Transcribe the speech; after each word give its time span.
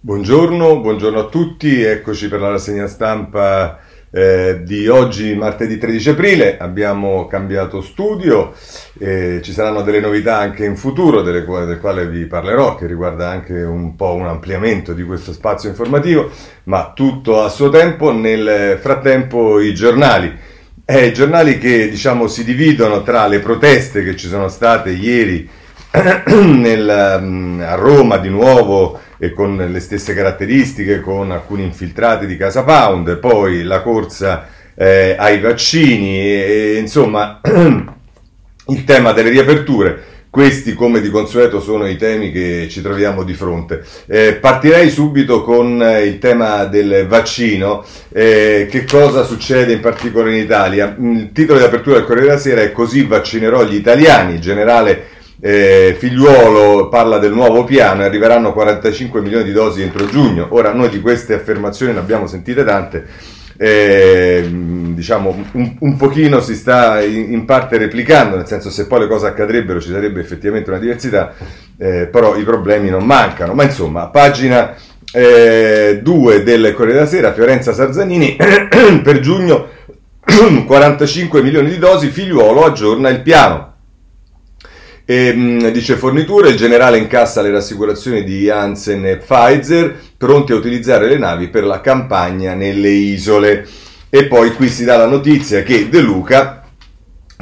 Buongiorno, 0.00 0.78
buongiorno 0.78 1.18
a 1.18 1.24
tutti, 1.24 1.82
eccoci 1.82 2.28
per 2.28 2.38
la 2.38 2.50
rassegna 2.50 2.86
stampa 2.86 3.80
eh, 4.12 4.60
di 4.62 4.86
oggi, 4.86 5.34
martedì 5.34 5.76
13 5.76 6.10
aprile. 6.10 6.56
Abbiamo 6.56 7.26
cambiato 7.26 7.80
studio, 7.80 8.54
eh, 9.00 9.40
ci 9.42 9.50
saranno 9.50 9.82
delle 9.82 9.98
novità 9.98 10.38
anche 10.38 10.64
in 10.64 10.76
futuro, 10.76 11.22
delle, 11.22 11.44
del 11.44 11.80
quale 11.80 12.06
vi 12.06 12.26
parlerò, 12.26 12.76
che 12.76 12.86
riguarda 12.86 13.28
anche 13.28 13.60
un 13.60 13.96
po' 13.96 14.14
un 14.14 14.28
ampliamento 14.28 14.92
di 14.92 15.02
questo 15.02 15.32
spazio 15.32 15.68
informativo, 15.68 16.30
ma 16.64 16.92
tutto 16.94 17.42
a 17.42 17.48
suo 17.48 17.68
tempo. 17.68 18.12
Nel 18.12 18.78
frattempo 18.80 19.58
i 19.58 19.74
giornali. 19.74 20.32
Eh, 20.84 21.10
giornali 21.10 21.58
che 21.58 21.88
diciamo 21.88 22.28
si 22.28 22.44
dividono 22.44 23.02
tra 23.02 23.26
le 23.26 23.40
proteste 23.40 24.04
che 24.04 24.14
ci 24.14 24.28
sono 24.28 24.46
state 24.46 24.90
ieri 24.90 25.66
nel, 26.26 27.18
mm, 27.20 27.60
a 27.60 27.74
Roma 27.74 28.18
di 28.18 28.28
nuovo 28.28 29.00
e 29.18 29.32
con 29.32 29.56
le 29.56 29.80
stesse 29.80 30.14
caratteristiche, 30.14 31.00
con 31.00 31.30
alcuni 31.30 31.64
infiltrati 31.64 32.26
di 32.26 32.36
Casa 32.36 32.62
Pound, 32.62 33.18
poi 33.18 33.64
la 33.64 33.82
corsa 33.82 34.46
eh, 34.74 35.16
ai 35.18 35.40
vaccini, 35.40 36.18
e, 36.20 36.76
insomma 36.78 37.40
il 37.44 38.84
tema 38.84 39.12
delle 39.12 39.30
riaperture. 39.30 40.16
Questi, 40.30 40.74
come 40.74 41.00
di 41.00 41.08
consueto, 41.08 41.58
sono 41.58 41.88
i 41.88 41.96
temi 41.96 42.30
che 42.30 42.68
ci 42.70 42.82
troviamo 42.82 43.24
di 43.24 43.32
fronte. 43.32 43.82
Eh, 44.06 44.34
partirei 44.34 44.90
subito 44.90 45.42
con 45.42 45.82
eh, 45.82 46.04
il 46.04 46.18
tema 46.18 46.66
del 46.66 47.06
vaccino. 47.08 47.82
Eh, 48.12 48.68
che 48.70 48.84
cosa 48.84 49.24
succede 49.24 49.72
in 49.72 49.80
particolare 49.80 50.36
in 50.36 50.44
Italia? 50.44 50.94
Il 51.00 51.30
titolo 51.32 51.58
di 51.58 51.64
apertura 51.64 51.96
del 51.96 52.04
Corriere 52.04 52.28
della 52.28 52.38
Sera 52.38 52.60
è 52.60 52.72
Così 52.72 53.04
vaccinerò 53.04 53.64
gli 53.64 53.74
italiani. 53.74 54.38
Generale 54.38 55.16
eh, 55.40 55.94
Figliuolo 55.98 56.88
parla 56.88 57.18
del 57.18 57.32
nuovo 57.32 57.64
piano 57.64 58.02
e 58.02 58.04
arriveranno 58.06 58.52
45 58.52 59.20
milioni 59.20 59.44
di 59.44 59.52
dosi 59.52 59.82
entro 59.82 60.06
giugno. 60.06 60.48
Ora 60.50 60.72
noi 60.72 60.88
di 60.88 61.00
queste 61.00 61.34
affermazioni 61.34 61.92
ne 61.92 62.00
abbiamo 62.00 62.26
sentite 62.26 62.64
tante. 62.64 63.06
Eh, 63.60 64.48
diciamo 64.50 65.44
un, 65.50 65.76
un, 65.80 65.96
pochino 65.96 66.40
si 66.40 66.54
sta 66.54 67.02
in, 67.02 67.32
in, 67.32 67.44
parte 67.44 67.76
replicando, 67.76 68.36
nel 68.36 68.46
senso 68.46 68.70
se 68.70 68.86
poi 68.86 69.00
le 69.00 69.08
cose 69.08 69.26
accadrebbero 69.26 69.80
ci 69.80 69.90
sarebbe 69.90 70.20
effettivamente 70.20 70.70
una 70.70 70.78
diversità, 70.78 71.34
eh, 71.76 72.06
però 72.06 72.36
i 72.36 72.44
problemi 72.44 72.88
non 72.88 73.04
mancano. 73.04 73.54
Ma 73.54 73.64
insomma, 73.64 74.08
pagina 74.08 74.74
2 75.10 76.34
eh, 76.34 76.42
del 76.42 76.72
Corriere 76.74 76.98
della 76.98 77.06
Sera, 77.06 77.32
Fiorenza 77.32 77.72
Sarzanini, 77.72 78.36
per 79.02 79.20
giugno 79.20 79.66
45 80.66 81.42
milioni 81.42 81.70
di 81.70 81.78
dosi, 81.78 82.08
figliuolo 82.08 82.64
aggiorna 82.64 83.08
il 83.08 83.22
piano. 83.22 83.67
E, 85.10 85.32
mm, 85.34 85.68
dice 85.68 85.96
forniture, 85.96 86.50
il 86.50 86.56
generale 86.58 86.98
incassa 86.98 87.40
le 87.40 87.50
rassicurazioni 87.50 88.24
di 88.24 88.40
Janssen 88.40 89.06
e 89.06 89.16
Pfizer, 89.16 89.98
pronti 90.18 90.52
a 90.52 90.56
utilizzare 90.56 91.08
le 91.08 91.16
navi 91.16 91.48
per 91.48 91.64
la 91.64 91.80
campagna 91.80 92.52
nelle 92.52 92.90
isole. 92.90 93.66
E 94.10 94.26
poi 94.26 94.52
qui 94.52 94.68
si 94.68 94.84
dà 94.84 94.98
la 94.98 95.06
notizia 95.06 95.62
che 95.62 95.88
De 95.88 96.02
Luca 96.02 96.62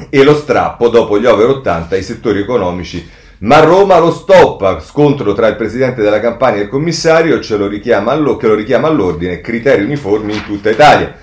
e 0.09 0.23
lo 0.23 0.37
strappo 0.37 0.89
dopo 0.91 1.19
gli 1.19 1.27
over 1.27 1.49
80 1.49 1.97
ai 1.97 2.05
settori 2.05 2.39
economici. 2.39 3.05
Ma 3.39 3.59
Roma 3.59 3.99
lo 3.99 4.13
stoppa, 4.13 4.79
scontro 4.79 5.35
tra 5.35 5.49
il 5.49 5.57
presidente 5.57 6.03
della 6.03 6.21
campagna 6.21 6.59
e 6.59 6.63
il 6.63 6.69
commissario 6.69 7.41
ce 7.41 7.57
lo 7.57 7.69
allo, 8.13 8.37
che 8.37 8.47
lo 8.47 8.55
richiama 8.55 8.87
all'ordine, 8.87 9.41
criteri 9.41 9.83
uniformi 9.83 10.35
in 10.35 10.45
tutta 10.45 10.71
Italia. 10.71 11.17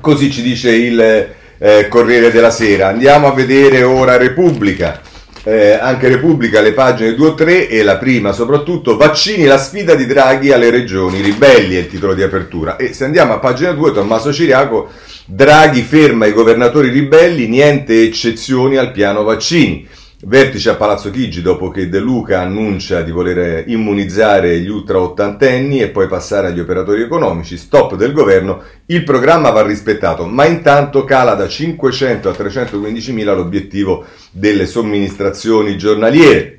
Così 0.00 0.28
ci 0.28 0.42
dice 0.42 0.72
il 0.72 1.28
eh, 1.58 1.86
Corriere 1.88 2.32
della 2.32 2.50
Sera. 2.50 2.88
Andiamo 2.88 3.28
a 3.28 3.32
vedere 3.32 3.84
ora 3.84 4.16
Repubblica 4.16 5.05
eh, 5.48 5.78
anche 5.80 6.08
Repubblica, 6.08 6.60
le 6.60 6.72
pagine 6.72 7.14
2 7.14 7.28
o 7.28 7.34
3 7.34 7.68
e 7.68 7.84
la 7.84 7.98
prima 7.98 8.32
soprattutto, 8.32 8.96
vaccini 8.96 9.44
la 9.44 9.58
sfida 9.58 9.94
di 9.94 10.04
Draghi 10.04 10.50
alle 10.50 10.70
regioni, 10.70 11.20
ribelli 11.20 11.76
è 11.76 11.78
il 11.78 11.88
titolo 11.88 12.14
di 12.14 12.22
apertura. 12.24 12.74
E 12.74 12.92
se 12.92 13.04
andiamo 13.04 13.32
a 13.32 13.38
pagina 13.38 13.70
2, 13.70 13.92
Tommaso 13.92 14.32
Ciriaco, 14.32 14.90
Draghi 15.24 15.82
ferma 15.82 16.26
i 16.26 16.32
governatori 16.32 16.88
ribelli, 16.88 17.46
niente 17.46 18.02
eccezioni 18.02 18.76
al 18.76 18.90
piano 18.90 19.22
vaccini. 19.22 19.86
Vertice 20.28 20.70
a 20.70 20.74
Palazzo 20.74 21.10
Chigi 21.10 21.40
dopo 21.40 21.70
che 21.70 21.88
De 21.88 22.00
Luca 22.00 22.40
annuncia 22.40 23.02
di 23.02 23.12
voler 23.12 23.62
immunizzare 23.68 24.58
gli 24.58 24.66
ultra 24.66 24.98
ottantenni 24.98 25.80
e 25.80 25.90
poi 25.90 26.08
passare 26.08 26.48
agli 26.48 26.58
operatori 26.58 27.02
economici, 27.02 27.56
stop 27.56 27.94
del 27.94 28.10
governo, 28.10 28.60
il 28.86 29.04
programma 29.04 29.50
va 29.50 29.62
rispettato, 29.62 30.26
ma 30.26 30.44
intanto 30.44 31.04
cala 31.04 31.34
da 31.34 31.46
500 31.46 32.28
a 32.28 32.34
315 32.34 33.12
mila 33.12 33.34
l'obiettivo 33.34 34.04
delle 34.32 34.66
somministrazioni 34.66 35.78
giornaliere. 35.78 36.58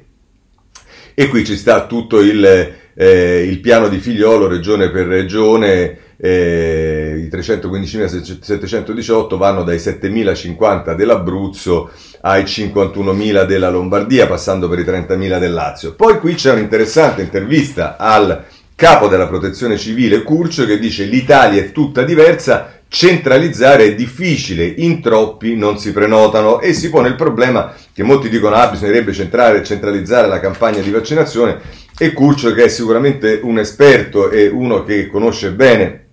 E 1.14 1.28
qui 1.28 1.44
ci 1.44 1.58
sta 1.58 1.88
tutto 1.88 2.22
il, 2.22 2.46
eh, 2.94 3.44
il 3.44 3.60
piano 3.60 3.90
di 3.90 3.98
figliolo 3.98 4.48
regione 4.48 4.90
per 4.92 5.08
regione 5.08 6.07
eh, 6.18 7.24
i 7.26 7.30
315.718 7.34 9.38
vanno 9.38 9.64
dai 9.64 9.78
7.050 9.78 10.94
dell'Abruzzo 10.96 11.92
ai 12.22 12.44
51.000 12.44 13.46
della 13.46 13.70
Lombardia, 13.70 14.28
passando 14.28 14.68
per 14.68 14.80
i 14.80 14.84
30.000 14.84 15.40
del 15.40 15.54
Lazio. 15.54 15.94
Poi 15.94 16.20
qui 16.20 16.34
c'è 16.34 16.52
un'interessante 16.52 17.22
intervista 17.22 17.96
al 17.98 18.44
capo 18.76 19.08
della 19.08 19.28
protezione 19.28 19.78
civile 19.78 20.24
Curcio 20.24 20.66
che 20.66 20.78
dice 20.78 21.06
l'Italia 21.06 21.62
è 21.62 21.72
tutta 21.72 22.04
diversa, 22.04 22.82
centralizzare 22.88 23.86
è 23.86 23.96
difficile, 23.96 24.66
in 24.66 25.02
troppi 25.02 25.56
non 25.56 25.80
si 25.80 25.92
prenotano 25.92 26.62
e 26.62 26.74
si 26.74 26.90
pone 26.90 27.10
il 27.10 27.16
problema 27.16 27.74
che 27.92 28.04
molti 28.04 28.30
dicono 28.30 28.56
ah 28.56 28.70
bisognerebbe 28.70 29.14
centrare, 29.14 29.64
centralizzare 29.64 30.28
la 30.28 30.40
campagna 30.40 30.82
di 30.82 30.92
vaccinazione 30.92 31.60
e 31.98 32.14
Curcio 32.14 32.54
che 32.54 32.66
è 32.66 32.68
sicuramente 32.68 33.40
un 33.42 33.58
esperto 33.58 34.30
e 34.30 34.48
uno 34.48 34.84
che 34.84 35.08
conosce 35.08 35.52
bene 35.52 36.07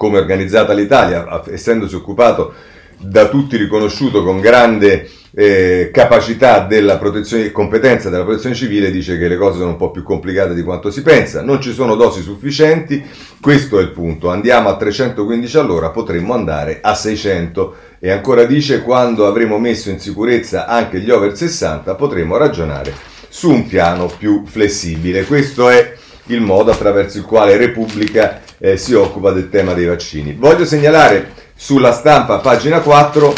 come 0.00 0.16
è 0.16 0.20
organizzata 0.22 0.72
l'Italia, 0.72 1.42
essendosi 1.50 1.94
occupato 1.94 2.54
da 2.96 3.28
tutti 3.28 3.58
riconosciuto 3.58 4.24
con 4.24 4.40
grande 4.40 5.10
eh, 5.34 5.90
capacità 5.92 6.60
della 6.60 6.96
protezione 6.96 7.44
e 7.44 7.52
competenza 7.52 8.08
della 8.08 8.24
protezione 8.24 8.54
civile, 8.54 8.90
dice 8.90 9.18
che 9.18 9.28
le 9.28 9.36
cose 9.36 9.58
sono 9.58 9.72
un 9.72 9.76
po' 9.76 9.90
più 9.90 10.02
complicate 10.02 10.54
di 10.54 10.62
quanto 10.62 10.90
si 10.90 11.02
pensa, 11.02 11.42
non 11.42 11.60
ci 11.60 11.74
sono 11.74 11.96
dosi 11.96 12.22
sufficienti, 12.22 13.04
questo 13.42 13.78
è 13.78 13.82
il 13.82 13.90
punto, 13.90 14.30
andiamo 14.30 14.70
a 14.70 14.76
315 14.78 15.58
all'ora, 15.58 15.90
potremmo 15.90 16.32
andare 16.32 16.78
a 16.80 16.94
600 16.94 17.74
e 17.98 18.10
ancora 18.10 18.44
dice 18.44 18.80
quando 18.80 19.26
avremo 19.26 19.58
messo 19.58 19.90
in 19.90 20.00
sicurezza 20.00 20.66
anche 20.66 21.00
gli 21.00 21.10
over 21.10 21.36
60 21.36 21.94
potremo 21.94 22.38
ragionare 22.38 22.94
su 23.28 23.50
un 23.50 23.66
piano 23.66 24.06
più 24.06 24.44
flessibile. 24.46 25.26
Questo 25.26 25.68
è 25.68 25.94
il 26.28 26.40
modo 26.40 26.70
attraverso 26.70 27.18
il 27.18 27.24
quale 27.24 27.58
Repubblica 27.58 28.48
eh, 28.60 28.76
si 28.76 28.92
occupa 28.94 29.32
del 29.32 29.48
tema 29.48 29.72
dei 29.72 29.86
vaccini. 29.86 30.36
Voglio 30.38 30.64
segnalare 30.64 31.32
sulla 31.54 31.92
stampa, 31.92 32.38
pagina 32.38 32.80
4, 32.80 33.34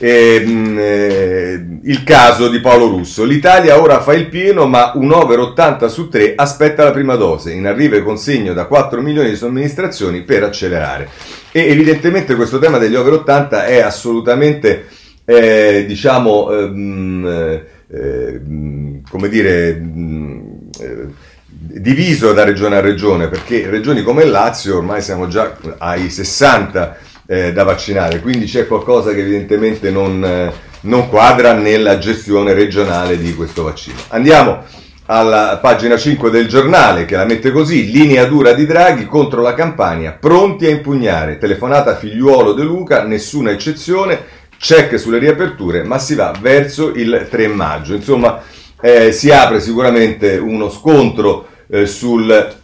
ehm, 0.00 0.76
eh, 0.78 1.66
il 1.84 2.04
caso 2.04 2.48
di 2.48 2.60
Paolo 2.60 2.88
Russo. 2.88 3.24
L'Italia 3.24 3.80
ora 3.80 4.00
fa 4.00 4.12
il 4.12 4.28
pieno, 4.28 4.66
ma 4.66 4.92
un 4.96 5.12
over 5.12 5.38
80 5.38 5.88
su 5.88 6.08
3 6.08 6.34
aspetta 6.36 6.84
la 6.84 6.90
prima 6.90 7.14
dose. 7.14 7.52
In 7.52 7.66
arrivo 7.66 7.96
e 7.96 8.02
consegno 8.02 8.52
da 8.52 8.66
4 8.66 9.00
milioni 9.00 9.30
di 9.30 9.36
somministrazioni 9.36 10.22
per 10.22 10.42
accelerare. 10.42 11.08
E 11.52 11.68
evidentemente 11.68 12.34
questo 12.34 12.58
tema 12.58 12.78
degli 12.78 12.96
over 12.96 13.12
80 13.14 13.66
è 13.66 13.80
assolutamente, 13.80 14.86
eh, 15.24 15.84
diciamo, 15.86 16.50
ehm, 16.50 17.26
eh, 17.26 17.64
ehm, 17.94 19.02
come 19.08 19.28
dire, 19.28 19.80
diviso 21.74 22.32
da 22.32 22.44
regione 22.44 22.76
a 22.76 22.80
regione, 22.80 23.28
perché 23.28 23.68
regioni 23.68 24.02
come 24.02 24.24
il 24.24 24.30
Lazio 24.30 24.76
ormai 24.76 25.00
siamo 25.00 25.28
già 25.28 25.56
ai 25.78 26.10
60 26.10 26.96
eh, 27.26 27.52
da 27.52 27.64
vaccinare, 27.64 28.20
quindi 28.20 28.46
c'è 28.46 28.66
qualcosa 28.66 29.12
che 29.12 29.20
evidentemente 29.20 29.90
non, 29.90 30.24
eh, 30.24 30.52
non 30.82 31.08
quadra 31.08 31.52
nella 31.54 31.98
gestione 31.98 32.52
regionale 32.52 33.16
di 33.18 33.34
questo 33.34 33.62
vaccino. 33.62 33.96
Andiamo 34.08 34.64
alla 35.06 35.58
pagina 35.60 35.96
5 35.96 36.30
del 36.30 36.46
giornale 36.46 37.04
che 37.04 37.16
la 37.16 37.24
mette 37.24 37.50
così, 37.50 37.90
linea 37.90 38.24
dura 38.24 38.52
di 38.52 38.66
Draghi 38.66 39.06
contro 39.06 39.40
la 39.42 39.54
campagna, 39.54 40.12
pronti 40.12 40.66
a 40.66 40.70
impugnare, 40.70 41.38
telefonata 41.38 41.96
figliuolo 41.96 42.52
De 42.52 42.62
Luca, 42.62 43.02
nessuna 43.02 43.50
eccezione, 43.50 44.40
check 44.58 44.98
sulle 44.98 45.18
riaperture, 45.18 45.82
ma 45.82 45.98
si 45.98 46.14
va 46.14 46.32
verso 46.40 46.92
il 46.94 47.26
3 47.28 47.48
maggio. 47.48 47.94
Insomma, 47.94 48.40
eh, 48.80 49.12
si 49.12 49.30
apre 49.30 49.60
sicuramente 49.60 50.36
uno 50.36 50.70
scontro 50.70 51.46
eh, 51.72 51.86
sul 51.86 52.54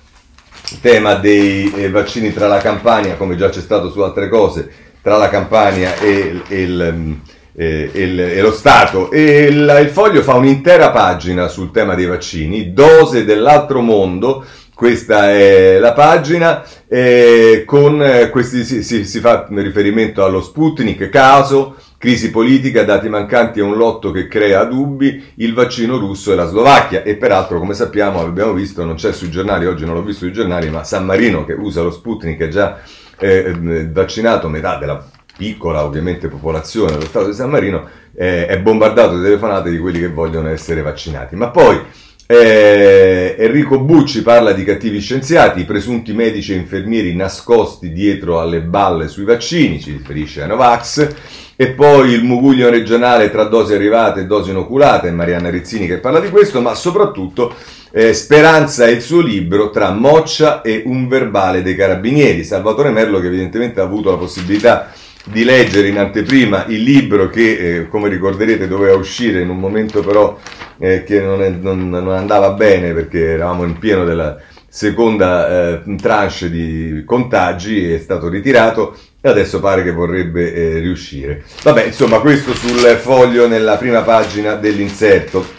tema 0.82 1.14
dei 1.14 1.72
eh, 1.72 1.88
vaccini 1.88 2.30
tra 2.30 2.46
la 2.46 2.58
Campania, 2.58 3.14
come 3.16 3.36
già 3.36 3.48
c'è 3.48 3.60
stato 3.60 3.90
su 3.90 4.00
altre 4.00 4.28
cose, 4.28 4.70
tra 5.00 5.16
la 5.16 5.30
Campania 5.30 5.96
e, 5.96 6.42
e, 6.46 6.60
il, 6.60 6.90
mm, 6.94 7.12
e, 7.56 7.90
il, 7.94 8.20
e 8.20 8.40
lo 8.42 8.52
Stato. 8.52 9.10
E 9.10 9.44
il, 9.44 9.78
il, 9.80 9.88
foglio 9.88 10.20
fa 10.20 10.34
un'intera 10.34 10.90
pagina 10.90 11.48
sul 11.48 11.70
tema 11.70 11.94
dei 11.94 12.04
vaccini, 12.04 12.74
dose 12.74 13.24
dell'altro 13.24 13.80
mondo. 13.80 14.44
Questa 14.74 15.32
è 15.32 15.78
la 15.78 15.92
pagina, 15.92 16.62
eh, 16.86 17.64
con 17.66 18.28
questi 18.30 18.62
si, 18.62 18.84
si, 18.84 19.04
si, 19.06 19.18
fa 19.20 19.46
riferimento 19.50 20.22
allo 20.22 20.40
Sputnik, 20.40 21.08
caso, 21.08 21.76
Crisi 21.98 22.30
politica, 22.30 22.84
dati 22.84 23.08
mancanti 23.08 23.58
e 23.58 23.62
un 23.62 23.76
lotto 23.76 24.12
che 24.12 24.28
crea 24.28 24.62
dubbi, 24.62 25.32
il 25.34 25.52
vaccino 25.52 25.98
russo 25.98 26.32
e 26.32 26.36
la 26.36 26.46
Slovacchia. 26.46 27.02
E 27.02 27.16
peraltro, 27.16 27.58
come 27.58 27.74
sappiamo, 27.74 28.20
abbiamo 28.20 28.52
visto, 28.52 28.84
non 28.84 28.94
c'è 28.94 29.12
sui 29.12 29.30
giornali, 29.30 29.66
oggi 29.66 29.84
non 29.84 29.94
l'ho 29.94 30.04
visto 30.04 30.24
sui 30.24 30.32
giornali, 30.32 30.70
ma 30.70 30.84
San 30.84 31.04
Marino 31.04 31.44
che 31.44 31.54
usa 31.54 31.82
lo 31.82 31.90
Sputnik 31.90 32.38
è 32.38 32.46
già 32.46 32.80
eh, 33.18 33.88
vaccinato 33.90 34.48
metà 34.48 34.76
della 34.76 35.04
piccola 35.36 35.84
ovviamente 35.84 36.28
popolazione 36.28 36.92
dello 36.92 37.04
Stato 37.04 37.26
di 37.26 37.34
San 37.34 37.50
Marino, 37.50 37.88
eh, 38.14 38.46
è 38.46 38.60
bombardato 38.60 39.16
di 39.16 39.24
telefonate 39.24 39.68
di 39.68 39.78
quelli 39.78 39.98
che 39.98 40.08
vogliono 40.08 40.50
essere 40.50 40.82
vaccinati. 40.82 41.34
Ma 41.34 41.48
poi 41.48 41.80
eh, 42.26 43.34
Enrico 43.36 43.80
Bucci 43.80 44.22
parla 44.22 44.52
di 44.52 44.62
cattivi 44.62 45.00
scienziati, 45.00 45.64
presunti 45.64 46.12
medici 46.12 46.52
e 46.52 46.56
infermieri 46.56 47.16
nascosti 47.16 47.90
dietro 47.90 48.38
alle 48.38 48.60
balle 48.60 49.08
sui 49.08 49.24
vaccini, 49.24 49.80
ci 49.80 49.90
riferisce 49.90 50.42
a 50.42 50.46
Novax, 50.46 51.14
e 51.60 51.70
poi 51.70 52.12
il 52.12 52.22
muguglio 52.22 52.70
regionale 52.70 53.32
tra 53.32 53.42
dosi 53.42 53.74
arrivate 53.74 54.20
e 54.20 54.26
dosi 54.26 54.50
inoculate, 54.50 55.10
Marianna 55.10 55.50
Rizzini 55.50 55.88
che 55.88 55.98
parla 55.98 56.20
di 56.20 56.30
questo, 56.30 56.60
ma 56.60 56.72
soprattutto 56.76 57.52
eh, 57.90 58.12
Speranza 58.12 58.86
e 58.86 58.92
il 58.92 59.02
suo 59.02 59.20
libro 59.20 59.70
tra 59.70 59.90
Moccia 59.90 60.62
e 60.62 60.84
un 60.86 61.08
verbale 61.08 61.62
dei 61.62 61.74
carabinieri. 61.74 62.44
Salvatore 62.44 62.90
Merlo 62.90 63.18
che 63.18 63.26
evidentemente 63.26 63.80
ha 63.80 63.82
avuto 63.82 64.12
la 64.12 64.18
possibilità 64.18 64.92
di 65.24 65.42
leggere 65.42 65.88
in 65.88 65.98
anteprima 65.98 66.64
il 66.68 66.80
libro 66.80 67.28
che, 67.28 67.78
eh, 67.78 67.88
come 67.88 68.08
ricorderete, 68.08 68.68
doveva 68.68 68.94
uscire 68.94 69.40
in 69.40 69.50
un 69.50 69.58
momento 69.58 70.00
però 70.00 70.38
eh, 70.78 71.02
che 71.02 71.20
non, 71.20 71.42
è, 71.42 71.48
non, 71.48 71.88
non, 71.88 72.08
andava 72.10 72.52
bene 72.52 72.92
perché 72.92 73.32
eravamo 73.32 73.64
in 73.64 73.78
pieno 73.78 74.04
della 74.04 74.36
seconda 74.68 75.80
eh, 75.82 75.96
tranche 75.96 76.48
di 76.48 77.02
contagi, 77.04 77.92
è 77.92 77.98
stato 77.98 78.28
ritirato 78.28 78.96
e 79.20 79.28
adesso 79.28 79.60
pare 79.60 79.82
che 79.82 79.92
vorrebbe 79.92 80.52
eh, 80.52 80.78
riuscire. 80.78 81.42
Vabbè, 81.62 81.86
insomma, 81.86 82.20
questo 82.20 82.54
sul 82.54 82.78
foglio 83.00 83.48
nella 83.48 83.76
prima 83.76 84.02
pagina 84.02 84.54
dell'inserto. 84.54 85.56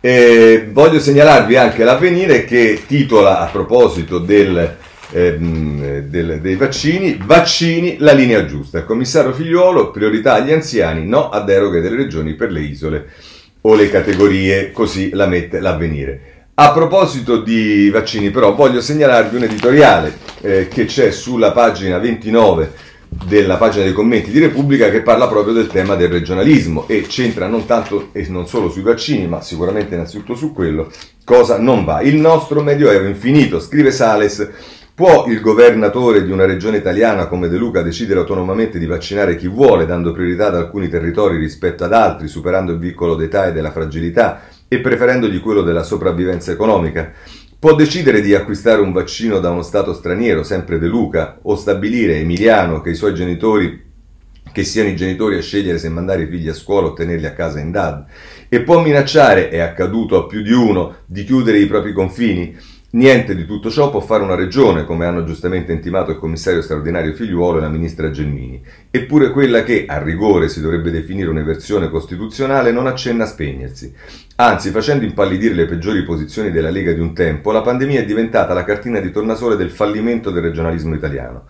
Eh, 0.00 0.68
voglio 0.70 1.00
segnalarvi 1.00 1.56
anche 1.56 1.84
l'avvenire 1.84 2.44
che 2.44 2.82
titola 2.86 3.40
a 3.40 3.46
proposito 3.46 4.18
del 4.18 4.76
ehm, 5.10 6.00
del, 6.00 6.40
dei 6.40 6.56
vaccini, 6.56 7.18
vaccini 7.22 7.96
la 7.98 8.12
linea 8.12 8.44
giusta. 8.44 8.84
Commissario 8.84 9.32
Figliuolo, 9.32 9.90
priorità 9.90 10.34
agli 10.34 10.52
anziani, 10.52 11.06
no 11.06 11.30
a 11.30 11.40
deroghe 11.40 11.80
delle 11.80 11.96
regioni 11.96 12.34
per 12.34 12.50
le 12.50 12.60
isole 12.60 13.06
o 13.62 13.74
le 13.74 13.90
categorie, 13.90 14.70
così 14.72 15.10
la 15.12 15.26
mette 15.26 15.60
l'avvenire. 15.60 16.37
A 16.60 16.72
proposito 16.72 17.36
di 17.40 17.88
vaccini 17.88 18.30
però 18.30 18.52
voglio 18.52 18.80
segnalarvi 18.80 19.36
un 19.36 19.44
editoriale 19.44 20.18
eh, 20.40 20.66
che 20.66 20.86
c'è 20.86 21.12
sulla 21.12 21.52
pagina 21.52 21.98
29 21.98 22.72
della 23.28 23.56
pagina 23.56 23.84
dei 23.84 23.92
commenti 23.92 24.32
di 24.32 24.40
Repubblica 24.40 24.90
che 24.90 25.02
parla 25.02 25.28
proprio 25.28 25.54
del 25.54 25.68
tema 25.68 25.94
del 25.94 26.08
regionalismo 26.08 26.88
e 26.88 27.02
c'entra 27.02 27.46
non 27.46 27.64
tanto 27.64 28.08
e 28.10 28.26
non 28.28 28.48
solo 28.48 28.70
sui 28.70 28.82
vaccini 28.82 29.28
ma 29.28 29.40
sicuramente 29.40 29.94
innanzitutto 29.94 30.34
su 30.34 30.52
quello 30.52 30.90
cosa 31.22 31.60
non 31.60 31.84
va. 31.84 32.00
Il 32.00 32.16
nostro 32.16 32.60
medioevo 32.60 33.06
infinito, 33.06 33.60
scrive 33.60 33.92
Sales, 33.92 34.50
Può 34.98 35.26
il 35.28 35.40
governatore 35.40 36.24
di 36.24 36.32
una 36.32 36.44
regione 36.44 36.78
italiana 36.78 37.28
come 37.28 37.46
De 37.46 37.56
Luca 37.56 37.82
decidere 37.82 38.18
autonomamente 38.18 38.80
di 38.80 38.86
vaccinare 38.86 39.36
chi 39.36 39.46
vuole, 39.46 39.86
dando 39.86 40.10
priorità 40.10 40.48
ad 40.48 40.56
alcuni 40.56 40.88
territori 40.88 41.38
rispetto 41.38 41.84
ad 41.84 41.92
altri, 41.92 42.26
superando 42.26 42.72
il 42.72 42.78
vincolo 42.80 43.14
d'età 43.14 43.46
e 43.46 43.52
della 43.52 43.70
fragilità 43.70 44.40
e 44.68 44.80
preferendogli 44.80 45.40
quello 45.40 45.62
della 45.62 45.82
sopravvivenza 45.82 46.52
economica? 46.52 47.12
Può 47.58 47.74
decidere 47.74 48.20
di 48.20 48.34
acquistare 48.34 48.80
un 48.80 48.92
vaccino 48.92 49.40
da 49.40 49.50
uno 49.50 49.62
Stato 49.62 49.92
straniero, 49.92 50.44
sempre 50.44 50.78
De 50.78 50.86
Luca, 50.86 51.38
o 51.42 51.56
stabilire, 51.56 52.18
Emiliano, 52.18 52.80
che 52.80 52.90
i 52.90 52.94
suoi 52.94 53.14
genitori 53.14 53.86
che 54.52 54.64
siano 54.64 54.88
i 54.88 54.96
genitori 54.96 55.36
a 55.36 55.42
scegliere 55.42 55.78
se 55.78 55.88
mandare 55.88 56.22
i 56.22 56.26
figli 56.26 56.48
a 56.48 56.54
scuola 56.54 56.88
o 56.88 56.92
tenerli 56.92 57.26
a 57.26 57.32
casa 57.32 57.60
in 57.60 57.70
DAD, 57.70 58.04
e 58.48 58.62
può 58.62 58.80
minacciare, 58.80 59.50
è 59.50 59.58
accaduto 59.58 60.16
a 60.16 60.26
più 60.26 60.42
di 60.42 60.52
uno, 60.52 60.96
di 61.04 61.24
chiudere 61.24 61.58
i 61.58 61.66
propri 61.66 61.92
confini, 61.92 62.56
Niente 62.90 63.34
di 63.34 63.44
tutto 63.44 63.68
ciò 63.68 63.90
può 63.90 64.00
fare 64.00 64.22
una 64.22 64.34
regione, 64.34 64.86
come 64.86 65.04
hanno 65.04 65.22
giustamente 65.22 65.72
intimato 65.72 66.10
il 66.10 66.16
commissario 66.16 66.62
straordinario 66.62 67.12
Figliuolo 67.12 67.58
e 67.58 67.60
la 67.60 67.68
ministra 67.68 68.10
Gelmini. 68.10 68.64
Eppure 68.90 69.30
quella 69.30 69.62
che, 69.62 69.84
a 69.86 70.02
rigore, 70.02 70.48
si 70.48 70.62
dovrebbe 70.62 70.90
definire 70.90 71.28
un'eversione 71.28 71.90
costituzionale 71.90 72.72
non 72.72 72.86
accenna 72.86 73.24
a 73.24 73.26
spegnersi. 73.26 73.94
Anzi, 74.36 74.70
facendo 74.70 75.04
impallidire 75.04 75.52
le 75.52 75.66
peggiori 75.66 76.02
posizioni 76.02 76.50
della 76.50 76.70
Lega 76.70 76.92
di 76.92 77.00
un 77.00 77.12
tempo, 77.12 77.52
la 77.52 77.60
pandemia 77.60 78.00
è 78.00 78.04
diventata 78.06 78.54
la 78.54 78.64
cartina 78.64 79.00
di 79.00 79.10
tornasole 79.10 79.56
del 79.56 79.70
fallimento 79.70 80.30
del 80.30 80.44
regionalismo 80.44 80.94
italiano. 80.94 81.44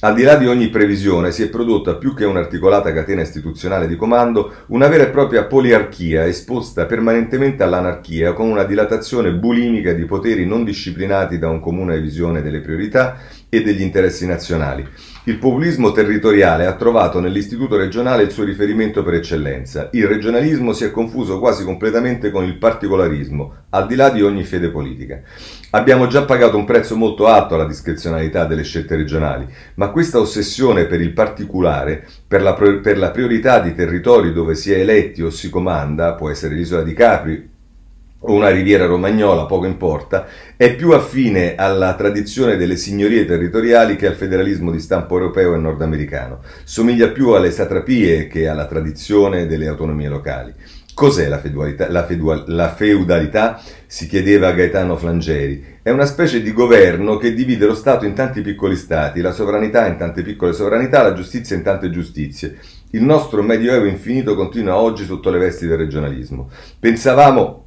Al 0.00 0.12
di 0.12 0.22
là 0.22 0.34
di 0.34 0.46
ogni 0.48 0.70
previsione 0.70 1.30
si 1.30 1.44
è 1.44 1.48
prodotta 1.48 1.94
più 1.94 2.14
che 2.14 2.24
un'articolata 2.24 2.92
catena 2.92 3.22
istituzionale 3.22 3.86
di 3.86 3.94
comando, 3.94 4.52
una 4.66 4.88
vera 4.88 5.04
e 5.04 5.08
propria 5.08 5.44
poliarchia 5.44 6.26
esposta 6.26 6.84
permanentemente 6.84 7.62
all'anarchia 7.62 8.32
con 8.32 8.48
una 8.48 8.64
dilatazione 8.64 9.32
bulimica 9.32 9.92
di 9.92 10.04
poteri 10.04 10.46
non 10.46 10.64
disciplinati 10.64 11.38
da 11.38 11.48
un 11.48 11.60
comune 11.60 12.00
visione 12.00 12.42
delle 12.42 12.60
priorità 12.60 13.18
e 13.54 13.62
degli 13.62 13.82
interessi 13.82 14.26
nazionali. 14.26 14.86
Il 15.26 15.38
populismo 15.38 15.90
territoriale 15.90 16.66
ha 16.66 16.74
trovato 16.74 17.18
nell'istituto 17.18 17.76
regionale 17.76 18.24
il 18.24 18.30
suo 18.30 18.44
riferimento 18.44 19.02
per 19.02 19.14
eccellenza. 19.14 19.88
Il 19.92 20.06
regionalismo 20.06 20.74
si 20.74 20.84
è 20.84 20.90
confuso 20.90 21.38
quasi 21.38 21.64
completamente 21.64 22.30
con 22.30 22.44
il 22.44 22.58
particolarismo, 22.58 23.54
al 23.70 23.86
di 23.86 23.94
là 23.94 24.10
di 24.10 24.20
ogni 24.20 24.44
fede 24.44 24.68
politica. 24.68 25.22
Abbiamo 25.70 26.08
già 26.08 26.24
pagato 26.24 26.58
un 26.58 26.66
prezzo 26.66 26.94
molto 26.94 27.26
alto 27.26 27.54
alla 27.54 27.66
discrezionalità 27.66 28.44
delle 28.44 28.64
scelte 28.64 28.96
regionali, 28.96 29.46
ma 29.76 29.88
questa 29.88 30.18
ossessione 30.18 30.84
per 30.84 31.00
il 31.00 31.14
particolare, 31.14 32.06
per 32.28 32.42
la, 32.42 32.52
per 32.52 32.98
la 32.98 33.10
priorità 33.10 33.60
di 33.60 33.74
territori 33.74 34.30
dove 34.30 34.54
si 34.54 34.72
è 34.72 34.78
eletti 34.78 35.22
o 35.22 35.30
si 35.30 35.48
comanda, 35.48 36.12
può 36.12 36.28
essere 36.28 36.54
l'isola 36.54 36.82
di 36.82 36.92
Capri 36.92 37.52
o 38.26 38.32
una 38.32 38.48
riviera 38.48 38.86
romagnola, 38.86 39.44
poco 39.44 39.66
importa, 39.66 40.26
è 40.56 40.74
più 40.74 40.92
affine 40.92 41.54
alla 41.56 41.94
tradizione 41.94 42.56
delle 42.56 42.76
signorie 42.76 43.26
territoriali 43.26 43.96
che 43.96 44.06
al 44.06 44.14
federalismo 44.14 44.70
di 44.70 44.80
stampo 44.80 45.14
europeo 45.14 45.54
e 45.54 45.58
nordamericano. 45.58 46.40
Somiglia 46.64 47.08
più 47.08 47.30
alle 47.30 47.50
satrapie 47.50 48.26
che 48.26 48.48
alla 48.48 48.66
tradizione 48.66 49.46
delle 49.46 49.68
autonomie 49.68 50.08
locali. 50.08 50.54
Cos'è 50.94 51.28
la? 51.28 51.42
La, 51.88 52.06
la 52.46 52.68
feudalità? 52.72 53.60
si 53.94 54.08
chiedeva 54.08 54.50
Gaetano 54.50 54.96
Flangeri. 54.96 55.78
È 55.80 55.90
una 55.90 56.04
specie 56.04 56.42
di 56.42 56.52
governo 56.52 57.16
che 57.16 57.32
divide 57.32 57.64
lo 57.64 57.76
Stato 57.76 58.04
in 58.04 58.12
tanti 58.12 58.40
piccoli 58.40 58.74
Stati, 58.74 59.20
la 59.20 59.30
sovranità 59.30 59.86
in 59.86 59.96
tante 59.96 60.22
piccole 60.22 60.52
sovranità, 60.52 61.04
la 61.04 61.12
giustizia 61.12 61.54
in 61.54 61.62
tante 61.62 61.90
giustizie. 61.90 62.58
Il 62.90 63.04
nostro 63.04 63.40
medioevo 63.40 63.84
infinito 63.84 64.34
continua 64.34 64.78
oggi 64.78 65.04
sotto 65.04 65.30
le 65.30 65.38
vesti 65.38 65.68
del 65.68 65.78
regionalismo. 65.78 66.50
Pensavamo 66.80 67.63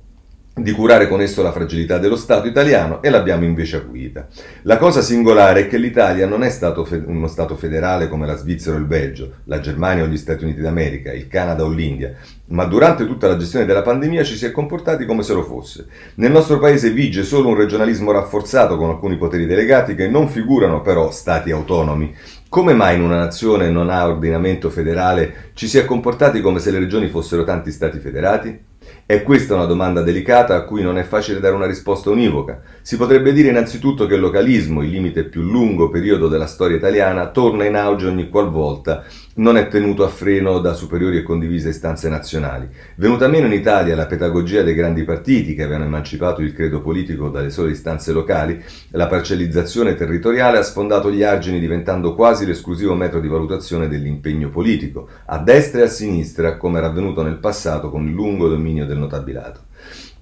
di 0.57 0.71
curare 0.71 1.07
con 1.07 1.21
esso 1.21 1.43
la 1.43 1.51
fragilità 1.51 1.99
dello 1.99 2.15
Stato 2.15 2.47
italiano 2.47 3.01
e 3.03 3.09
l'abbiamo 3.09 3.43
invece 3.43 3.77
acuita. 3.77 4.27
La 4.63 4.77
cosa 4.77 5.01
singolare 5.01 5.61
è 5.61 5.67
che 5.67 5.77
l'Italia 5.77 6.25
non 6.25 6.43
è 6.43 6.49
stato 6.49 6.83
fe- 6.83 7.03
uno 7.05 7.27
Stato 7.27 7.55
federale 7.55 8.07
come 8.07 8.25
la 8.25 8.35
Svizzera 8.35 8.75
o 8.75 8.79
il 8.79 8.85
Belgio, 8.85 9.33
la 9.45 9.59
Germania 9.59 10.03
o 10.03 10.07
gli 10.07 10.17
Stati 10.17 10.43
Uniti 10.43 10.61
d'America, 10.61 11.13
il 11.13 11.27
Canada 11.27 11.63
o 11.63 11.69
l'India, 11.69 12.15
ma 12.47 12.65
durante 12.65 13.05
tutta 13.05 13.27
la 13.27 13.37
gestione 13.37 13.65
della 13.65 13.83
pandemia 13.83 14.23
ci 14.23 14.35
si 14.35 14.45
è 14.45 14.51
comportati 14.51 15.05
come 15.05 15.21
se 15.21 15.33
lo 15.33 15.43
fosse. 15.43 15.85
Nel 16.15 16.31
nostro 16.31 16.57
paese 16.57 16.89
vige 16.89 17.23
solo 17.23 17.49
un 17.49 17.55
regionalismo 17.55 18.11
rafforzato 18.11 18.77
con 18.77 18.89
alcuni 18.89 19.17
poteri 19.17 19.45
delegati 19.45 19.93
che 19.93 20.07
non 20.07 20.27
figurano 20.27 20.81
però 20.81 21.11
Stati 21.11 21.51
autonomi. 21.51 22.15
Come 22.49 22.73
mai 22.73 22.95
in 22.95 23.03
una 23.03 23.17
nazione 23.17 23.69
non 23.69 23.89
ha 23.89 24.07
ordinamento 24.07 24.69
federale 24.69 25.51
ci 25.53 25.67
si 25.67 25.77
è 25.77 25.85
comportati 25.85 26.41
come 26.41 26.59
se 26.59 26.71
le 26.71 26.79
regioni 26.79 27.09
fossero 27.09 27.43
tanti 27.43 27.71
Stati 27.71 27.99
federati? 27.99 28.66
È 29.09 29.23
questa 29.23 29.55
una 29.55 29.63
domanda 29.63 30.01
delicata 30.01 30.53
a 30.53 30.65
cui 30.65 30.81
non 30.81 30.97
è 30.97 31.03
facile 31.03 31.39
dare 31.39 31.55
una 31.55 31.65
risposta 31.65 32.09
univoca. 32.09 32.59
Si 32.81 32.97
potrebbe 32.97 33.31
dire 33.31 33.47
innanzitutto 33.47 34.05
che 34.05 34.15
il 34.15 34.19
localismo, 34.19 34.83
il 34.83 34.89
limite 34.89 35.23
più 35.23 35.43
lungo 35.43 35.87
periodo 35.87 36.27
della 36.27 36.45
storia 36.45 36.75
italiana, 36.75 37.29
torna 37.29 37.63
in 37.63 37.77
auge 37.77 38.07
ogni 38.07 38.27
qualvolta 38.27 39.05
non 39.37 39.57
è 39.57 39.67
tenuto 39.67 40.03
a 40.03 40.07
freno 40.07 40.59
da 40.59 40.73
superiori 40.73 41.17
e 41.17 41.23
condivise 41.23 41.69
istanze 41.69 42.09
nazionali. 42.09 42.67
Venuta 42.95 43.27
meno 43.27 43.45
in 43.47 43.53
Italia 43.53 43.95
la 43.95 44.05
pedagogia 44.05 44.63
dei 44.63 44.73
grandi 44.73 45.03
partiti 45.03 45.53
che 45.53 45.63
avevano 45.63 45.85
emancipato 45.85 46.41
il 46.41 46.53
credo 46.53 46.81
politico 46.81 47.29
dalle 47.29 47.49
sole 47.49 47.71
istanze 47.71 48.11
locali, 48.11 48.61
la 48.91 49.07
parcellizzazione 49.07 49.95
territoriale 49.95 50.57
ha 50.57 50.63
sfondato 50.63 51.11
gli 51.11 51.23
argini 51.23 51.59
diventando 51.59 52.15
quasi 52.15 52.45
l'esclusivo 52.45 52.95
metro 52.95 53.19
di 53.19 53.27
valutazione 53.27 53.87
dell'impegno 53.87 54.49
politico, 54.49 55.07
a 55.25 55.37
destra 55.37 55.81
e 55.81 55.83
a 55.83 55.87
sinistra, 55.87 56.57
come 56.57 56.79
era 56.79 56.87
avvenuto 56.87 57.21
nel 57.21 57.37
passato 57.37 57.89
con 57.89 58.07
il 58.07 58.13
lungo 58.13 58.47
dominio 58.47 58.85
del 58.85 58.97
notabilato. 58.97 59.66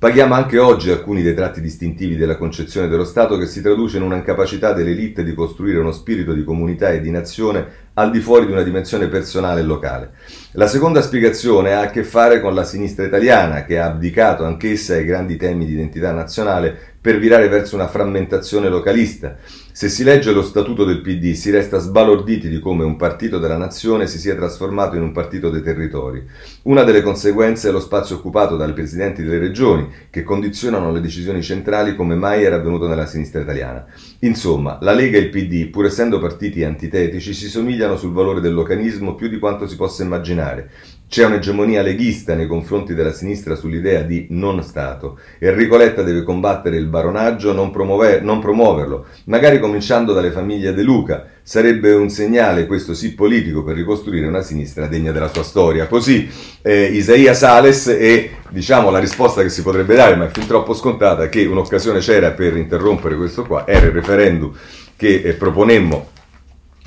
Paghiamo 0.05 0.35
anche 0.35 0.59
oggi 0.59 0.91
alcuni 0.91 1.23
dei 1.23 1.33
tratti 1.33 1.61
distintivi 1.61 2.15
della 2.15 2.37
concezione 2.37 2.87
dello 2.87 3.05
Stato 3.05 3.37
che 3.37 3.47
si 3.47 3.59
traduce 3.63 3.97
in 3.97 4.03
una 4.03 4.17
incapacità 4.17 4.71
dell'elite 4.71 5.23
di 5.23 5.33
costruire 5.33 5.79
uno 5.79 5.91
spirito 5.91 6.33
di 6.33 6.43
comunità 6.43 6.91
e 6.91 7.01
di 7.01 7.09
nazione 7.09 7.65
al 7.95 8.11
di 8.11 8.19
fuori 8.19 8.45
di 8.45 8.51
una 8.51 8.61
dimensione 8.61 9.07
personale 9.07 9.61
e 9.61 9.63
locale. 9.63 10.11
La 10.51 10.67
seconda 10.67 11.01
spiegazione 11.01 11.73
ha 11.73 11.81
a 11.81 11.89
che 11.89 12.03
fare 12.03 12.39
con 12.39 12.53
la 12.53 12.63
sinistra 12.63 13.03
italiana, 13.03 13.65
che 13.65 13.79
ha 13.79 13.87
abdicato 13.87 14.45
anch'essa 14.45 14.93
ai 14.93 15.05
grandi 15.05 15.37
temi 15.37 15.65
di 15.65 15.73
identità 15.73 16.11
nazionale 16.11 16.77
per 17.01 17.17
virare 17.17 17.49
verso 17.49 17.73
una 17.73 17.87
frammentazione 17.87 18.69
localista. 18.69 19.37
Se 19.75 19.89
si 19.89 20.05
legge 20.05 20.31
lo 20.31 20.41
statuto 20.41 20.85
del 20.85 21.01
PD 21.01 21.33
si 21.33 21.51
resta 21.51 21.79
sbalorditi 21.79 22.47
di 22.47 22.61
come 22.61 22.85
un 22.85 22.95
partito 22.95 23.39
della 23.39 23.57
nazione 23.57 24.07
si 24.07 24.19
sia 24.19 24.33
trasformato 24.33 24.95
in 24.95 25.01
un 25.01 25.11
partito 25.11 25.49
dei 25.49 25.61
territori. 25.61 26.25
Una 26.61 26.83
delle 26.83 27.01
conseguenze 27.01 27.67
è 27.67 27.71
lo 27.73 27.81
spazio 27.81 28.15
occupato 28.15 28.55
dai 28.55 28.71
presidenti 28.71 29.21
delle 29.21 29.37
regioni, 29.37 29.89
che 30.09 30.23
condizionano 30.23 30.93
le 30.93 31.01
decisioni 31.01 31.43
centrali 31.43 31.93
come 31.93 32.15
mai 32.15 32.45
era 32.45 32.55
avvenuto 32.55 32.87
nella 32.87 33.05
sinistra 33.05 33.41
italiana. 33.41 33.85
Insomma, 34.19 34.77
la 34.79 34.93
Lega 34.93 35.17
e 35.17 35.23
il 35.23 35.29
PD, 35.29 35.69
pur 35.69 35.83
essendo 35.83 36.19
partiti 36.19 36.63
antitetici, 36.63 37.33
si 37.33 37.49
somigliano 37.49 37.97
sul 37.97 38.13
valore 38.13 38.39
del 38.39 38.53
localismo 38.53 39.15
più 39.15 39.27
di 39.27 39.39
quanto 39.39 39.67
si 39.67 39.75
possa 39.75 40.03
immaginare. 40.03 40.69
C'è 41.07 41.23
un'egemonia 41.23 41.83
leghista 41.83 42.33
nei 42.33 42.47
confronti 42.47 42.93
della 42.95 43.13
sinistra 43.13 43.55
sull'idea 43.55 44.01
di 44.01 44.25
non 44.31 44.63
Stato. 44.63 45.19
Enrico 45.39 45.77
Letta 45.77 46.01
deve 46.01 46.23
combattere 46.23 46.77
il 46.77 46.87
baronaggio, 46.87 47.53
non, 47.53 47.71
promuover- 47.71 48.21
non 48.21 48.39
promuoverlo, 48.39 49.05
magari 49.25 49.59
cominciando 49.59 50.13
dalle 50.13 50.31
famiglie 50.31 50.73
De 50.73 50.81
Luca. 50.81 51.27
Sarebbe 51.43 51.93
un 51.93 52.09
segnale, 52.09 52.65
questo 52.65 52.95
sì 52.95 53.13
politico, 53.13 53.63
per 53.63 53.75
ricostruire 53.75 54.25
una 54.25 54.41
sinistra 54.41 54.87
degna 54.87 55.11
della 55.11 55.31
sua 55.31 55.43
storia. 55.43 55.85
Così 55.87 56.27
eh, 56.63 56.85
Isaia 56.85 57.35
Sales 57.35 57.87
e 57.87 58.31
diciamo 58.49 58.89
la 58.89 58.99
risposta 58.99 59.43
che 59.43 59.49
si 59.49 59.61
potrebbe 59.61 59.95
dare, 59.95 60.15
ma 60.15 60.25
è 60.25 60.31
fin 60.31 60.47
troppo 60.47 60.73
scontata, 60.73 61.29
che 61.29 61.45
un'occasione 61.45 61.99
c'era 61.99 62.31
per 62.31 62.57
interrompere 62.57 63.15
questo 63.15 63.43
qua, 63.43 63.65
era 63.67 63.85
il 63.85 63.91
referendum 63.91 64.51
che 64.97 65.21
eh, 65.23 65.33
proponemmo 65.33 66.09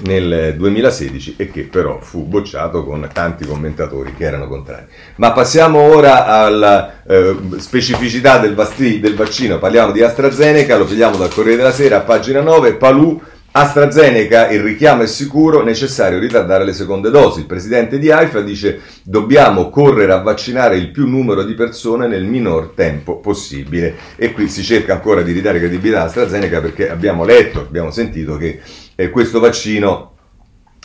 nel 0.01 0.55
2016 0.57 1.35
e 1.37 1.51
che 1.51 1.63
però 1.63 1.99
fu 2.01 2.25
bocciato 2.25 2.85
con 2.85 3.09
tanti 3.13 3.45
commentatori 3.47 4.15
che 4.15 4.25
erano 4.25 4.47
contrari. 4.47 4.87
Ma 5.17 5.33
passiamo 5.33 5.81
ora 5.81 6.27
alla 6.27 7.03
eh, 7.05 7.37
specificità 7.57 8.39
del, 8.39 8.55
vasti, 8.55 9.01
del, 9.01 9.15
vaccino, 9.15 9.59
parliamo 9.59 9.93
di 9.93 10.03
AstraZeneca, 10.03 10.77
lo 10.77 10.85
pigliamo 10.85 11.17
dal 11.17 11.33
Corriere 11.33 11.57
della 11.57 11.73
Sera, 11.73 12.01
pagina 12.01 12.41
9, 12.41 12.75
Palù, 12.75 13.21
AstraZeneca, 13.51 14.51
il 14.51 14.61
richiamo 14.61 15.03
è 15.03 15.07
sicuro, 15.07 15.65
necessario 15.65 16.21
ritardare 16.21 16.65
le 16.65 16.75
seconde 16.75 17.11
dosi. 17.11 17.41
Il 17.41 17.47
presidente 17.47 17.99
di 17.99 18.11
AIFA 18.11 18.41
dice 18.43 18.81
dobbiamo 19.03 19.71
correre 19.71 20.13
a 20.13 20.21
vaccinare 20.21 20.77
il 20.77 20.91
più 20.91 21.09
numero 21.09 21.43
di 21.43 21.55
persone 21.55 22.07
nel 22.07 22.25
minor 22.25 22.73
tempo 22.77 23.17
possibile 23.17 23.97
e 24.17 24.33
qui 24.33 24.49
si 24.49 24.63
cerca 24.63 24.93
ancora 24.93 25.23
di 25.23 25.33
ridare 25.33 25.59
credibilità 25.59 26.03
a 26.03 26.05
AstraZeneca 26.05 26.61
perché 26.61 26.89
abbiamo 26.89 27.25
letto, 27.25 27.61
abbiamo 27.61 27.91
sentito 27.91 28.37
che 28.37 28.61
eh, 29.01 29.11
questo 29.11 29.39
vaccino 29.39 30.11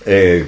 eh, 0.03 0.45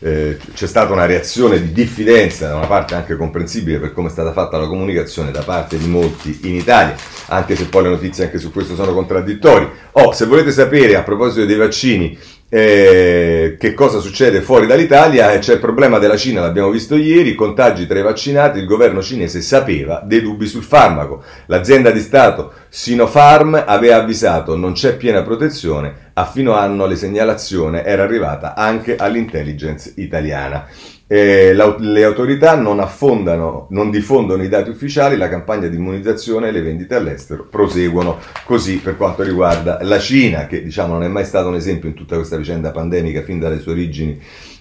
eh, 0.00 0.36
c'è 0.52 0.66
stata 0.66 0.92
una 0.92 1.06
reazione 1.06 1.60
di 1.60 1.72
diffidenza, 1.72 2.48
da 2.48 2.56
una 2.56 2.66
parte 2.66 2.96
anche 2.96 3.16
comprensibile 3.16 3.78
per 3.78 3.92
come 3.92 4.08
è 4.08 4.10
stata 4.10 4.32
fatta 4.32 4.58
la 4.58 4.66
comunicazione 4.66 5.30
da 5.30 5.42
parte 5.42 5.78
di 5.78 5.86
molti 5.86 6.40
in 6.42 6.56
Italia, 6.56 6.96
anche 7.26 7.54
se 7.54 7.66
poi 7.66 7.84
le 7.84 7.90
notizie 7.90 8.24
anche 8.24 8.38
su 8.38 8.50
questo 8.50 8.74
sono 8.74 8.92
contraddittorie. 8.92 9.70
Oh, 9.92 10.10
se 10.12 10.26
volete 10.26 10.50
sapere 10.50 10.96
a 10.96 11.04
proposito 11.04 11.46
dei 11.46 11.56
vaccini 11.56 12.18
eh, 12.56 13.56
che 13.58 13.74
cosa 13.74 13.98
succede 13.98 14.40
fuori 14.40 14.68
dall'Italia, 14.68 15.32
eh, 15.32 15.40
c'è 15.40 15.54
il 15.54 15.58
problema 15.58 15.98
della 15.98 16.16
Cina, 16.16 16.40
l'abbiamo 16.40 16.70
visto 16.70 16.94
ieri, 16.94 17.34
contagi 17.34 17.84
tra 17.84 17.98
i 17.98 18.02
vaccinati, 18.02 18.60
il 18.60 18.66
governo 18.66 19.02
cinese 19.02 19.40
sapeva 19.40 20.00
dei 20.04 20.22
dubbi 20.22 20.46
sul 20.46 20.62
farmaco. 20.62 21.24
L'azienda 21.46 21.90
di 21.90 21.98
Stato 21.98 22.52
Sinopharm 22.68 23.60
aveva 23.66 23.96
avvisato 23.96 24.56
non 24.56 24.72
c'è 24.72 24.94
piena 24.94 25.22
protezione, 25.22 26.12
a 26.12 26.26
fino 26.26 26.52
anno 26.54 26.86
la 26.86 26.94
segnalazione 26.94 27.82
era 27.82 28.04
arrivata 28.04 28.54
anche 28.54 28.94
all'intelligence 28.94 29.92
italiana. 29.96 30.68
Eh, 31.06 31.52
le 31.52 32.04
autorità 32.04 32.56
non, 32.56 32.80
affondano, 32.80 33.66
non 33.70 33.90
diffondono 33.90 34.42
i 34.42 34.48
dati 34.48 34.70
ufficiali, 34.70 35.16
la 35.16 35.28
campagna 35.28 35.68
di 35.68 35.76
immunizzazione 35.76 36.48
e 36.48 36.50
le 36.50 36.62
vendite 36.62 36.94
all'estero 36.94 37.46
proseguono 37.46 38.18
così 38.44 38.78
per 38.78 38.96
quanto 38.96 39.22
riguarda 39.22 39.78
la 39.82 39.98
Cina, 39.98 40.46
che 40.46 40.62
diciamo 40.62 40.94
non 40.94 41.04
è 41.04 41.08
mai 41.08 41.26
stato 41.26 41.48
un 41.48 41.56
esempio 41.56 41.88
in 41.88 41.94
tutta 41.94 42.16
questa 42.16 42.38
vicenda 42.38 42.70
pandemica 42.70 43.22
fin 43.22 43.38
dalle 43.38 43.60
sue 43.60 43.72
origini. 43.72 44.18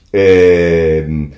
Eh, 0.09 1.29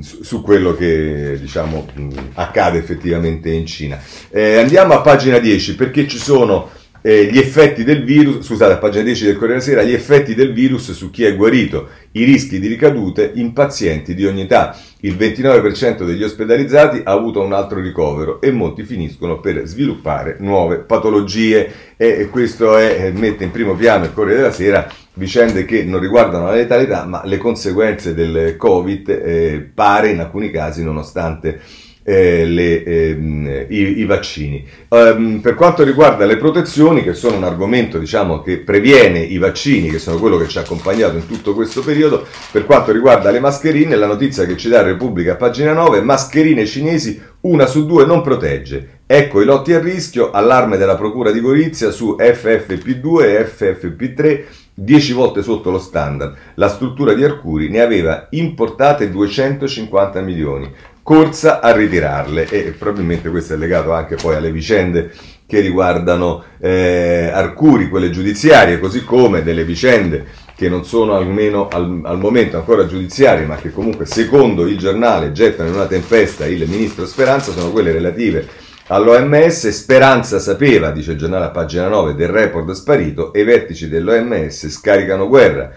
su 0.00 0.42
quello 0.42 0.74
che 0.74 1.38
diciamo, 1.40 1.86
accade 2.34 2.78
effettivamente 2.78 3.50
in 3.50 3.66
Cina. 3.66 4.00
Eh, 4.30 4.58
andiamo 4.58 4.94
a 4.94 5.00
pagina 5.00 5.38
10 5.38 5.74
perché 5.74 6.06
ci 6.06 6.18
sono 6.18 6.70
eh, 7.02 7.24
gli 7.24 7.38
effetti 7.38 7.82
del 7.84 8.04
virus, 8.04 8.46
scusate, 8.46 8.78
pagina 8.78 9.02
10 9.02 9.24
del 9.24 9.36
Corriere 9.36 9.60
della 9.60 9.72
Sera, 9.72 9.82
gli 9.82 9.92
effetti 9.92 10.34
del 10.34 10.52
virus 10.52 10.92
su 10.92 11.10
chi 11.10 11.24
è 11.24 11.34
guarito, 11.34 11.88
i 12.12 12.24
rischi 12.24 12.60
di 12.60 12.68
ricadute 12.68 13.32
in 13.34 13.52
pazienti 13.52 14.14
di 14.14 14.24
ogni 14.24 14.42
età. 14.42 14.76
Il 15.00 15.16
29% 15.16 16.04
degli 16.04 16.22
ospedalizzati 16.22 17.02
ha 17.04 17.10
avuto 17.10 17.42
un 17.42 17.52
altro 17.52 17.80
ricovero 17.80 18.40
e 18.40 18.52
molti 18.52 18.84
finiscono 18.84 19.40
per 19.40 19.66
sviluppare 19.66 20.36
nuove 20.38 20.78
patologie 20.78 21.72
e 21.96 22.28
questo 22.30 22.76
è, 22.76 23.10
mette 23.10 23.42
in 23.42 23.50
primo 23.50 23.74
piano 23.74 24.04
il 24.04 24.12
Corriere 24.12 24.42
della 24.42 24.52
Sera 24.52 24.88
vicende 25.14 25.64
che 25.64 25.84
non 25.84 26.00
riguardano 26.00 26.46
la 26.46 26.54
letalità 26.54 27.04
ma 27.04 27.22
le 27.24 27.36
conseguenze 27.36 28.14
del 28.14 28.56
Covid 28.56 29.08
eh, 29.08 29.70
pare 29.74 30.10
in 30.10 30.20
alcuni 30.20 30.50
casi 30.50 30.82
nonostante 30.84 31.60
eh, 32.02 32.44
le, 32.44 32.82
ehm, 32.82 33.66
i, 33.68 33.98
i, 33.98 34.04
vaccini. 34.04 34.64
Um, 34.88 35.40
per 35.40 35.54
quanto 35.54 35.84
riguarda 35.84 36.24
le 36.24 36.36
protezioni, 36.36 37.02
che 37.02 37.14
sono 37.14 37.36
un 37.36 37.44
argomento 37.44 37.98
diciamo, 37.98 38.42
che 38.42 38.58
previene 38.58 39.20
i 39.20 39.38
vaccini, 39.38 39.88
che 39.88 39.98
sono 39.98 40.18
quello 40.18 40.36
che 40.36 40.48
ci 40.48 40.58
ha 40.58 40.62
accompagnato 40.62 41.16
in 41.16 41.26
tutto 41.26 41.54
questo 41.54 41.80
periodo, 41.82 42.26
per 42.50 42.64
quanto 42.64 42.92
riguarda 42.92 43.30
le 43.30 43.40
mascherine, 43.40 43.96
la 43.96 44.06
notizia 44.06 44.44
che 44.46 44.56
ci 44.56 44.68
dà 44.68 44.82
Repubblica, 44.82 45.36
pagina 45.36 45.72
9, 45.72 46.00
mascherine 46.02 46.66
cinesi, 46.66 47.20
una 47.42 47.66
su 47.66 47.86
due 47.86 48.04
non 48.04 48.22
protegge. 48.22 49.00
Ecco 49.06 49.40
i 49.40 49.44
lotti 49.44 49.72
a 49.72 49.80
rischio, 49.80 50.30
allarme 50.30 50.76
della 50.76 50.96
Procura 50.96 51.30
di 51.30 51.40
Gorizia 51.40 51.90
su 51.90 52.16
FFP2 52.18 53.22
e 53.22 53.44
FFP3, 53.44 54.44
10 54.74 55.12
volte 55.12 55.42
sotto 55.42 55.70
lo 55.70 55.78
standard. 55.78 56.34
La 56.54 56.68
struttura 56.68 57.12
di 57.12 57.22
Arcuri 57.22 57.68
ne 57.68 57.80
aveva 57.80 58.28
importate 58.30 59.10
250 59.10 60.20
milioni 60.22 60.72
corsa 61.02 61.60
a 61.60 61.72
ritirarle 61.72 62.48
e 62.48 62.74
probabilmente 62.78 63.28
questo 63.28 63.54
è 63.54 63.56
legato 63.56 63.92
anche 63.92 64.16
poi 64.16 64.36
alle 64.36 64.52
vicende 64.52 65.10
che 65.46 65.60
riguardano 65.60 66.42
eh, 66.60 67.30
Arcuri, 67.32 67.88
quelle 67.90 68.10
giudiziarie, 68.10 68.78
così 68.78 69.04
come 69.04 69.42
delle 69.42 69.64
vicende 69.64 70.24
che 70.56 70.68
non 70.68 70.84
sono 70.84 71.14
almeno 71.14 71.68
al, 71.68 72.00
al, 72.04 72.18
momento 72.18 72.56
ancora 72.56 72.86
giudiziarie, 72.86 73.44
ma 73.44 73.56
che 73.56 73.70
comunque 73.70 74.06
secondo 74.06 74.66
il 74.66 74.78
giornale 74.78 75.32
gettano 75.32 75.68
in 75.68 75.74
una 75.74 75.86
tempesta 75.86 76.46
il 76.46 76.66
ministro 76.68 77.04
Speranza, 77.04 77.52
sono 77.52 77.70
quelle 77.70 77.92
relative 77.92 78.46
all'OMS. 78.86 79.68
Speranza 79.68 80.38
sapeva, 80.38 80.90
dice 80.90 81.12
il 81.12 81.18
giornale 81.18 81.46
a 81.46 81.50
pagina 81.50 81.88
9, 81.88 82.14
del 82.14 82.28
report 82.28 82.70
sparito 82.72 83.32
e 83.32 83.40
i 83.40 83.44
vertici 83.44 83.88
dell'OMS 83.88 84.68
scaricano 84.68 85.28
guerra. 85.28 85.70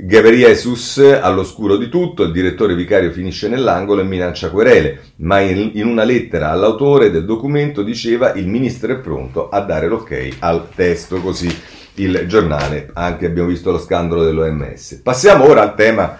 Gabriesus 0.00 0.98
all'oscuro 1.20 1.76
di 1.76 1.88
tutto, 1.88 2.22
il 2.22 2.30
direttore 2.30 2.76
vicario 2.76 3.10
finisce 3.10 3.48
nell'angolo 3.48 4.00
e 4.00 4.04
minaccia 4.04 4.48
querele, 4.48 5.00
ma 5.16 5.40
in, 5.40 5.72
in, 5.74 5.88
una 5.88 6.04
lettera 6.04 6.50
all'autore 6.50 7.10
del 7.10 7.24
documento 7.24 7.82
diceva 7.82 8.32
il 8.34 8.46
ministro 8.46 8.92
è 8.92 8.98
pronto 8.98 9.48
a 9.48 9.58
dare 9.58 9.88
l'ok 9.88 10.36
al 10.38 10.68
testo, 10.72 11.20
così 11.20 11.52
il 11.94 12.26
giornale, 12.28 12.90
anche 12.94 13.26
abbiamo 13.26 13.48
visto 13.48 13.72
lo 13.72 13.80
scandalo 13.80 14.22
dell'OMS. 14.22 15.00
Passiamo 15.02 15.48
ora 15.48 15.62
al 15.62 15.74
tema, 15.74 16.16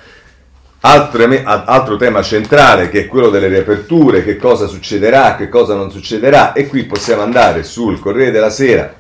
altro 0.81 1.97
tema 1.97 2.21
centrale 2.21 2.89
che 2.89 3.03
è 3.03 3.07
quello 3.07 3.31
delle 3.31 3.47
riaperture, 3.47 4.25
che 4.25 4.37
cosa 4.39 4.67
succederà, 4.67 5.37
che 5.37 5.49
cosa 5.49 5.77
non 5.77 5.93
succederà 5.93 6.53
e 6.53 6.67
qui 6.67 6.83
possiamo 6.83 7.23
andare 7.23 7.63
sul 7.63 8.01
Corriere 8.01 8.33
della 8.33 8.51
Sera 8.51 8.98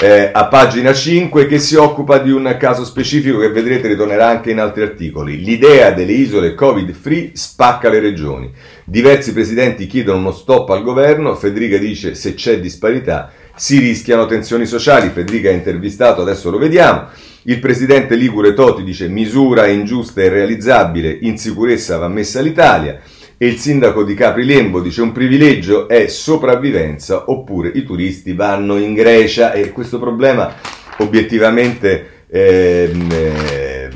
eh, 0.00 0.30
a 0.32 0.46
pagina 0.46 0.92
5 0.92 1.46
che 1.46 1.58
si 1.58 1.74
occupa 1.74 2.18
di 2.18 2.30
un 2.30 2.56
caso 2.58 2.84
specifico 2.84 3.38
che 3.38 3.50
vedrete 3.50 3.88
ritornerà 3.88 4.28
anche 4.28 4.50
in 4.50 4.60
altri 4.60 4.82
articoli. 4.82 5.42
L'idea 5.42 5.90
delle 5.90 6.12
isole 6.12 6.54
covid 6.54 6.92
free 6.92 7.32
spacca 7.34 7.88
le 7.88 7.98
regioni. 7.98 8.50
Diversi 8.84 9.32
presidenti 9.32 9.86
chiedono 9.86 10.18
uno 10.18 10.32
stop 10.32 10.70
al 10.70 10.82
governo, 10.82 11.34
Federica 11.34 11.78
dice 11.78 12.14
se 12.14 12.34
c'è 12.34 12.60
disparità 12.60 13.32
si 13.58 13.78
rischiano 13.80 14.26
tensioni 14.26 14.66
sociali, 14.66 15.10
Federica 15.10 15.50
è 15.50 15.52
intervistato, 15.52 16.22
adesso 16.22 16.48
lo 16.48 16.58
vediamo. 16.58 17.06
Il 17.42 17.58
presidente 17.58 18.14
Ligure 18.14 18.54
Toti 18.54 18.84
dice 18.84 19.08
misura 19.08 19.66
ingiusta 19.66 20.20
e 20.20 20.26
irrealizzabile, 20.26 21.18
in 21.22 21.38
sicurezza 21.38 21.98
va 21.98 22.06
messa 22.06 22.40
l'Italia. 22.40 23.00
E 23.40 23.46
il 23.46 23.56
sindaco 23.56 24.02
di 24.02 24.14
Capri 24.14 24.44
Lembo 24.44 24.80
dice 24.80 25.00
un 25.00 25.12
privilegio 25.12 25.86
è 25.86 26.08
sopravvivenza 26.08 27.30
oppure 27.30 27.70
i 27.72 27.84
turisti 27.84 28.32
vanno 28.32 28.78
in 28.78 28.94
Grecia 28.94 29.52
e 29.52 29.70
questo 29.70 30.00
problema 30.00 30.56
obiettivamente 30.96 32.24
eh, 32.26 32.90
eh, 33.12 33.88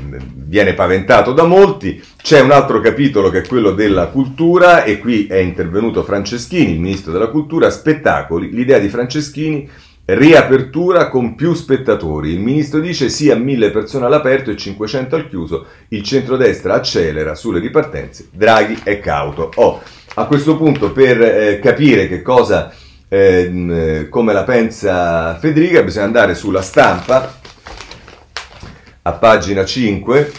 viene 0.45 0.73
paventato 0.73 1.33
da 1.33 1.43
molti. 1.43 2.01
C'è 2.15 2.39
un 2.39 2.51
altro 2.51 2.79
capitolo 2.79 3.29
che 3.29 3.39
è 3.39 3.45
quello 3.45 3.71
della 3.71 4.07
cultura 4.07 4.85
e 4.85 4.99
qui 4.99 5.27
è 5.27 5.39
intervenuto 5.39 6.03
Franceschini, 6.03 6.71
il 6.71 6.79
ministro 6.79 7.11
della 7.11 7.27
cultura, 7.27 7.69
spettacoli, 7.69 8.49
l'idea 8.49 8.79
di 8.79 8.87
Franceschini 8.87 9.69
Riapertura 10.05 11.07
con 11.07 11.33
più 11.33 11.53
spettatori. 11.53 12.31
Il 12.33 12.39
ministro 12.39 12.81
dice 12.81 13.07
sì 13.07 13.31
a 13.31 13.35
mille 13.35 13.71
persone 13.71 14.05
all'aperto 14.05 14.51
e 14.51 14.57
500 14.57 15.15
al 15.15 15.29
chiuso. 15.29 15.65
Il 15.89 16.03
centrodestra 16.03 16.73
accelera 16.73 17.35
sulle 17.35 17.59
ripartenze. 17.59 18.27
Draghi 18.31 18.81
è 18.83 18.99
cauto. 18.99 19.49
Oh, 19.55 19.81
a 20.15 20.25
questo 20.25 20.57
punto, 20.57 20.91
per 20.91 21.21
eh, 21.21 21.59
capire 21.59 22.09
che 22.09 22.21
cosa, 22.21 22.73
eh, 23.07 24.07
come 24.09 24.33
la 24.33 24.43
pensa 24.43 25.37
Federica, 25.37 25.81
bisogna 25.83 26.05
andare 26.05 26.35
sulla 26.35 26.61
stampa 26.61 27.39
a 29.03 29.11
pagina 29.13 29.63
5 29.63 30.31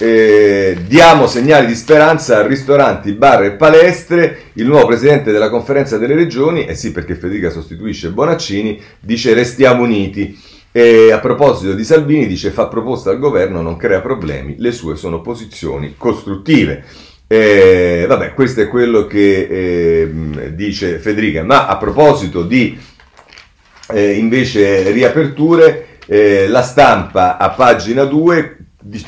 eh, 0.00 0.78
diamo 0.86 1.26
segnali 1.26 1.66
di 1.66 1.74
speranza 1.74 2.38
a 2.38 2.46
ristoranti, 2.46 3.12
bar 3.12 3.44
e 3.44 3.50
palestre. 3.52 4.50
Il 4.54 4.66
nuovo 4.66 4.86
presidente 4.86 5.32
della 5.32 5.50
conferenza 5.50 5.98
delle 5.98 6.14
regioni, 6.14 6.66
e 6.66 6.70
eh 6.70 6.74
sì 6.76 6.92
perché 6.92 7.16
Federica 7.16 7.50
sostituisce 7.50 8.10
Bonaccini, 8.10 8.80
dice 9.00 9.34
restiamo 9.34 9.82
uniti. 9.82 10.38
E 10.70 11.10
a 11.10 11.18
proposito 11.18 11.72
di 11.72 11.82
Salvini 11.82 12.26
dice 12.26 12.50
fa 12.50 12.68
proposta 12.68 13.10
al 13.10 13.18
governo, 13.18 13.60
non 13.60 13.76
crea 13.76 14.00
problemi, 14.00 14.54
le 14.58 14.70
sue 14.70 14.94
sono 14.94 15.20
posizioni 15.20 15.94
costruttive. 15.96 16.84
Eh, 17.26 18.04
vabbè, 18.06 18.34
questo 18.34 18.60
è 18.60 18.68
quello 18.68 19.06
che 19.06 19.48
eh, 19.50 20.54
dice 20.54 20.98
Federica. 20.98 21.42
Ma 21.42 21.66
a 21.66 21.76
proposito 21.76 22.44
di 22.44 22.78
eh, 23.90 24.12
invece 24.12 24.90
riaperture, 24.92 25.98
eh, 26.06 26.46
la 26.46 26.62
stampa 26.62 27.36
a 27.36 27.50
pagina 27.50 28.04
2 28.04 28.57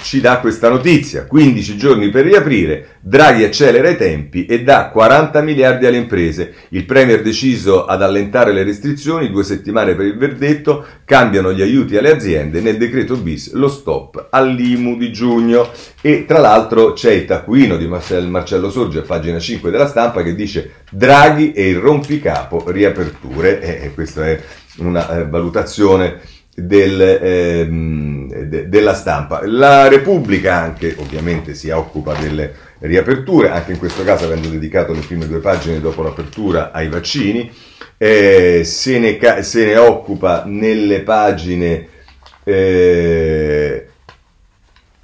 ci 0.02 0.20
dà 0.20 0.40
questa 0.40 0.68
notizia, 0.68 1.26
15 1.26 1.76
giorni 1.76 2.10
per 2.10 2.24
riaprire, 2.24 2.96
Draghi 3.00 3.44
accelera 3.44 3.88
i 3.88 3.96
tempi 3.96 4.44
e 4.44 4.64
dà 4.64 4.88
40 4.88 5.40
miliardi 5.42 5.86
alle 5.86 5.96
imprese, 5.96 6.54
il 6.70 6.84
Premier 6.84 7.22
deciso 7.22 7.84
ad 7.84 8.02
allentare 8.02 8.52
le 8.52 8.64
restrizioni, 8.64 9.30
due 9.30 9.44
settimane 9.44 9.94
per 9.94 10.06
il 10.06 10.18
verdetto, 10.18 10.84
cambiano 11.04 11.52
gli 11.52 11.62
aiuti 11.62 11.96
alle 11.96 12.10
aziende, 12.10 12.60
nel 12.60 12.78
decreto 12.78 13.16
bis 13.16 13.52
lo 13.52 13.68
stop 13.68 14.26
all'IMU 14.30 14.96
di 14.96 15.12
giugno. 15.12 15.70
E 16.00 16.24
tra 16.26 16.40
l'altro 16.40 16.92
c'è 16.94 17.12
il 17.12 17.24
taccuino 17.24 17.76
di 17.76 17.86
Marcello 17.86 18.70
Sorge 18.70 19.00
a 19.00 19.02
pagina 19.02 19.38
5 19.38 19.70
della 19.70 19.86
stampa 19.86 20.22
che 20.22 20.34
dice 20.34 20.72
Draghi 20.90 21.52
e 21.52 21.68
il 21.68 21.76
rompicapo 21.76 22.64
riaperture 22.70 23.82
e 23.82 23.94
questa 23.94 24.26
è 24.26 24.40
una 24.78 25.18
eh, 25.18 25.26
valutazione 25.26 26.20
del, 26.66 27.00
ehm, 27.00 28.32
de, 28.44 28.68
della 28.68 28.94
stampa. 28.94 29.40
La 29.44 29.88
Repubblica 29.88 30.56
anche 30.56 30.94
ovviamente 30.98 31.54
si 31.54 31.70
occupa 31.70 32.14
delle 32.14 32.54
riaperture, 32.80 33.50
anche 33.50 33.72
in 33.72 33.78
questo 33.78 34.04
caso 34.04 34.24
avendo 34.24 34.48
dedicato 34.48 34.92
le 34.92 35.00
prime 35.00 35.26
due 35.26 35.40
pagine 35.40 35.80
dopo 35.80 36.02
l'apertura 36.02 36.72
ai 36.72 36.88
vaccini, 36.88 37.50
eh, 37.98 38.62
se, 38.64 38.98
ne, 38.98 39.42
se, 39.42 39.64
ne, 39.66 39.76
occupa 39.76 40.44
nelle 40.46 41.00
pagine 41.02 41.86
eh, 42.44 43.89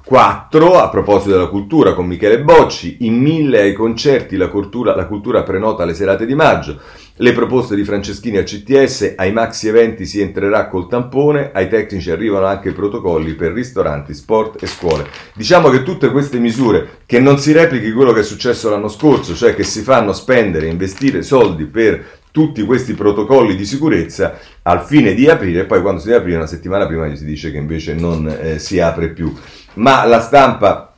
4, 0.07 0.79
a 0.79 0.89
proposito 0.89 1.33
della 1.33 1.49
cultura, 1.49 1.93
con 1.93 2.07
Michele 2.07 2.41
Bocci, 2.41 2.99
in 3.01 3.19
mille 3.19 3.63
ai 3.63 3.73
concerti 3.73 4.37
la 4.37 4.47
cultura, 4.47 4.95
la 4.95 5.07
cultura 5.07 5.43
prenota 5.43 5.85
le 5.85 5.95
serate 5.95 6.27
di 6.27 6.35
maggio, 6.37 6.79
le 7.17 7.33
proposte 7.33 7.75
di 7.75 7.83
Franceschini 7.83 8.37
al 8.37 8.45
CTS, 8.45 9.15
ai 9.17 9.33
maxi 9.33 9.67
eventi 9.67 10.07
si 10.07 10.21
entrerà 10.21 10.69
col 10.69 10.87
tampone, 10.87 11.51
ai 11.53 11.69
tecnici 11.69 12.13
arrivano 12.13 12.47
anche 12.47 12.69
i 12.69 12.73
protocolli 12.73 13.35
per 13.35 13.51
ristoranti, 13.51 14.15
sport 14.15 14.63
e 14.63 14.69
scuole. 14.69 15.09
Diciamo 15.35 15.71
che 15.71 15.83
tutte 15.83 16.13
queste 16.13 16.39
misure, 16.39 16.99
che 17.05 17.19
non 17.19 17.41
si 17.41 17.51
replichi 17.51 17.91
quello 17.91 18.13
che 18.13 18.21
è 18.21 18.23
successo 18.23 18.71
l'anno 18.71 18.87
scorso, 18.87 19.35
cioè 19.35 19.57
che 19.57 19.65
si 19.65 19.81
fanno 19.81 20.13
spendere, 20.13 20.69
investire 20.69 21.23
soldi 21.23 21.65
per 21.65 22.21
tutti 22.31 22.63
questi 22.65 22.93
protocolli 22.93 23.57
di 23.57 23.65
sicurezza 23.65 24.39
al 24.63 24.85
fine 24.85 25.15
di 25.15 25.27
aprire 25.27 25.65
poi 25.65 25.81
quando 25.81 26.03
si 26.03 26.09
deve 26.09 26.19
aprire 26.19 26.37
una 26.37 26.47
settimana 26.47 26.87
prima 26.87 27.07
gli 27.07 27.17
si 27.17 27.25
dice 27.25 27.51
che 27.51 27.57
invece 27.57 27.95
non 27.95 28.29
eh, 28.29 28.59
si 28.59 28.79
apre 28.79 29.09
più 29.09 29.33
ma 29.77 30.05
la 30.05 30.21
stampa 30.21 30.95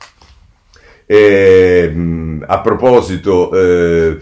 eh, 1.11 2.39
a 2.47 2.61
proposito, 2.61 3.51
eh, 3.53 4.19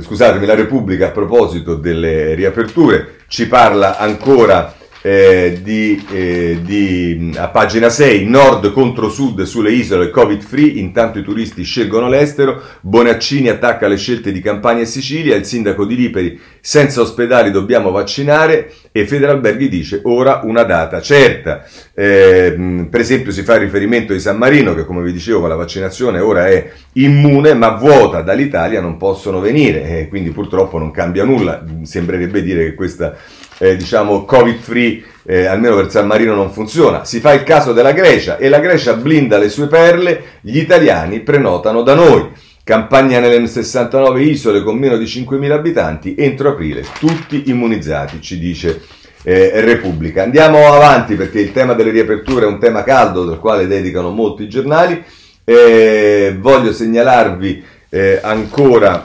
scusatemi, 0.00 0.46
la 0.46 0.54
Repubblica 0.54 1.08
a 1.08 1.10
proposito 1.10 1.74
delle 1.74 2.34
riaperture 2.34 3.16
ci 3.28 3.46
parla 3.46 3.98
ancora 3.98 4.74
eh, 5.06 5.60
di, 5.62 6.02
eh, 6.10 6.60
di, 6.64 7.30
a 7.36 7.48
pagina 7.48 7.90
6, 7.90 8.24
nord 8.24 8.72
contro 8.72 9.10
sud 9.10 9.42
sulle 9.42 9.70
isole 9.70 10.08
covid 10.08 10.40
free, 10.40 10.78
intanto 10.78 11.18
i 11.18 11.22
turisti 11.22 11.62
scelgono 11.62 12.08
l'estero, 12.08 12.62
Bonaccini 12.80 13.50
attacca 13.50 13.86
le 13.86 13.98
scelte 13.98 14.32
di 14.32 14.40
Campania 14.40 14.84
e 14.84 14.86
Sicilia, 14.86 15.36
il 15.36 15.44
sindaco 15.44 15.84
di 15.84 15.94
Liperi, 15.94 16.40
senza 16.58 17.02
ospedali 17.02 17.50
dobbiamo 17.50 17.90
vaccinare 17.90 18.72
e 18.92 19.06
Federalberghi 19.06 19.68
dice 19.68 20.00
ora 20.04 20.40
una 20.44 20.62
data 20.62 21.02
certa. 21.02 21.66
Eh, 21.92 22.86
per 22.88 23.00
esempio 23.00 23.30
si 23.30 23.42
fa 23.42 23.58
riferimento 23.58 24.14
di 24.14 24.20
San 24.20 24.38
Marino 24.38 24.74
che 24.74 24.86
come 24.86 25.02
vi 25.02 25.12
dicevo 25.12 25.46
la 25.46 25.54
vaccinazione 25.54 26.18
ora 26.18 26.48
è 26.48 26.72
immune 26.94 27.52
ma 27.52 27.70
vuota 27.76 28.22
dall'Italia, 28.22 28.80
non 28.80 28.96
possono 28.96 29.40
venire, 29.40 30.00
eh, 30.00 30.08
quindi 30.08 30.30
purtroppo 30.30 30.78
non 30.78 30.90
cambia 30.90 31.24
nulla, 31.24 31.62
sembrerebbe 31.82 32.42
dire 32.42 32.64
che 32.64 32.74
questa 32.74 33.14
eh, 33.58 33.76
diciamo 33.76 34.24
covid 34.24 34.58
free 34.58 35.04
eh, 35.26 35.46
almeno 35.46 35.76
per 35.76 35.90
San 35.90 36.06
Marino 36.06 36.34
non 36.34 36.50
funziona. 36.50 37.04
Si 37.04 37.20
fa 37.20 37.32
il 37.32 37.42
caso 37.42 37.72
della 37.72 37.92
Grecia 37.92 38.36
e 38.36 38.48
la 38.48 38.60
Grecia 38.60 38.94
blinda 38.94 39.38
le 39.38 39.48
sue 39.48 39.66
perle, 39.66 40.38
gli 40.40 40.58
italiani 40.58 41.20
prenotano 41.20 41.82
da 41.82 41.94
noi. 41.94 42.30
Campagna 42.62 43.20
nelle 43.20 43.46
69 43.46 44.22
isole 44.22 44.62
con 44.62 44.78
meno 44.78 44.96
di 44.96 45.04
5.000 45.04 45.50
abitanti, 45.50 46.14
entro 46.16 46.50
aprile 46.50 46.82
tutti 46.98 47.44
immunizzati, 47.46 48.22
ci 48.22 48.38
dice 48.38 48.82
eh, 49.22 49.60
Repubblica. 49.60 50.22
Andiamo 50.22 50.72
avanti 50.72 51.14
perché 51.14 51.40
il 51.40 51.52
tema 51.52 51.74
delle 51.74 51.90
riaperture 51.90 52.44
è 52.44 52.48
un 52.48 52.58
tema 52.58 52.82
caldo 52.82 53.24
del 53.24 53.38
quale 53.38 53.66
dedicano 53.66 54.10
molti 54.10 54.48
giornali. 54.48 55.02
Eh, 55.44 56.36
voglio 56.38 56.72
segnalarvi 56.72 57.62
eh, 57.90 58.18
ancora 58.22 59.02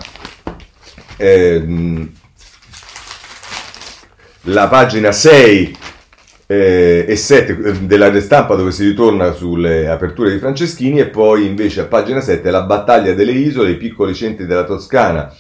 ehm, 1.18 2.12
la 4.50 4.68
pagina 4.68 5.12
6 5.12 5.78
eh, 6.48 7.06
e 7.08 7.16
7 7.16 7.52
eh, 7.52 7.72
della 7.82 8.20
stampa 8.20 8.56
dove 8.56 8.72
si 8.72 8.84
ritorna 8.84 9.32
sulle 9.32 9.88
aperture 9.88 10.32
di 10.32 10.40
Franceschini 10.40 11.00
e 11.00 11.08
poi 11.08 11.46
invece 11.46 11.82
a 11.82 11.86
pagina 11.86 12.22
7 12.22 12.50
la 12.50 12.64
battaglia 12.64 13.14
delle 13.14 13.32
isole, 13.32 13.72
i 13.72 13.78
piccoli 13.78 14.16
centri 14.16 14.46
della 14.46 14.64
Toscana, 14.64 15.34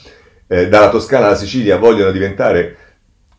eh, 0.48 0.68
dalla 0.68 0.90
Toscana 0.90 1.28
alla 1.28 1.36
Sicilia 1.36 1.78
vogliono 1.78 2.12
diventare 2.12 2.78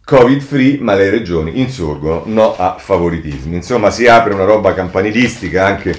covid 0.05 0.41
free 0.41 0.79
ma 0.81 0.95
le 0.95 1.09
regioni 1.11 1.61
insorgono, 1.61 2.25
no 2.27 2.57
a 2.57 2.77
favoritismi. 2.79 3.55
Insomma 3.55 3.91
si 3.91 4.09
apre 4.09 4.35
una 4.35 4.45
roba 4.45 4.75
campanilistica 4.75 5.65
anche 5.65 5.95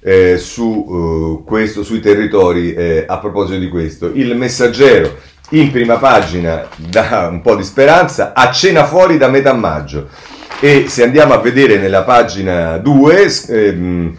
eh, 0.00 0.38
su 0.38 0.64
uh, 0.64 1.44
questo, 1.44 1.82
sui 1.82 2.00
territori 2.00 2.72
eh, 2.72 3.04
a 3.06 3.18
proposito 3.18 3.58
di 3.58 3.68
questo. 3.68 4.10
Il 4.14 4.34
messaggero 4.34 5.18
in 5.50 5.70
prima 5.70 5.96
pagina 5.96 6.66
dà 6.76 7.28
un 7.30 7.40
po' 7.40 7.56
di 7.56 7.64
speranza, 7.64 8.32
a 8.34 8.50
cena 8.50 8.84
fuori 8.84 9.16
da 9.16 9.28
metà 9.28 9.52
maggio. 9.52 10.08
E 10.60 10.88
se 10.88 11.02
andiamo 11.02 11.32
a 11.32 11.38
vedere 11.38 11.78
nella 11.78 12.02
pagina 12.02 12.76
2, 12.76 13.32
ehm, 13.48 14.16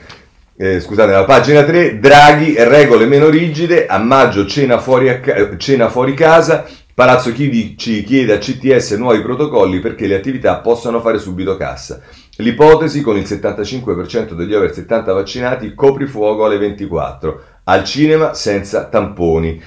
eh, 0.58 0.80
scusate, 0.80 1.12
nella 1.12 1.26
pagina 1.26 1.63
3, 1.63 2.00
Draghi, 2.00 2.56
regole 2.58 3.06
meno 3.06 3.30
rigide, 3.30 3.86
a 3.86 3.98
maggio 3.98 4.46
cena 4.46 4.80
fuori, 4.80 5.10
a 5.10 5.20
cena 5.58 5.89
fuori 5.89 6.13
casa, 6.13 6.65
Palazzo 6.94 7.32
Chidi 7.32 7.78
ci 7.78 8.04
chiede 8.04 8.34
a 8.34 8.38
CTS 8.38 8.91
nuovi 8.91 9.22
protocolli 9.22 9.80
perché 9.80 10.08
le 10.08 10.15
attività 10.15 10.58
possano 10.58 11.00
fare 11.00 11.20
subito 11.20 11.56
cassa. 11.56 12.02
L'ipotesi 12.38 13.02
con 13.02 13.17
il 13.17 13.24
75% 13.24 14.34
degli 14.34 14.54
over 14.54 14.74
70 14.74 15.13
vaccinati, 15.13 15.74
coprifuoco 15.74 16.46
alle 16.46 16.58
24, 16.58 17.44
al 17.63 17.84
cinema 17.86 18.34
senza 18.34 18.86
tamponi. 18.86 19.62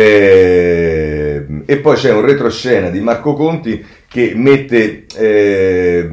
Eh, 0.00 1.44
e 1.66 1.76
poi 1.78 1.96
c'è 1.96 2.12
un 2.12 2.20
retroscena 2.20 2.88
di 2.88 3.00
Marco 3.00 3.32
Conti 3.32 3.84
che 4.06 4.32
mette 4.36 5.06
eh, 5.16 6.08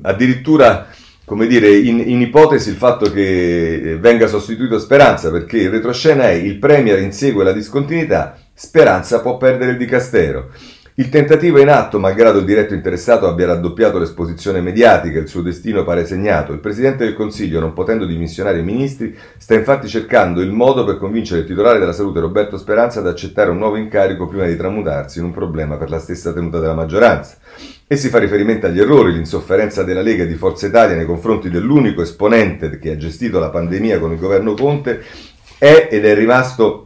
addirittura 0.00 0.88
come 1.26 1.46
dire, 1.46 1.68
in, 1.76 2.02
in, 2.06 2.22
ipotesi 2.22 2.70
il 2.70 2.76
fatto 2.76 3.10
che 3.12 3.98
venga 4.00 4.26
sostituito 4.26 4.78
Speranza, 4.78 5.30
perché 5.30 5.58
il 5.58 5.70
retroscena 5.70 6.30
è 6.30 6.32
il 6.32 6.56
Premier 6.56 6.98
insegue 7.00 7.44
la 7.44 7.52
discontinuità, 7.52 8.38
Speranza 8.54 9.20
può 9.20 9.36
perdere 9.36 9.72
il 9.72 9.76
dicastero. 9.76 10.50
Il 10.98 11.10
tentativo 11.10 11.58
è 11.58 11.60
in 11.60 11.68
atto, 11.68 11.98
malgrado 11.98 12.38
il 12.38 12.46
diretto 12.46 12.72
interessato 12.72 13.28
abbia 13.28 13.44
raddoppiato 13.44 13.98
l'esposizione 13.98 14.62
mediatica, 14.62 15.18
il 15.18 15.28
suo 15.28 15.42
destino 15.42 15.84
pare 15.84 16.06
segnato. 16.06 16.54
Il 16.54 16.58
Presidente 16.58 17.04
del 17.04 17.12
Consiglio, 17.12 17.60
non 17.60 17.74
potendo 17.74 18.06
dimissionare 18.06 18.60
i 18.60 18.62
ministri, 18.62 19.14
sta 19.36 19.52
infatti 19.52 19.88
cercando 19.88 20.40
il 20.40 20.50
modo 20.50 20.86
per 20.86 20.96
convincere 20.96 21.40
il 21.40 21.46
titolare 21.46 21.78
della 21.78 21.92
salute 21.92 22.20
Roberto 22.20 22.56
Speranza 22.56 23.00
ad 23.00 23.08
accettare 23.08 23.50
un 23.50 23.58
nuovo 23.58 23.76
incarico 23.76 24.26
prima 24.26 24.46
di 24.46 24.56
tramutarsi 24.56 25.18
in 25.18 25.26
un 25.26 25.32
problema 25.32 25.76
per 25.76 25.90
la 25.90 25.98
stessa 25.98 26.32
tenuta 26.32 26.60
della 26.60 26.72
maggioranza. 26.72 27.36
E 27.86 27.94
si 27.98 28.08
fa 28.08 28.18
riferimento 28.18 28.64
agli 28.64 28.80
errori, 28.80 29.12
l'insofferenza 29.12 29.82
della 29.82 30.00
Lega 30.00 30.22
e 30.22 30.26
di 30.26 30.34
Forza 30.34 30.66
Italia 30.66 30.96
nei 30.96 31.04
confronti 31.04 31.50
dell'unico 31.50 32.00
esponente 32.00 32.78
che 32.78 32.92
ha 32.92 32.96
gestito 32.96 33.38
la 33.38 33.50
pandemia 33.50 33.98
con 33.98 34.12
il 34.12 34.18
governo 34.18 34.54
Conte 34.54 35.02
è 35.58 35.88
ed 35.90 36.06
è 36.06 36.14
rimasto 36.14 36.85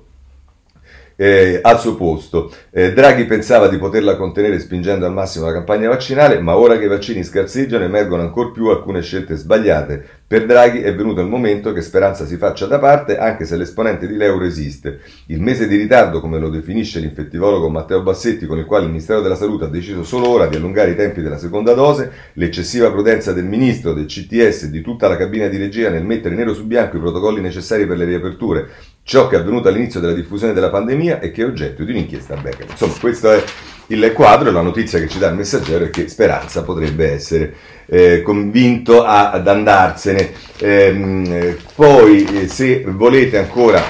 eh, 1.20 1.58
al 1.60 1.78
suo 1.78 1.96
posto. 1.96 2.50
Eh, 2.70 2.94
Draghi 2.94 3.26
pensava 3.26 3.68
di 3.68 3.76
poterla 3.76 4.16
contenere 4.16 4.58
spingendo 4.58 5.04
al 5.04 5.12
massimo 5.12 5.44
la 5.44 5.52
campagna 5.52 5.90
vaccinale, 5.90 6.40
ma 6.40 6.56
ora 6.56 6.78
che 6.78 6.84
i 6.84 6.88
vaccini 6.88 7.22
scarseggiano 7.22 7.84
emergono 7.84 8.22
ancora 8.22 8.48
più 8.48 8.68
alcune 8.68 9.02
scelte 9.02 9.36
sbagliate. 9.36 10.19
Per 10.30 10.46
Draghi 10.46 10.78
è 10.82 10.94
venuto 10.94 11.20
il 11.20 11.26
momento 11.26 11.72
che 11.72 11.82
Speranza 11.82 12.24
si 12.24 12.36
faccia 12.36 12.66
da 12.66 12.78
parte, 12.78 13.18
anche 13.18 13.44
se 13.44 13.56
l'esponente 13.56 14.06
di 14.06 14.14
l'euro 14.14 14.44
esiste. 14.44 15.00
Il 15.26 15.40
mese 15.40 15.66
di 15.66 15.74
ritardo, 15.74 16.20
come 16.20 16.38
lo 16.38 16.50
definisce 16.50 17.00
l'infettivologo 17.00 17.68
Matteo 17.68 18.00
Bassetti, 18.00 18.46
con 18.46 18.56
il 18.56 18.64
quale 18.64 18.84
il 18.84 18.90
Ministero 18.90 19.22
della 19.22 19.34
Salute 19.34 19.64
ha 19.64 19.68
deciso 19.68 20.04
solo 20.04 20.28
ora 20.28 20.46
di 20.46 20.54
allungare 20.54 20.92
i 20.92 20.94
tempi 20.94 21.20
della 21.20 21.36
seconda 21.36 21.74
dose, 21.74 22.12
l'eccessiva 22.34 22.92
prudenza 22.92 23.32
del 23.32 23.46
Ministro, 23.46 23.92
del 23.92 24.06
CTS 24.06 24.62
e 24.62 24.70
di 24.70 24.82
tutta 24.82 25.08
la 25.08 25.16
cabina 25.16 25.48
di 25.48 25.56
regia 25.56 25.90
nel 25.90 26.04
mettere 26.04 26.36
nero 26.36 26.54
su 26.54 26.64
bianco 26.64 26.96
i 26.96 27.00
protocolli 27.00 27.40
necessari 27.40 27.84
per 27.84 27.96
le 27.96 28.04
riaperture, 28.04 28.68
ciò 29.02 29.26
che 29.26 29.34
è 29.34 29.40
avvenuto 29.40 29.66
all'inizio 29.66 29.98
della 29.98 30.14
diffusione 30.14 30.52
della 30.52 30.70
pandemia 30.70 31.18
e 31.18 31.32
che 31.32 31.42
è 31.42 31.44
oggetto 31.44 31.82
di 31.82 31.90
un'inchiesta 31.90 32.34
a 32.34 32.40
Becker. 32.40 32.70
Insomma, 32.70 32.94
questo 33.00 33.32
è 33.32 33.42
il 33.90 34.12
quadro 34.12 34.48
e 34.48 34.52
la 34.52 34.60
notizia 34.60 34.98
che 34.98 35.08
ci 35.08 35.18
dà 35.18 35.28
il 35.28 35.34
messaggero 35.34 35.84
è 35.84 35.90
che 35.90 36.08
Speranza 36.08 36.62
potrebbe 36.62 37.12
essere 37.12 37.54
eh, 37.86 38.22
convinto 38.22 39.04
a, 39.04 39.30
ad 39.30 39.48
andarsene. 39.48 40.32
Ehm, 40.58 41.56
poi, 41.74 42.24
eh, 42.24 42.48
se 42.48 42.84
volete 42.86 43.38
ancora, 43.38 43.82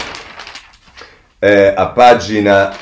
eh, 1.38 1.72
a 1.76 1.88
pagina 1.88 2.74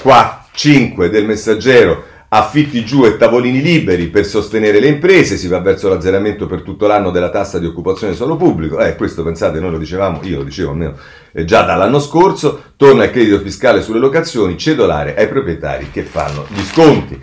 4, 0.00 0.38
eh, 0.38 0.38
5 0.52 1.10
del 1.10 1.26
messaggero, 1.26 2.04
affitti 2.32 2.84
giù 2.84 3.04
e 3.04 3.16
tavolini 3.16 3.60
liberi 3.60 4.06
per 4.06 4.24
sostenere 4.24 4.78
le 4.78 4.86
imprese, 4.86 5.36
si 5.36 5.48
va 5.48 5.58
verso 5.58 5.88
l'azzeramento 5.88 6.46
per 6.46 6.62
tutto 6.62 6.86
l'anno 6.86 7.10
della 7.10 7.30
tassa 7.30 7.58
di 7.58 7.66
occupazione 7.66 8.14
solo 8.14 8.36
pubblico, 8.36 8.78
eh, 8.78 8.94
questo 8.94 9.24
pensate, 9.24 9.58
noi 9.58 9.72
lo 9.72 9.78
dicevamo, 9.78 10.20
io 10.22 10.38
lo 10.38 10.44
dicevo 10.44 10.70
almeno 10.70 10.94
eh, 11.32 11.44
già 11.44 11.62
dall'anno 11.62 11.98
scorso, 11.98 12.62
torna 12.76 13.04
il 13.04 13.10
credito 13.10 13.40
fiscale 13.40 13.82
sulle 13.82 13.98
locazioni, 13.98 14.56
cedolare 14.56 15.16
ai 15.16 15.26
proprietari 15.26 15.90
che 15.90 16.02
fanno 16.02 16.46
gli 16.48 16.62
sconti. 16.62 17.20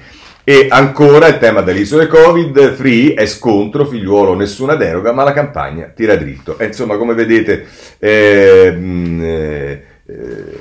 E 0.49 0.67
ancora 0.69 1.27
il 1.27 1.39
tema 1.39 1.59
delle 1.59 1.81
isole 1.81 2.07
Covid, 2.07 2.73
free 2.73 3.13
è 3.15 3.25
scontro, 3.25 3.85
figliuolo, 3.85 4.33
nessuna 4.33 4.75
deroga, 4.75 5.11
ma 5.11 5.23
la 5.23 5.33
campagna 5.33 5.91
tira 5.93 6.15
dritto. 6.15 6.57
E 6.57 6.67
insomma, 6.67 6.95
come 6.95 7.13
vedete, 7.13 7.65
ehm, 7.99 9.21
eh, 9.21 9.83
eh, 10.05 10.59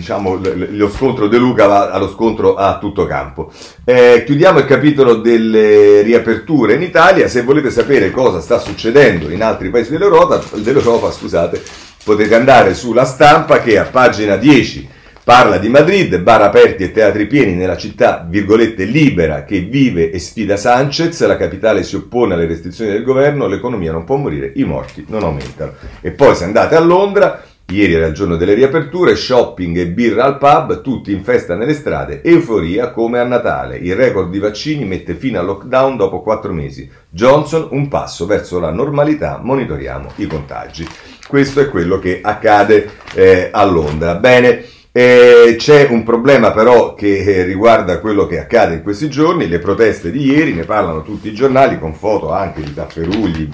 diciamo, 0.00 0.40
lo 0.42 0.90
scontro 0.90 1.28
De 1.28 1.36
Luca 1.36 1.66
va 1.66 1.90
allo 1.90 2.08
scontro 2.08 2.56
a 2.56 2.78
tutto 2.78 3.06
campo. 3.06 3.52
Eh, 3.84 4.24
chiudiamo 4.24 4.58
il 4.58 4.64
capitolo 4.64 5.16
delle 5.16 6.00
riaperture 6.00 6.74
in 6.74 6.82
Italia. 6.82 7.28
Se 7.28 7.42
volete 7.42 7.70
sapere 7.70 8.10
cosa 8.10 8.40
sta 8.40 8.58
succedendo 8.58 9.30
in 9.30 9.42
altri 9.42 9.68
paesi 9.68 9.90
dell'Europa, 9.90 10.42
dell'Europa 10.54 11.10
scusate, 11.10 11.62
potete 12.02 12.34
andare 12.34 12.74
sulla 12.74 13.04
stampa 13.04 13.60
che 13.60 13.78
a 13.78 13.84
pagina 13.84 14.36
10 14.36 14.98
Parla 15.22 15.58
di 15.58 15.68
Madrid, 15.68 16.18
bar 16.18 16.42
aperti 16.42 16.82
e 16.82 16.92
teatri 16.92 17.26
pieni 17.26 17.54
nella 17.54 17.76
città, 17.76 18.26
virgolette, 18.28 18.84
libera 18.84 19.44
che 19.44 19.60
vive 19.60 20.10
e 20.10 20.18
sfida 20.18 20.56
Sanchez, 20.56 21.24
la 21.26 21.36
capitale 21.36 21.84
si 21.84 21.94
oppone 21.94 22.34
alle 22.34 22.46
restrizioni 22.46 22.90
del 22.90 23.04
governo, 23.04 23.46
l'economia 23.46 23.92
non 23.92 24.04
può 24.04 24.16
morire, 24.16 24.50
i 24.56 24.64
morti 24.64 25.04
non 25.08 25.22
aumentano. 25.22 25.74
E 26.00 26.10
poi 26.10 26.34
se 26.34 26.44
andate 26.44 26.74
a 26.74 26.80
Londra, 26.80 27.44
Ieri 27.70 27.94
era 27.94 28.06
il 28.06 28.14
giorno 28.14 28.34
delle 28.34 28.54
riaperture, 28.54 29.14
shopping 29.14 29.76
e 29.76 29.86
birra 29.86 30.24
al 30.24 30.38
pub, 30.38 30.80
tutti 30.80 31.12
in 31.12 31.22
festa 31.22 31.54
nelle 31.54 31.74
strade, 31.74 32.20
euforia 32.20 32.90
come 32.90 33.20
a 33.20 33.24
Natale. 33.24 33.76
Il 33.76 33.94
record 33.94 34.28
di 34.28 34.40
vaccini 34.40 34.84
mette 34.84 35.14
fine 35.14 35.38
al 35.38 35.44
lockdown 35.44 35.96
dopo 35.96 36.20
quattro 36.20 36.52
mesi. 36.52 36.90
Johnson 37.08 37.68
un 37.70 37.86
passo 37.86 38.26
verso 38.26 38.58
la 38.58 38.72
normalità, 38.72 39.38
monitoriamo 39.40 40.10
i 40.16 40.26
contagi. 40.26 40.84
Questo 41.28 41.60
è 41.60 41.68
quello 41.68 42.00
che 42.00 42.18
accade 42.20 42.90
eh, 43.14 43.50
a 43.52 43.64
Londra. 43.64 44.16
Bene. 44.16 44.64
Eh, 44.92 45.54
c'è 45.56 45.86
un 45.88 46.02
problema 46.02 46.50
però 46.50 46.94
che 46.94 47.18
eh, 47.18 47.44
riguarda 47.44 48.00
quello 48.00 48.26
che 48.26 48.40
accade 48.40 48.74
in 48.74 48.82
questi 48.82 49.08
giorni, 49.08 49.46
le 49.46 49.60
proteste 49.60 50.10
di 50.10 50.24
ieri, 50.24 50.52
ne 50.52 50.64
parlano 50.64 51.04
tutti 51.04 51.28
i 51.28 51.32
giornali 51.32 51.78
con 51.78 51.94
foto 51.94 52.32
anche 52.32 52.60
di 52.60 52.74
tafferugli, 52.74 53.48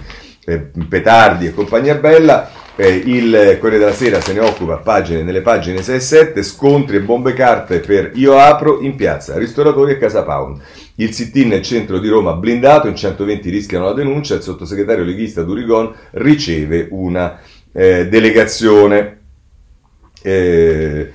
eh, 0.47 0.71
petardi 0.89 1.45
e 1.45 1.53
compagnia 1.53 1.97
bella. 1.97 2.65
Eh, 2.79 2.89
il 3.07 3.57
Corriere 3.59 3.85
della 3.85 3.95
Sera 3.95 4.21
se 4.21 4.35
ne 4.35 4.41
occupa 4.41 4.77
pagine, 4.77 5.23
nelle 5.23 5.41
pagine 5.41 5.83
6 5.83 5.97
e 5.97 6.01
7, 6.01 6.43
scontri 6.43 6.97
e 6.97 7.01
bombe 7.01 7.33
carte 7.33 7.81
per 7.81 8.11
Io 8.17 8.37
Apro 8.37 8.81
in 8.81 8.97
piazza, 8.97 9.39
ristoratori 9.39 9.93
e 9.93 9.99
Casa 9.99 10.23
Pound. 10.25 10.61
Il 10.97 11.13
sit-in 11.13 11.49
nel 11.49 11.63
centro 11.63 11.99
di 11.99 12.09
Roma 12.09 12.35
blindato, 12.35 12.87
in 12.87 12.95
120 12.95 13.49
rischiano 13.49 13.87
la 13.87 13.95
denuncia, 13.95 14.35
il 14.35 14.43
sottosegretario 14.43 15.05
leghista 15.05 15.43
Durigon 15.43 15.91
riceve 16.13 16.87
una 16.91 17.41
eh, 17.73 18.09
delegazione. 18.09 19.21
Eh, 20.21 21.13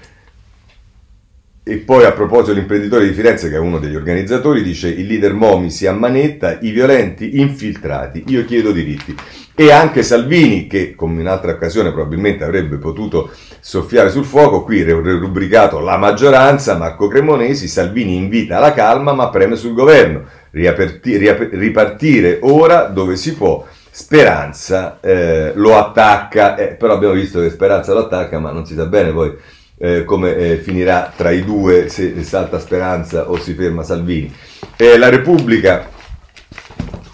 e 1.64 1.78
poi 1.78 2.06
a 2.06 2.12
proposito 2.12 2.54
l'imprenditore 2.54 3.06
di 3.08 3.14
Firenze, 3.14 3.48
che 3.48 3.56
è 3.56 3.60
uno 3.60 3.78
degli 3.78 3.96
organizzatori, 3.96 4.64
dice 4.64 4.90
il 4.90 5.06
leader 5.06 5.34
Momi 5.34 5.70
si 5.70 5.86
ammanetta, 5.86 6.58
i 6.60 6.72
violenti 6.72 7.40
infiltrati, 7.40 8.24
io 8.28 8.46
chiedo 8.46 8.72
diritti. 8.72 9.16
E 9.54 9.72
anche 9.72 10.02
Salvini, 10.02 10.68
che 10.68 10.96
come 10.96 11.16
in 11.16 11.20
un'altra 11.22 11.52
occasione 11.52 11.92
probabilmente 11.92 12.44
avrebbe 12.44 12.78
potuto 12.78 13.32
soffiare 13.60 14.10
sul 14.10 14.26
fuoco, 14.26 14.64
qui 14.64 14.84
rubricato 14.84 15.80
la 15.80 15.98
maggioranza, 15.98 16.78
Marco 16.78 17.08
Cremonesi, 17.08 17.68
Salvini 17.68 18.16
invita 18.16 18.58
alla 18.58 18.74
calma 18.74 19.14
ma 19.14 19.30
preme 19.30 19.56
sul 19.56 19.74
governo, 19.74 20.24
riaperti, 20.52 21.18
riap- 21.18 21.54
ripartire 21.54 22.40
ora 22.42 22.84
dove 22.84 23.16
si 23.16 23.36
può. 23.36 23.66
Speranza 23.94 25.00
eh, 25.02 25.52
lo 25.54 25.78
attacca, 25.78 26.56
eh, 26.56 26.68
però 26.76 26.94
abbiamo 26.94 27.14
visto 27.14 27.42
che 27.42 27.50
Speranza 27.50 27.94
lo 27.94 28.06
attacca, 28.06 28.40
ma 28.40 28.52
non 28.52 28.66
si 28.66 28.74
sa 28.74 28.86
bene 28.86 29.12
poi 29.12 29.36
eh, 29.78 30.06
come 30.06 30.36
eh, 30.36 30.58
finirà 30.58 31.12
tra 31.14 31.32
i 31.32 31.44
due, 31.44 31.90
se 31.90 32.24
salta 32.24 32.58
Speranza 32.58 33.30
o 33.30 33.38
si 33.38 33.54
ferma 33.54 33.84
Salvini. 33.84 34.34
Eh, 34.78 34.98
la 34.98 35.10
Repubblica 35.10 35.90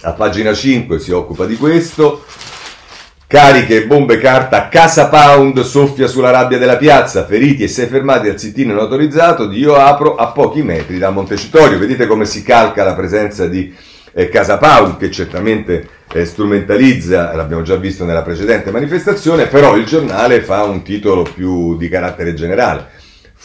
a 0.08 0.14
pagina 0.14 0.54
5 0.54 1.00
si 1.00 1.12
occupa 1.12 1.46
di 1.46 1.58
questo. 1.58 2.24
Cariche 3.28 3.76
e 3.76 3.86
bombe 3.86 4.20
carta, 4.20 4.70
Casa 4.70 5.10
Pound 5.10 5.60
soffia 5.64 6.08
sulla 6.08 6.30
rabbia 6.30 6.58
della 6.58 6.78
piazza, 6.78 7.26
feriti 7.26 7.64
e 7.64 7.68
sei 7.68 7.88
fermati 7.88 8.30
al 8.30 8.40
sit-in 8.40 8.70
non 8.70 8.78
autorizzato 8.78 9.48
di 9.48 9.60
Io 9.60 9.76
Apro 9.76 10.16
a 10.16 10.28
pochi 10.28 10.64
metri 10.64 10.98
da 10.98 11.10
Montecitorio. 11.10 11.78
Vedete 11.78 12.08
come 12.08 12.24
si 12.24 12.42
calca 12.42 12.86
la 12.86 12.94
presenza 12.94 13.48
di 13.48 13.76
eh, 14.14 14.30
Casa 14.30 14.58
Pound 14.58 14.96
che 14.96 15.12
certamente 15.12 15.90
eh, 16.14 16.24
strumentalizza, 16.24 17.36
l'abbiamo 17.36 17.64
già 17.64 17.76
visto 17.76 18.06
nella 18.06 18.22
precedente 18.22 18.72
manifestazione, 18.72 19.48
però 19.48 19.76
il 19.76 19.86
giornale 19.86 20.42
fa 20.42 20.64
un 20.64 20.82
titolo 20.84 21.24
più 21.24 21.76
di 21.76 21.90
carattere 21.90 22.34
generale. 22.34 22.96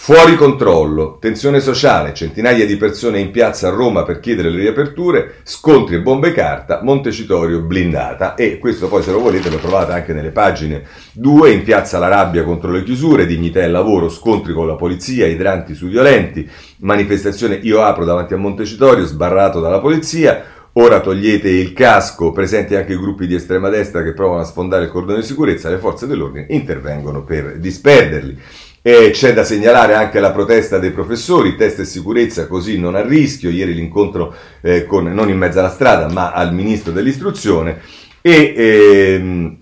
Fuori 0.04 0.34
controllo, 0.34 1.16
tensione 1.20 1.60
sociale, 1.60 2.12
centinaia 2.12 2.66
di 2.66 2.76
persone 2.76 3.20
in 3.20 3.30
piazza 3.30 3.68
a 3.68 3.70
Roma 3.70 4.02
per 4.02 4.18
chiedere 4.18 4.50
le 4.50 4.58
riaperture, 4.58 5.36
scontri 5.44 5.94
e 5.94 6.00
bombe 6.00 6.32
carta, 6.32 6.80
Montecitorio 6.82 7.60
blindata 7.60 8.34
e 8.34 8.58
questo 8.58 8.88
poi 8.88 9.04
se 9.04 9.12
lo 9.12 9.20
volete 9.20 9.48
lo 9.48 9.58
trovate 9.58 9.92
anche 9.92 10.12
nelle 10.12 10.32
pagine 10.32 10.82
2, 11.12 11.52
in 11.52 11.62
piazza 11.62 12.00
la 12.00 12.08
rabbia 12.08 12.42
contro 12.42 12.72
le 12.72 12.82
chiusure, 12.82 13.26
dignità 13.26 13.60
e 13.60 13.68
lavoro, 13.68 14.08
scontri 14.08 14.52
con 14.52 14.66
la 14.66 14.74
polizia, 14.74 15.28
idranti 15.28 15.72
sui 15.72 15.90
violenti, 15.90 16.50
manifestazione 16.78 17.60
io 17.62 17.80
apro 17.82 18.04
davanti 18.04 18.34
a 18.34 18.38
Montecitorio, 18.38 19.06
sbarrato 19.06 19.60
dalla 19.60 19.78
polizia, 19.78 20.44
Ora 20.76 21.00
togliete 21.00 21.50
il 21.50 21.74
casco, 21.74 22.32
presenti 22.32 22.74
anche 22.74 22.96
gruppi 22.96 23.26
di 23.26 23.34
estrema 23.34 23.68
destra 23.68 24.02
che 24.02 24.14
provano 24.14 24.40
a 24.40 24.44
sfondare 24.44 24.84
il 24.84 24.90
cordone 24.90 25.20
di 25.20 25.26
sicurezza, 25.26 25.68
le 25.68 25.76
forze 25.76 26.06
dell'ordine 26.06 26.46
intervengono 26.48 27.24
per 27.24 27.58
disperderli. 27.58 28.38
E 28.82 29.10
c'è 29.12 29.32
da 29.32 29.44
segnalare 29.44 29.94
anche 29.94 30.18
la 30.18 30.32
protesta 30.32 30.78
dei 30.78 30.90
professori, 30.90 31.54
test 31.54 31.78
e 31.78 31.84
sicurezza 31.84 32.48
così 32.48 32.78
non 32.78 32.96
a 32.96 33.06
rischio, 33.06 33.48
ieri 33.48 33.74
l'incontro 33.74 34.34
eh, 34.60 34.86
con, 34.86 35.04
non 35.04 35.28
in 35.28 35.38
mezzo 35.38 35.60
alla 35.60 35.70
strada 35.70 36.08
ma 36.08 36.32
al 36.32 36.52
ministro 36.52 36.90
dell'istruzione. 36.92 37.80
E 38.20 38.54
ehm, 38.56 39.56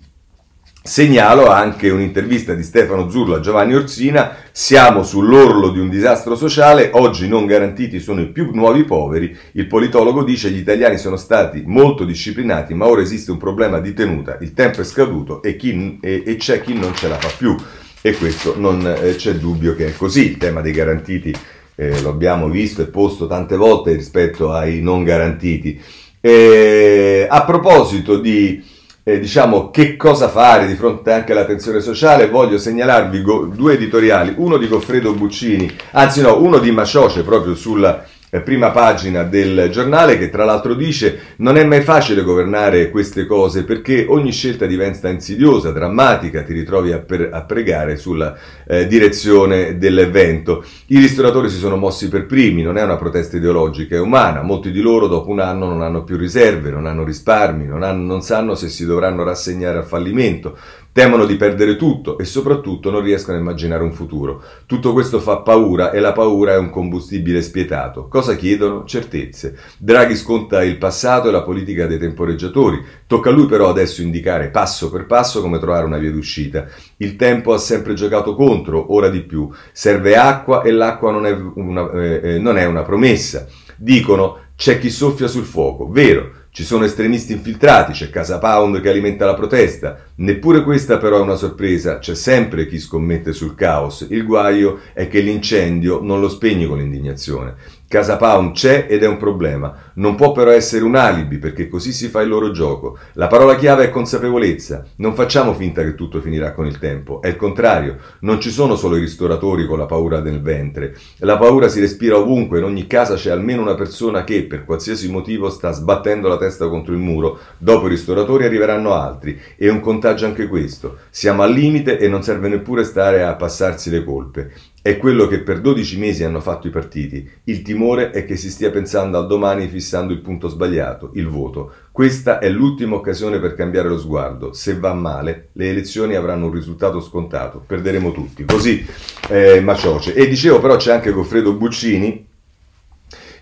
Segnalo 0.83 1.47
anche 1.47 1.91
un'intervista 1.91 2.55
di 2.55 2.63
Stefano 2.63 3.11
Zurlo 3.11 3.35
a 3.35 3.41
Giovanni 3.41 3.75
Orsina, 3.75 4.35
siamo 4.51 5.03
sull'orlo 5.03 5.69
di 5.69 5.79
un 5.79 5.91
disastro 5.91 6.35
sociale, 6.35 6.89
oggi 6.95 7.29
non 7.29 7.45
garantiti 7.45 8.01
sono 8.01 8.23
i 8.23 8.29
più 8.29 8.51
nuovi 8.55 8.85
poveri, 8.85 9.37
il 9.53 9.67
politologo 9.67 10.25
dice 10.25 10.49
gli 10.49 10.57
italiani 10.57 10.97
sono 10.97 11.17
stati 11.17 11.65
molto 11.67 12.07
disciplinati 12.07 12.73
ma 12.73 12.87
ora 12.87 13.03
esiste 13.03 13.31
un 13.31 13.37
problema 13.37 13.79
di 13.79 13.93
tenuta, 13.93 14.39
il 14.41 14.55
tempo 14.55 14.81
è 14.81 14.85
scaduto 14.85 15.43
e, 15.43 15.57
chi, 15.57 15.99
e, 16.01 16.23
e 16.25 16.37
c'è 16.37 16.63
chi 16.63 16.73
non 16.73 16.95
ce 16.95 17.09
la 17.09 17.19
fa 17.19 17.29
più 17.37 17.55
e 18.03 18.17
questo 18.17 18.55
non 18.59 18.87
eh, 18.87 19.17
c'è 19.17 19.35
dubbio 19.35 19.75
che 19.75 19.89
è 19.89 19.97
così, 19.97 20.31
il 20.31 20.37
tema 20.37 20.61
dei 20.61 20.73
garantiti 20.73 21.35
eh, 21.81 22.01
lo 22.03 22.11
abbiamo 22.11 22.49
visto 22.49 22.83
e 22.83 22.87
posto 22.87 23.27
tante 23.27 23.57
volte 23.57 23.95
rispetto 23.95 24.53
ai 24.53 24.83
non 24.83 25.03
garantiti. 25.03 25.81
Eh, 26.21 27.27
a 27.29 27.43
proposito 27.45 28.19
di 28.19 28.63
eh, 29.03 29.19
diciamo 29.19 29.71
che 29.71 29.97
cosa 29.97 30.29
fare 30.29 30.67
di 30.67 30.75
fronte 30.75 31.11
anche 31.11 31.33
alla 31.33 31.47
tensione 31.47 31.81
sociale, 31.81 32.29
voglio 32.29 32.59
segnalarvi 32.59 33.23
go- 33.23 33.47
due 33.47 33.75
editoriali, 33.75 34.35
uno 34.37 34.59
di 34.59 34.69
Goffredo 34.69 35.15
Buccini, 35.15 35.75
anzi 35.93 36.21
no, 36.21 36.39
uno 36.43 36.59
di 36.59 36.71
Macioce 36.71 37.23
proprio 37.23 37.55
sulla 37.55 38.05
prima 38.39 38.71
pagina 38.71 39.25
del 39.25 39.71
giornale 39.73 40.17
che 40.17 40.31
tra 40.31 40.45
l'altro 40.45 40.75
dice 40.75 41.35
non 41.39 41.57
è 41.57 41.65
mai 41.65 41.81
facile 41.81 42.23
governare 42.23 42.89
queste 42.89 43.27
cose 43.27 43.65
perché 43.65 44.07
ogni 44.09 44.31
scelta 44.31 44.67
diventa 44.67 45.09
insidiosa, 45.09 45.73
drammatica, 45.73 46.45
ti 46.45 46.53
ritrovi 46.53 46.93
a, 46.93 47.01
per, 47.01 47.31
a 47.33 47.43
pregare 47.43 47.97
sulla 47.97 48.37
eh, 48.69 48.87
direzione 48.87 49.79
dell'evento. 49.79 50.65
I 50.87 50.99
ristoratori 50.99 51.49
si 51.49 51.59
sono 51.59 51.77
mossi 51.77 52.09
per 52.09 52.27
primi, 52.27 52.63
non 52.63 52.79
è 52.79 52.83
una 52.85 52.97
protesta 52.97 53.37
ideologica, 53.37 53.97
è 53.97 54.01
umana, 54.01 54.43
molti 54.43 54.71
di 54.71 54.81
loro 54.81 55.09
dopo 55.09 55.31
un 55.31 55.41
anno 55.41 55.67
non 55.67 55.83
hanno 55.83 56.05
più 56.05 56.17
riserve, 56.17 56.71
non 56.71 56.87
hanno 56.87 57.03
risparmi, 57.03 57.67
non, 57.67 57.83
hanno, 57.83 58.05
non 58.05 58.23
sanno 58.23 58.55
se 58.55 58.69
si 58.69 58.87
dovranno 58.87 59.25
rassegnare 59.25 59.79
al 59.79 59.87
fallimento, 59.87 60.57
Temono 60.93 61.25
di 61.25 61.37
perdere 61.37 61.77
tutto 61.77 62.19
e 62.19 62.25
soprattutto 62.25 62.91
non 62.91 63.03
riescono 63.03 63.37
a 63.37 63.41
immaginare 63.41 63.85
un 63.85 63.93
futuro. 63.93 64.43
Tutto 64.67 64.93
questo 64.93 65.21
fa 65.21 65.37
paura 65.37 65.93
e 65.93 66.01
la 66.01 66.11
paura 66.11 66.55
è 66.55 66.59
un 66.59 66.69
combustibile 66.69 67.43
spietato. 67.43 68.09
Cosa 68.09 68.35
chiedono? 68.35 68.85
Certezze. 68.85 69.57
Draghi 69.79 70.17
sconta 70.17 70.65
il 70.65 70.79
passato 70.79 71.29
e 71.29 71.31
la 71.31 71.43
politica 71.43 71.87
dei 71.87 71.99
temporeggiatori. 71.99 72.85
Tocca 73.07 73.31
a 73.31 73.33
lui 73.33 73.47
però 73.47 73.69
adesso 73.69 74.03
indicare 74.03 74.49
passo 74.49 74.91
per 74.91 75.07
passo 75.07 75.41
come 75.41 75.61
trovare 75.61 75.87
una 75.87 75.99
via 75.99 76.11
d'uscita. 76.11 76.67
Il 76.97 77.15
tempo 77.15 77.53
ha 77.53 77.59
sempre 77.59 77.95
giocato 77.95 78.35
contro, 78.35 78.93
ora 78.93 79.09
di 79.09 79.21
più. 79.21 79.49
Serve 79.71 80.17
acqua 80.17 80.63
e 80.63 80.73
l'acqua 80.73 81.13
non 81.13 81.25
è 81.25 81.31
una, 81.55 81.89
eh, 81.93 82.21
eh 82.23 82.39
non 82.41 82.59
è 82.59 82.65
una 82.65 82.83
promessa. 82.83 83.47
Dicono 83.77 84.39
c'è 84.57 84.81
chi 84.81 84.91
soffia 84.91 85.29
sul 85.29 85.45
fuoco. 85.45 85.89
Vero. 85.89 86.39
Ci 86.53 86.65
sono 86.65 86.85
estremisti 86.85 87.33
infiltrati, 87.33 87.93
c'è 87.93 88.11
Casa 88.11 88.41
Pound 88.41 88.81
che 88.81 88.89
alimenta 88.89 89.25
la 89.25 89.35
protesta. 89.35 89.97
Neppure 90.21 90.63
questa 90.65 90.99
però 90.99 91.17
è 91.17 91.23
una 91.23 91.35
sorpresa, 91.35 91.99
c'è 91.99 92.15
sempre 92.15 92.67
chi 92.67 92.79
scommette 92.79 93.33
sul 93.33 93.55
caos. 93.55 94.07
Il 94.11 94.27
guaio 94.27 94.81
è 94.93 95.09
che 95.09 95.21
l'incendio 95.21 96.03
non 96.03 96.21
lo 96.21 96.29
spegni 96.29 96.67
con 96.67 96.77
l'indignazione. 96.77 97.55
Casa 97.91 98.17
Pound 98.17 98.53
c'è 98.53 98.87
ed 98.89 99.03
è 99.03 99.09
un 99.09 99.17
problema. 99.17 99.91
Non 99.95 100.15
può 100.15 100.31
però 100.31 100.53
essere 100.53 100.85
un 100.85 100.95
alibi 100.95 101.39
perché 101.39 101.67
così 101.67 101.91
si 101.91 102.07
fa 102.07 102.21
il 102.21 102.29
loro 102.29 102.53
gioco. 102.53 102.97
La 103.15 103.27
parola 103.27 103.57
chiave 103.57 103.83
è 103.83 103.91
consapevolezza. 103.91 104.87
Non 104.99 105.13
facciamo 105.17 105.55
finta 105.55 105.83
che 105.83 105.97
tutto 105.97 106.21
finirà 106.21 106.53
con 106.53 106.67
il 106.67 106.79
tempo. 106.79 107.21
È 107.21 107.27
il 107.27 107.35
contrario. 107.35 107.97
Non 108.21 108.41
ci 108.41 108.51
sono 108.51 108.77
solo 108.77 108.97
i 108.97 109.01
ristoratori 109.01 109.67
con 109.67 109.77
la 109.77 109.87
paura 109.87 110.21
del 110.21 110.41
ventre. 110.41 110.97
La 111.17 111.37
paura 111.37 111.67
si 111.67 111.81
respira 111.81 112.17
ovunque. 112.17 112.59
In 112.59 112.65
ogni 112.65 112.87
casa 112.87 113.17
c'è 113.17 113.33
almeno 113.33 113.61
una 113.61 113.75
persona 113.75 114.23
che, 114.23 114.45
per 114.45 114.65
qualsiasi 114.65 115.11
motivo, 115.11 115.51
sta 115.51 115.73
sbattendo 115.73 116.29
la 116.29 116.39
testa 116.39 116.69
contro 116.69 116.93
il 116.93 117.01
muro. 117.01 117.41
Dopo 117.59 117.87
i 117.87 117.91
ristoratori 117.91 118.45
arriveranno 118.45 118.95
altri. 118.95 119.37
È 119.57 119.67
un 119.67 119.81
contagio 120.11 120.27
anche 120.27 120.49
questo. 120.49 120.99
Siamo 121.11 121.43
al 121.43 121.53
limite 121.53 121.99
e 121.99 122.09
non 122.09 122.23
serve 122.23 122.49
neppure 122.49 122.85
stare 122.85 123.23
a 123.23 123.37
passarsi 123.37 123.91
le 123.91 124.05
colpe. 124.05 124.53
È 124.83 124.97
quello 124.97 125.27
che 125.27 125.41
per 125.41 125.61
12 125.61 125.99
mesi 125.99 126.25
hanno 126.25 126.41
fatto 126.41 126.67
i 126.67 126.71
partiti. 126.71 127.29
Il 127.45 127.63
timore 127.63 128.11
è 128.11 128.25
che 128.25 128.37
si 128.37 128.51
stia 128.51 128.71
pensando 128.71 129.19
al 129.19 129.27
domani 129.27 129.69
fissando 129.69 130.13
il 130.13 130.21
punto 130.21 130.49
sbagliato, 130.49 131.11
il 131.15 131.29
voto. 131.29 131.73
Questa 131.93 132.39
è 132.39 132.49
l'ultima 132.49 132.97
occasione 132.97 133.39
per 133.39 133.55
cambiare 133.55 133.89
lo 133.89 133.99
sguardo. 133.99 134.53
Se 134.53 134.79
va 134.79 134.95
male, 134.95 135.49
le 135.53 135.69
elezioni 135.69 136.15
avranno 136.15 136.47
un 136.47 136.53
risultato 136.53 137.01
scontato. 137.01 137.63
Perderemo 137.65 138.11
tutti. 138.11 138.45
Così 138.45 138.85
eh, 139.29 139.61
Macioce. 139.61 140.15
E 140.15 140.27
dicevo 140.29 140.61
però 140.61 140.77
c'è 140.77 140.93
anche 140.93 141.13
Goffredo 141.13 141.53
Buccini 141.53 142.29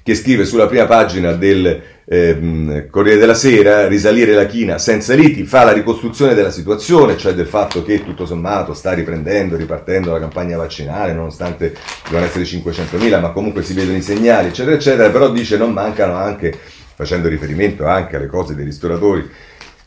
che 0.08 0.14
scrive 0.14 0.46
sulla 0.46 0.66
prima 0.66 0.86
pagina 0.86 1.32
del 1.32 1.82
eh, 2.06 2.86
Corriere 2.90 3.18
della 3.18 3.34
Sera, 3.34 3.86
risalire 3.86 4.32
la 4.32 4.46
china 4.46 4.78
senza 4.78 5.12
liti, 5.12 5.44
fa 5.44 5.64
la 5.64 5.72
ricostruzione 5.72 6.32
della 6.32 6.50
situazione, 6.50 7.18
cioè 7.18 7.34
del 7.34 7.46
fatto 7.46 7.82
che 7.82 8.02
tutto 8.02 8.24
sommato 8.24 8.72
sta 8.72 8.94
riprendendo, 8.94 9.54
ripartendo 9.54 10.10
la 10.10 10.18
campagna 10.18 10.56
vaccinale, 10.56 11.12
nonostante 11.12 11.74
devono 12.08 12.24
essere 12.24 12.44
500.000, 12.44 13.20
ma 13.20 13.32
comunque 13.32 13.62
si 13.62 13.74
vedono 13.74 13.98
i 13.98 14.00
segnali, 14.02 14.48
eccetera, 14.48 14.76
eccetera, 14.76 15.10
però 15.10 15.30
dice 15.30 15.58
non 15.58 15.74
mancano 15.74 16.14
anche, 16.14 16.58
facendo 16.94 17.28
riferimento 17.28 17.84
anche 17.84 18.16
alle 18.16 18.28
cose 18.28 18.54
dei 18.54 18.64
ristoratori, 18.64 19.28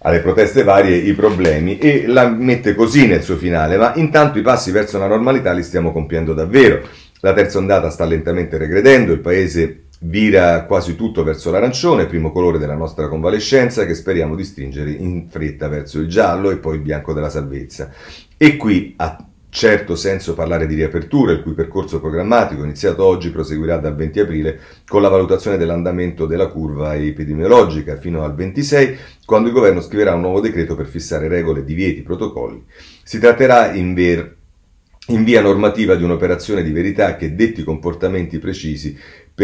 alle 0.04 0.20
proteste 0.20 0.62
varie 0.62 0.98
i 0.98 1.14
problemi 1.14 1.80
e 1.80 2.06
la 2.06 2.28
mette 2.28 2.76
così 2.76 3.08
nel 3.08 3.24
suo 3.24 3.38
finale, 3.38 3.76
ma 3.76 3.94
intanto 3.96 4.38
i 4.38 4.44
passi 4.44 4.70
verso 4.70 5.00
la 5.00 5.08
normalità 5.08 5.52
li 5.52 5.64
stiamo 5.64 5.92
compiendo 5.92 6.36
davvero. 6.36 6.88
La 7.22 7.34
terza 7.34 7.58
ondata 7.58 7.90
sta 7.90 8.06
lentamente 8.06 8.58
regredendo, 8.58 9.14
il 9.14 9.20
paese 9.20 9.86
Vira 10.04 10.66
quasi 10.66 10.96
tutto 10.96 11.24
verso 11.24 11.52
l'arancione, 11.52 12.08
primo 12.08 12.32
colore 12.32 12.58
della 12.58 12.74
nostra 12.74 13.08
convalescenza, 13.08 13.86
che 13.86 13.94
speriamo 13.94 14.36
di 14.36 14.44
stringere 14.44 14.90
in 14.90 15.30
fretta 15.30 15.68
verso 15.68 16.00
il 16.00 16.08
giallo 16.08 16.50
e 16.50 16.58
poi 16.58 16.78
il 16.78 16.82
bianco 16.82 17.14
della 17.14 17.30
salvezza. 17.30 17.92
E 18.36 18.58
qui 18.58 18.96
ha 18.98 19.24
certo 19.50 19.96
senso 19.96 20.34
parlare 20.34 20.66
di 20.66 20.74
riapertura, 20.74 21.34
il 21.34 21.44
cui 21.44 21.54
percorso 21.54 22.00
programmatico, 22.00 22.64
iniziato 22.64 23.04
oggi, 23.04 23.30
proseguirà 23.30 23.78
dal 23.78 23.96
20 23.96 24.20
aprile 24.22 24.60
con 24.88 25.04
la 25.04 25.10
valutazione 25.10 25.58
dell'andamento 25.58 26.26
della 26.26 26.48
curva 26.48 26.96
epidemiologica 26.96 27.98
fino 27.98 28.24
al 28.24 28.34
26, 28.34 28.98
quando 29.24 29.50
il 29.50 29.54
governo 29.54 29.82
scriverà 29.82 30.16
un 30.16 30.22
nuovo 30.22 30.40
decreto 30.40 30.74
per 30.74 30.88
fissare 30.88 31.28
regole, 31.28 31.64
divieti, 31.64 32.02
protocolli. 32.02 32.66
Si 33.04 33.20
tratterà 33.20 33.72
in 33.72 33.94
ver 33.94 34.40
in 35.08 35.24
via 35.24 35.42
normativa 35.42 35.96
di 35.96 36.04
un'operazione 36.04 36.64
di 36.64 36.72
verità 36.72 37.16
che 37.16 37.36
detti 37.36 37.64
comportamenti 37.64 38.38
precisi 38.40 38.98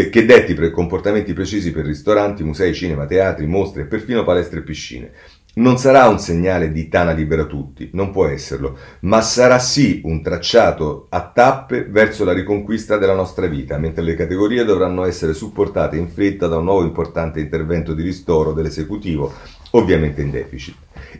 che 0.06 0.26
detti 0.26 0.54
per 0.54 0.72
comportamenti 0.72 1.34
precisi 1.34 1.72
per 1.72 1.86
ristoranti, 1.86 2.44
musei, 2.44 2.74
cinema, 2.74 3.06
teatri, 3.06 3.46
mostre 3.48 3.82
e 3.82 3.86
perfino 3.86 4.24
palestre 4.24 4.60
e 4.60 4.64
piscine. 4.64 5.12
Non 5.58 5.80
sarà 5.80 6.08
un 6.08 6.20
segnale 6.20 6.72
di 6.72 6.88
Tana 6.88 7.14
libera 7.14 7.46
tutti, 7.46 7.90
non 7.94 8.12
può 8.12 8.28
esserlo, 8.28 8.78
ma 9.02 9.22
sarà 9.22 9.58
sì 9.58 10.02
un 10.04 10.22
tracciato 10.22 11.08
a 11.10 11.32
tappe 11.34 11.84
verso 11.90 12.24
la 12.24 12.32
riconquista 12.32 12.98
della 12.98 13.16
nostra 13.16 13.48
vita, 13.48 13.80
mentre 13.80 14.04
le 14.04 14.14
categorie 14.14 14.64
dovranno 14.66 15.04
essere 15.04 15.34
supportate 15.34 15.98
in 15.98 16.10
fretta 16.10 16.46
da 16.46 16.58
un 16.58 16.66
nuovo 16.66 16.84
importante 16.84 17.40
intervento 17.40 17.96
di 17.96 18.04
ristoro 18.04 18.54
dell'esecutivo, 18.54 19.34
ovviamente 19.72 20.22
in 20.22 20.32
deficit. 20.32 20.76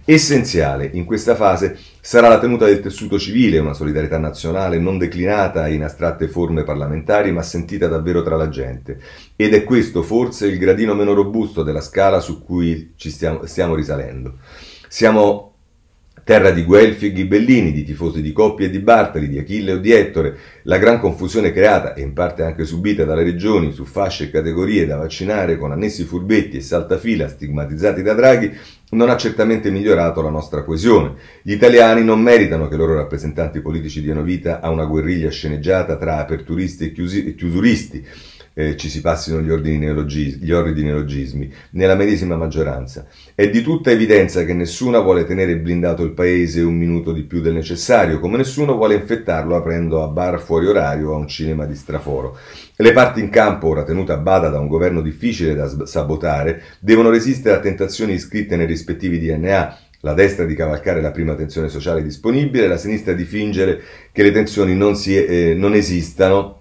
Essenziale 0.06 0.90
in 0.94 1.06
questa 1.06 1.36
fase 1.36 1.78
sarà 2.00 2.30
la 2.30 2.40
tenuta 2.40 2.66
del 2.66 2.80
tessuto 2.80 3.20
civile, 3.20 3.60
una 3.60 3.74
solidarietà 3.74 4.18
nazionale 4.18 4.80
non 4.80 4.98
declinata 4.98 5.68
in 5.68 5.84
astratte 5.84 6.28
forme 6.28 6.64
parlamentari 6.64 7.32
ma 7.32 7.42
sentita 7.42 7.88
davvero 7.88 8.24
tra 8.24 8.36
la 8.36 8.50
gente. 8.50 9.00
Ed 9.36 9.54
è 9.54 9.64
questo 9.64 10.04
forse 10.04 10.48
il 10.48 10.58
gradino 10.58 10.94
meno 10.94 11.14
robusto 11.14 11.64
della 11.64 11.82
scala 11.82 12.20
su 12.20 12.44
cui 12.44 12.94
ci 12.96 13.10
stiamo, 13.10 13.46
stiamo 13.46 13.76
risalendo. 13.76 14.38
Siamo 14.88 15.57
terra 16.28 16.52
di 16.52 16.66
Guelfi 16.66 17.06
e 17.06 17.14
Ghibellini, 17.14 17.72
di 17.72 17.86
tifosi 17.86 18.22
di 18.22 18.34
Coppi 18.34 18.66
e 18.66 18.70
di 18.70 18.80
Bartali, 18.80 19.30
di 19.30 19.40
Achille 19.40 19.72
o 19.72 19.78
di 19.78 19.94
Ettore, 19.94 20.38
la 20.64 20.78
gran 20.78 21.00
confusione 21.00 21.54
creata 21.54 21.94
e 21.94 22.02
in 22.02 22.12
parte 22.12 22.44
anche 22.44 22.66
subita 22.66 23.06
dalle 23.06 23.24
regioni 23.24 23.72
su 23.72 23.86
fasce 23.86 24.26
e 24.26 24.30
categorie 24.30 24.86
da 24.86 24.98
vaccinare 24.98 25.58
con 25.58 25.72
annessi 25.72 26.04
furbetti 26.04 26.58
e 26.58 26.62
saltafila 26.62 27.30
stigmatizzati 27.30 28.02
da 28.02 28.14
Draghi 28.14 28.52
non 28.90 29.10
ha 29.10 29.16
certamente 29.16 29.72
migliorato 29.72 30.22
la 30.22 30.30
nostra 30.30 30.66
coesione. 30.66 31.14
Gli 31.42 31.54
italiani 31.54 32.04
non 32.04 32.20
meritano 32.20 32.68
che 32.68 32.76
i 32.76 32.78
loro 32.78 32.96
rappresentanti 32.96 33.62
politici 33.62 34.02
diano 34.02 34.22
vita 34.22 34.60
a 34.60 34.70
una 34.70 34.84
guerriglia 34.84 35.30
sceneggiata 35.30 35.96
tra 35.96 36.18
aperturisti 36.18 36.88
e, 36.88 36.92
chiusi- 36.92 37.26
e 37.26 37.36
chiusuristi 37.36 38.06
eh, 38.58 38.76
ci 38.76 38.90
si 38.90 39.02
passino 39.02 39.40
gli, 39.40 39.78
neologismi, 39.78 40.44
gli 40.44 40.52
orridi 40.52 40.82
neologismi, 40.82 41.54
nella 41.72 41.94
medesima 41.94 42.36
maggioranza. 42.36 43.06
È 43.36 43.48
di 43.48 43.62
tutta 43.62 43.92
evidenza 43.92 44.44
che 44.46 44.54
nessuna 44.56 45.00
vuole 45.00 45.26
tenere 45.26 45.60
blindato 45.60 46.02
il 46.02 46.14
paese 46.14 46.62
un 46.62 46.76
minuto 46.76 47.12
di 47.12 47.22
più 47.22 47.40
del 47.40 47.54
necessario, 47.54 48.20
come 48.20 48.38
nessuno 48.38 48.76
vuole 48.76 48.96
infettarlo 48.96 49.56
aprendo 49.56 50.02
a 50.02 50.08
bar 50.08 50.40
fuori 50.40 50.66
orario 50.66 51.12
o 51.12 51.14
a 51.14 51.18
un 51.18 51.28
cinema 51.28 51.66
di 51.66 51.76
straforo. 51.76 52.36
Le 52.76 52.94
parti 52.94 53.20
in 53.20 53.30
campo, 53.30 53.68
ora 53.68 53.84
tenute 53.84 54.14
a 54.14 54.18
bada 54.18 54.50
da 54.50 54.60
un 54.60 54.68
governo 54.68 55.02
difficile 55.02 55.54
da 55.54 55.86
sabotare, 55.86 56.64
devono 56.80 57.12
resistere 57.12 57.58
a 57.58 57.60
tentazioni 57.60 58.14
iscritte 58.14 58.56
nei 58.56 58.66
rispettivi 58.66 59.20
DNA, 59.20 59.78
la 60.00 60.14
destra 60.14 60.46
di 60.46 60.56
cavalcare 60.56 61.00
la 61.00 61.12
prima 61.12 61.36
tensione 61.36 61.70
sociale 61.70 62.02
disponibile, 62.02 62.68
la 62.68 62.78
sinistra 62.78 63.14
di 63.14 63.24
fingere 63.24 63.80
che 64.12 64.24
le 64.24 64.32
tensioni 64.32 64.76
non, 64.76 64.96
si, 64.96 65.16
eh, 65.16 65.54
non 65.56 65.76
esistano 65.76 66.58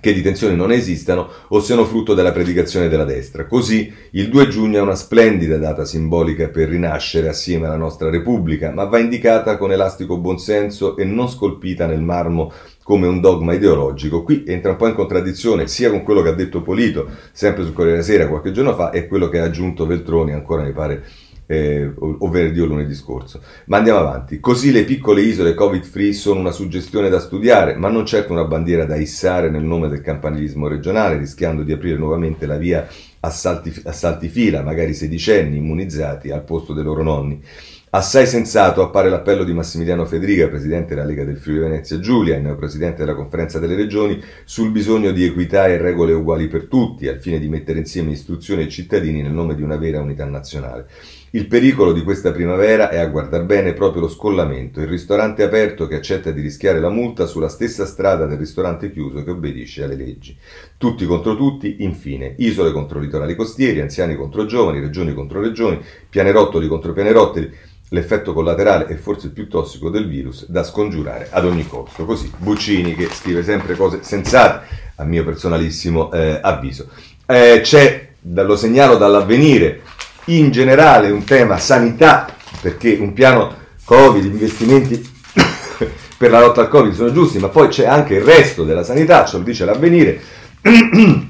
che 0.00 0.12
di 0.12 0.22
tensioni 0.22 0.56
non 0.56 0.72
esistano 0.72 1.28
o 1.48 1.60
siano 1.60 1.84
frutto 1.84 2.14
della 2.14 2.32
predicazione 2.32 2.88
della 2.88 3.04
destra. 3.04 3.46
Così 3.46 3.92
il 4.12 4.28
2 4.28 4.48
giugno 4.48 4.78
è 4.78 4.80
una 4.82 4.94
splendida 4.94 5.56
data 5.56 5.84
simbolica 5.84 6.48
per 6.48 6.68
rinascere 6.68 7.28
assieme 7.28 7.66
alla 7.66 7.76
nostra 7.76 8.10
Repubblica, 8.10 8.70
ma 8.70 8.84
va 8.84 8.98
indicata 8.98 9.56
con 9.56 9.72
elastico 9.72 10.18
buonsenso 10.18 10.96
e 10.96 11.04
non 11.04 11.28
scolpita 11.28 11.86
nel 11.86 12.02
marmo 12.02 12.52
come 12.82 13.06
un 13.06 13.20
dogma 13.20 13.52
ideologico. 13.52 14.22
Qui 14.22 14.44
entra 14.46 14.70
un 14.70 14.76
po' 14.76 14.86
in 14.86 14.94
contraddizione 14.94 15.66
sia 15.66 15.90
con 15.90 16.02
quello 16.02 16.22
che 16.22 16.30
ha 16.30 16.34
detto 16.34 16.62
Polito, 16.62 17.08
sempre 17.32 17.64
sul 17.64 17.74
Corriere 17.74 17.98
della 17.98 18.08
Sera 18.08 18.28
qualche 18.28 18.50
giorno 18.50 18.74
fa, 18.74 18.90
e 18.90 19.06
quello 19.06 19.28
che 19.28 19.40
ha 19.40 19.44
aggiunto 19.44 19.86
Veltroni, 19.86 20.32
ancora 20.32 20.62
mi 20.62 20.72
pare 20.72 21.04
eh, 21.50 21.90
o 21.96 22.28
venerdì 22.28 22.60
o 22.60 22.66
lunedì 22.66 22.94
scorso. 22.94 23.40
Ma 23.66 23.78
andiamo 23.78 24.00
avanti. 24.00 24.38
Così 24.38 24.70
le 24.70 24.84
piccole 24.84 25.22
isole 25.22 25.54
covid-free 25.54 26.12
sono 26.12 26.40
una 26.40 26.52
suggestione 26.52 27.08
da 27.08 27.18
studiare, 27.18 27.74
ma 27.74 27.88
non 27.88 28.04
certo 28.04 28.32
una 28.32 28.44
bandiera 28.44 28.84
da 28.84 28.96
issare 28.96 29.48
nel 29.48 29.64
nome 29.64 29.88
del 29.88 30.02
campanilismo 30.02 30.68
regionale, 30.68 31.16
rischiando 31.16 31.62
di 31.62 31.72
aprire 31.72 31.96
nuovamente 31.96 32.46
la 32.46 32.58
via 32.58 32.86
a 33.20 33.30
salti, 33.30 33.74
a 33.84 33.92
salti 33.92 34.28
fila, 34.28 34.62
magari 34.62 34.92
sedicenni 34.92 35.56
immunizzati 35.56 36.30
al 36.30 36.44
posto 36.44 36.74
dei 36.74 36.84
loro 36.84 37.02
nonni. 37.02 37.42
Assai 37.90 38.26
sensato 38.26 38.82
appare 38.82 39.08
l'appello 39.08 39.44
di 39.44 39.54
Massimiliano 39.54 40.04
Federica, 40.04 40.48
presidente 40.48 40.94
della 40.94 41.06
Lega 41.06 41.24
del 41.24 41.38
Friuli 41.38 41.60
Venezia 41.60 41.98
Giulia 41.98 42.36
e 42.36 42.38
neopresidente 42.38 42.98
della 42.98 43.14
Conferenza 43.14 43.58
delle 43.58 43.76
Regioni, 43.76 44.22
sul 44.44 44.70
bisogno 44.70 45.10
di 45.10 45.24
equità 45.24 45.66
e 45.68 45.78
regole 45.78 46.12
uguali 46.12 46.48
per 46.48 46.66
tutti, 46.66 47.08
al 47.08 47.18
fine 47.18 47.38
di 47.38 47.48
mettere 47.48 47.78
insieme 47.78 48.10
istruzioni 48.10 48.64
e 48.64 48.68
cittadini 48.68 49.22
nel 49.22 49.32
nome 49.32 49.54
di 49.54 49.62
una 49.62 49.78
vera 49.78 50.02
unità 50.02 50.26
nazionale. 50.26 50.86
Il 51.32 51.46
pericolo 51.46 51.92
di 51.92 52.02
questa 52.04 52.32
primavera 52.32 52.88
è 52.88 52.96
a 52.96 53.06
guardar 53.06 53.44
bene 53.44 53.74
proprio 53.74 54.00
lo 54.00 54.08
scollamento, 54.08 54.80
il 54.80 54.86
ristorante 54.86 55.42
aperto 55.42 55.86
che 55.86 55.96
accetta 55.96 56.30
di 56.30 56.40
rischiare 56.40 56.80
la 56.80 56.88
multa 56.88 57.26
sulla 57.26 57.50
stessa 57.50 57.84
strada 57.84 58.24
del 58.24 58.38
ristorante 58.38 58.90
chiuso 58.90 59.22
che 59.22 59.32
obbedisce 59.32 59.84
alle 59.84 59.96
leggi. 59.96 60.34
Tutti 60.78 61.04
contro 61.04 61.36
tutti, 61.36 61.76
infine, 61.80 62.34
isole 62.38 62.72
contro 62.72 62.98
litorali 62.98 63.36
costieri, 63.36 63.82
anziani 63.82 64.16
contro 64.16 64.46
giovani, 64.46 64.80
regioni 64.80 65.12
contro 65.12 65.42
regioni, 65.42 65.78
pianerottoli 66.08 66.66
contro 66.66 66.94
pianerottoli, 66.94 67.52
l'effetto 67.90 68.32
collaterale 68.32 68.86
è 68.86 68.94
forse 68.94 69.26
il 69.26 69.34
più 69.34 69.48
tossico 69.48 69.90
del 69.90 70.08
virus 70.08 70.48
da 70.48 70.64
scongiurare 70.64 71.28
ad 71.30 71.44
ogni 71.44 71.66
costo. 71.66 72.06
Così 72.06 72.32
Buccini 72.38 72.94
che 72.94 73.06
scrive 73.12 73.42
sempre 73.42 73.76
cose 73.76 73.98
sensate, 74.00 74.66
a 74.96 75.04
mio 75.04 75.24
personalissimo 75.24 76.10
eh, 76.10 76.38
avviso. 76.40 76.88
Eh, 77.26 77.60
c'è, 77.62 78.08
lo 78.22 78.56
segnalo 78.56 78.96
dall'avvenire, 78.96 79.82
in 80.28 80.50
generale 80.50 81.10
un 81.10 81.24
tema 81.24 81.58
sanità, 81.58 82.26
perché 82.60 82.96
un 83.00 83.12
piano 83.12 83.54
Covid, 83.84 84.24
investimenti 84.24 85.00
per 86.18 86.30
la 86.30 86.40
lotta 86.40 86.60
al 86.62 86.68
Covid 86.68 86.92
sono 86.92 87.12
giusti, 87.12 87.38
ma 87.38 87.48
poi 87.48 87.68
c'è 87.68 87.86
anche 87.86 88.14
il 88.14 88.22
resto 88.22 88.64
della 88.64 88.82
sanità, 88.82 89.24
ce 89.24 89.38
lo 89.38 89.42
dice 89.42 89.64
l'avvenire. 89.64 90.20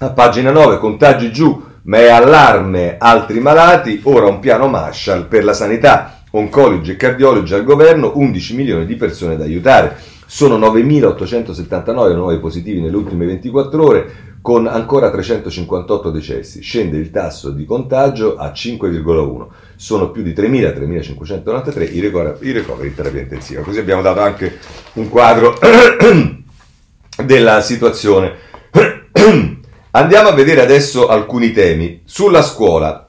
A 0.00 0.10
pagina 0.10 0.52
9, 0.52 0.78
contagi 0.78 1.32
giù, 1.32 1.60
ma 1.82 1.98
è 1.98 2.08
allarme 2.08 2.96
altri 2.98 3.40
malati, 3.40 4.00
ora 4.04 4.26
un 4.26 4.38
piano 4.38 4.68
Marshall 4.68 5.26
per 5.26 5.42
la 5.42 5.54
sanità, 5.54 6.22
oncologi 6.30 6.92
e 6.92 6.96
cardiologi 6.96 7.54
al 7.54 7.64
governo, 7.64 8.12
11 8.14 8.54
milioni 8.54 8.86
di 8.86 8.94
persone 8.94 9.36
da 9.36 9.44
aiutare. 9.44 9.96
Sono 10.30 10.58
9.879 10.58 12.14
nuovi 12.14 12.38
positivi 12.38 12.82
nelle 12.82 12.96
ultime 12.96 13.24
24 13.24 13.82
ore, 13.82 14.12
con 14.42 14.66
ancora 14.66 15.10
358 15.10 16.10
decessi. 16.10 16.60
Scende 16.60 16.98
il 16.98 17.10
tasso 17.10 17.48
di 17.48 17.64
contagio 17.64 18.36
a 18.36 18.48
5,1. 18.48 19.46
Sono 19.76 20.10
più 20.10 20.22
di 20.22 20.34
3.000, 20.34 20.76
3.593 20.76 21.94
i 21.94 22.00
ricoveri, 22.00 22.46
i 22.46 22.52
ricoveri 22.52 22.88
in 22.88 22.94
terapia 22.94 23.22
intensiva. 23.22 23.62
Così 23.62 23.78
abbiamo 23.78 24.02
dato 24.02 24.20
anche 24.20 24.58
un 24.92 25.08
quadro 25.08 25.56
della 27.24 27.62
situazione. 27.62 28.34
Andiamo 29.92 30.28
a 30.28 30.34
vedere 30.34 30.60
adesso 30.60 31.08
alcuni 31.08 31.52
temi. 31.52 32.02
Sulla 32.04 32.42
scuola, 32.42 33.08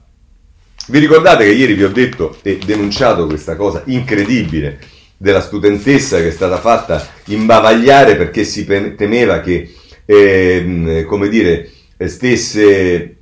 vi 0.86 0.98
ricordate 0.98 1.44
che 1.44 1.52
ieri 1.52 1.74
vi 1.74 1.84
ho 1.84 1.90
detto 1.90 2.38
e 2.40 2.58
denunciato 2.64 3.26
questa 3.26 3.56
cosa 3.56 3.82
incredibile 3.84 4.78
della 5.22 5.42
studentessa 5.42 6.16
che 6.16 6.28
è 6.28 6.30
stata 6.30 6.56
fatta 6.56 7.06
imbavagliare 7.26 8.16
perché 8.16 8.42
si 8.42 8.64
temeva 8.64 9.40
che 9.40 9.70
eh, 10.06 11.04
come 11.06 11.28
dire, 11.28 11.70
stesse 12.06 13.16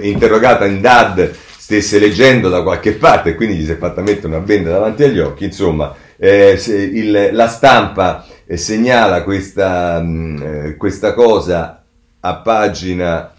interrogata 0.00 0.66
in 0.66 0.80
DAD, 0.80 1.32
stesse 1.56 2.00
leggendo 2.00 2.48
da 2.48 2.64
qualche 2.64 2.94
parte 2.94 3.30
e 3.30 3.34
quindi 3.36 3.58
gli 3.58 3.64
si 3.64 3.70
è 3.70 3.78
fatta 3.78 4.00
mettere 4.00 4.26
una 4.26 4.40
benda 4.40 4.70
davanti 4.70 5.04
agli 5.04 5.20
occhi. 5.20 5.44
Insomma, 5.44 5.94
eh, 6.16 6.60
il, 6.66 7.30
la 7.32 7.46
stampa 7.46 8.26
eh, 8.44 8.56
segnala 8.56 9.22
questa, 9.22 10.00
mh, 10.00 10.42
eh, 10.42 10.76
questa, 10.76 11.14
cosa 11.14 11.84
a 12.18 12.34
pagina. 12.38 13.34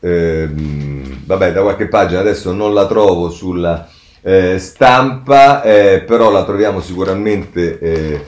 Ehm, 0.00 1.24
vabbè, 1.26 1.52
da 1.52 1.60
qualche 1.60 1.86
pagina 1.86 2.20
adesso 2.20 2.50
non 2.52 2.72
la 2.72 2.86
trovo 2.86 3.28
sulla 3.28 3.86
eh, 4.22 4.58
stampa, 4.58 5.62
eh, 5.62 6.00
però 6.00 6.30
la 6.30 6.44
troviamo 6.44 6.80
sicuramente 6.80 7.78
eh, 7.78 8.24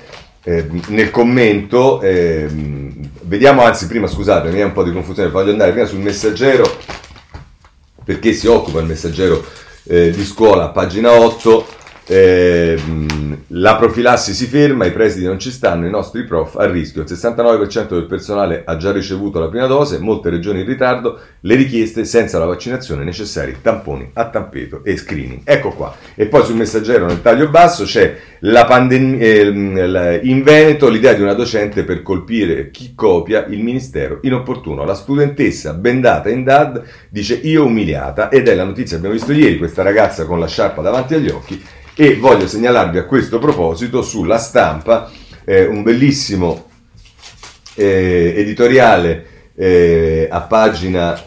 nel 0.88 1.10
commento, 1.10 2.00
eh, 2.00 2.48
vediamo 3.22 3.62
anzi 3.62 3.86
prima, 3.86 4.08
scusate, 4.08 4.50
mi 4.50 4.58
è 4.58 4.64
un 4.64 4.72
po' 4.72 4.82
di 4.82 4.92
confusione, 4.92 5.30
voglio 5.30 5.52
andare 5.52 5.70
prima 5.70 5.86
sul 5.86 6.00
messaggero, 6.00 6.78
perché 8.04 8.32
si 8.32 8.48
occupa 8.48 8.80
il 8.80 8.86
messaggero 8.86 9.44
eh, 9.84 10.10
di 10.10 10.24
scuola, 10.24 10.68
pagina 10.70 11.12
8, 11.12 11.66
eh, 12.06 12.76
la 13.48 13.76
profilassi 13.76 14.34
si 14.34 14.46
ferma, 14.46 14.86
i 14.86 14.92
presidi 14.92 15.26
non 15.26 15.38
ci 15.38 15.50
stanno, 15.50 15.86
i 15.86 15.90
nostri 15.90 16.24
prof 16.24 16.56
a 16.56 16.66
rischio. 16.66 17.02
Il 17.02 17.08
69% 17.08 17.88
del 17.88 18.06
personale 18.06 18.62
ha 18.64 18.76
già 18.76 18.92
ricevuto 18.92 19.38
la 19.38 19.48
prima 19.48 19.66
dose, 19.66 19.98
molte 19.98 20.30
regioni 20.30 20.60
in 20.60 20.66
ritardo, 20.66 21.18
le 21.40 21.54
richieste 21.54 22.04
senza 22.04 22.38
la 22.38 22.44
vaccinazione 22.46 23.04
necessari, 23.04 23.58
tamponi 23.62 24.10
a 24.14 24.28
tappeto 24.28 24.82
e 24.84 24.96
screening. 24.96 25.42
Ecco 25.44 25.70
qua. 25.70 25.94
E 26.14 26.26
poi 26.26 26.44
sul 26.44 26.56
messaggero 26.56 27.06
nel 27.06 27.22
taglio 27.22 27.48
basso 27.48 27.84
c'è 27.84 28.16
la 28.40 28.64
pandemia, 28.64 29.18
eh, 29.20 30.20
in 30.24 30.42
Veneto 30.42 30.88
l'idea 30.88 31.12
di 31.12 31.22
una 31.22 31.34
docente 31.34 31.84
per 31.84 32.02
colpire 32.02 32.70
chi 32.70 32.94
copia 32.94 33.44
il 33.46 33.62
ministero 33.62 34.18
inopportuno. 34.22 34.84
La 34.84 34.94
studentessa 34.94 35.74
bendata 35.74 36.28
in 36.28 36.42
DAD 36.42 36.82
dice 37.08 37.34
io 37.34 37.64
umiliata 37.64 38.28
ed 38.28 38.48
è 38.48 38.54
la 38.54 38.64
notizia, 38.64 38.96
abbiamo 38.96 39.14
visto 39.14 39.32
ieri, 39.32 39.58
questa 39.58 39.82
ragazza 39.82 40.24
con 40.24 40.40
la 40.40 40.46
sciarpa 40.46 40.82
davanti 40.82 41.14
agli 41.14 41.28
occhi 41.28 41.62
e 41.94 42.16
voglio 42.16 42.46
segnalarvi 42.46 42.98
a 42.98 43.04
questo 43.04 43.38
proposito 43.38 44.02
sulla 44.02 44.38
stampa 44.38 45.10
eh, 45.44 45.66
un 45.66 45.82
bellissimo 45.82 46.68
eh, 47.74 48.34
editoriale 48.36 49.26
eh, 49.54 50.28
a 50.30 50.40
pagina 50.42 51.20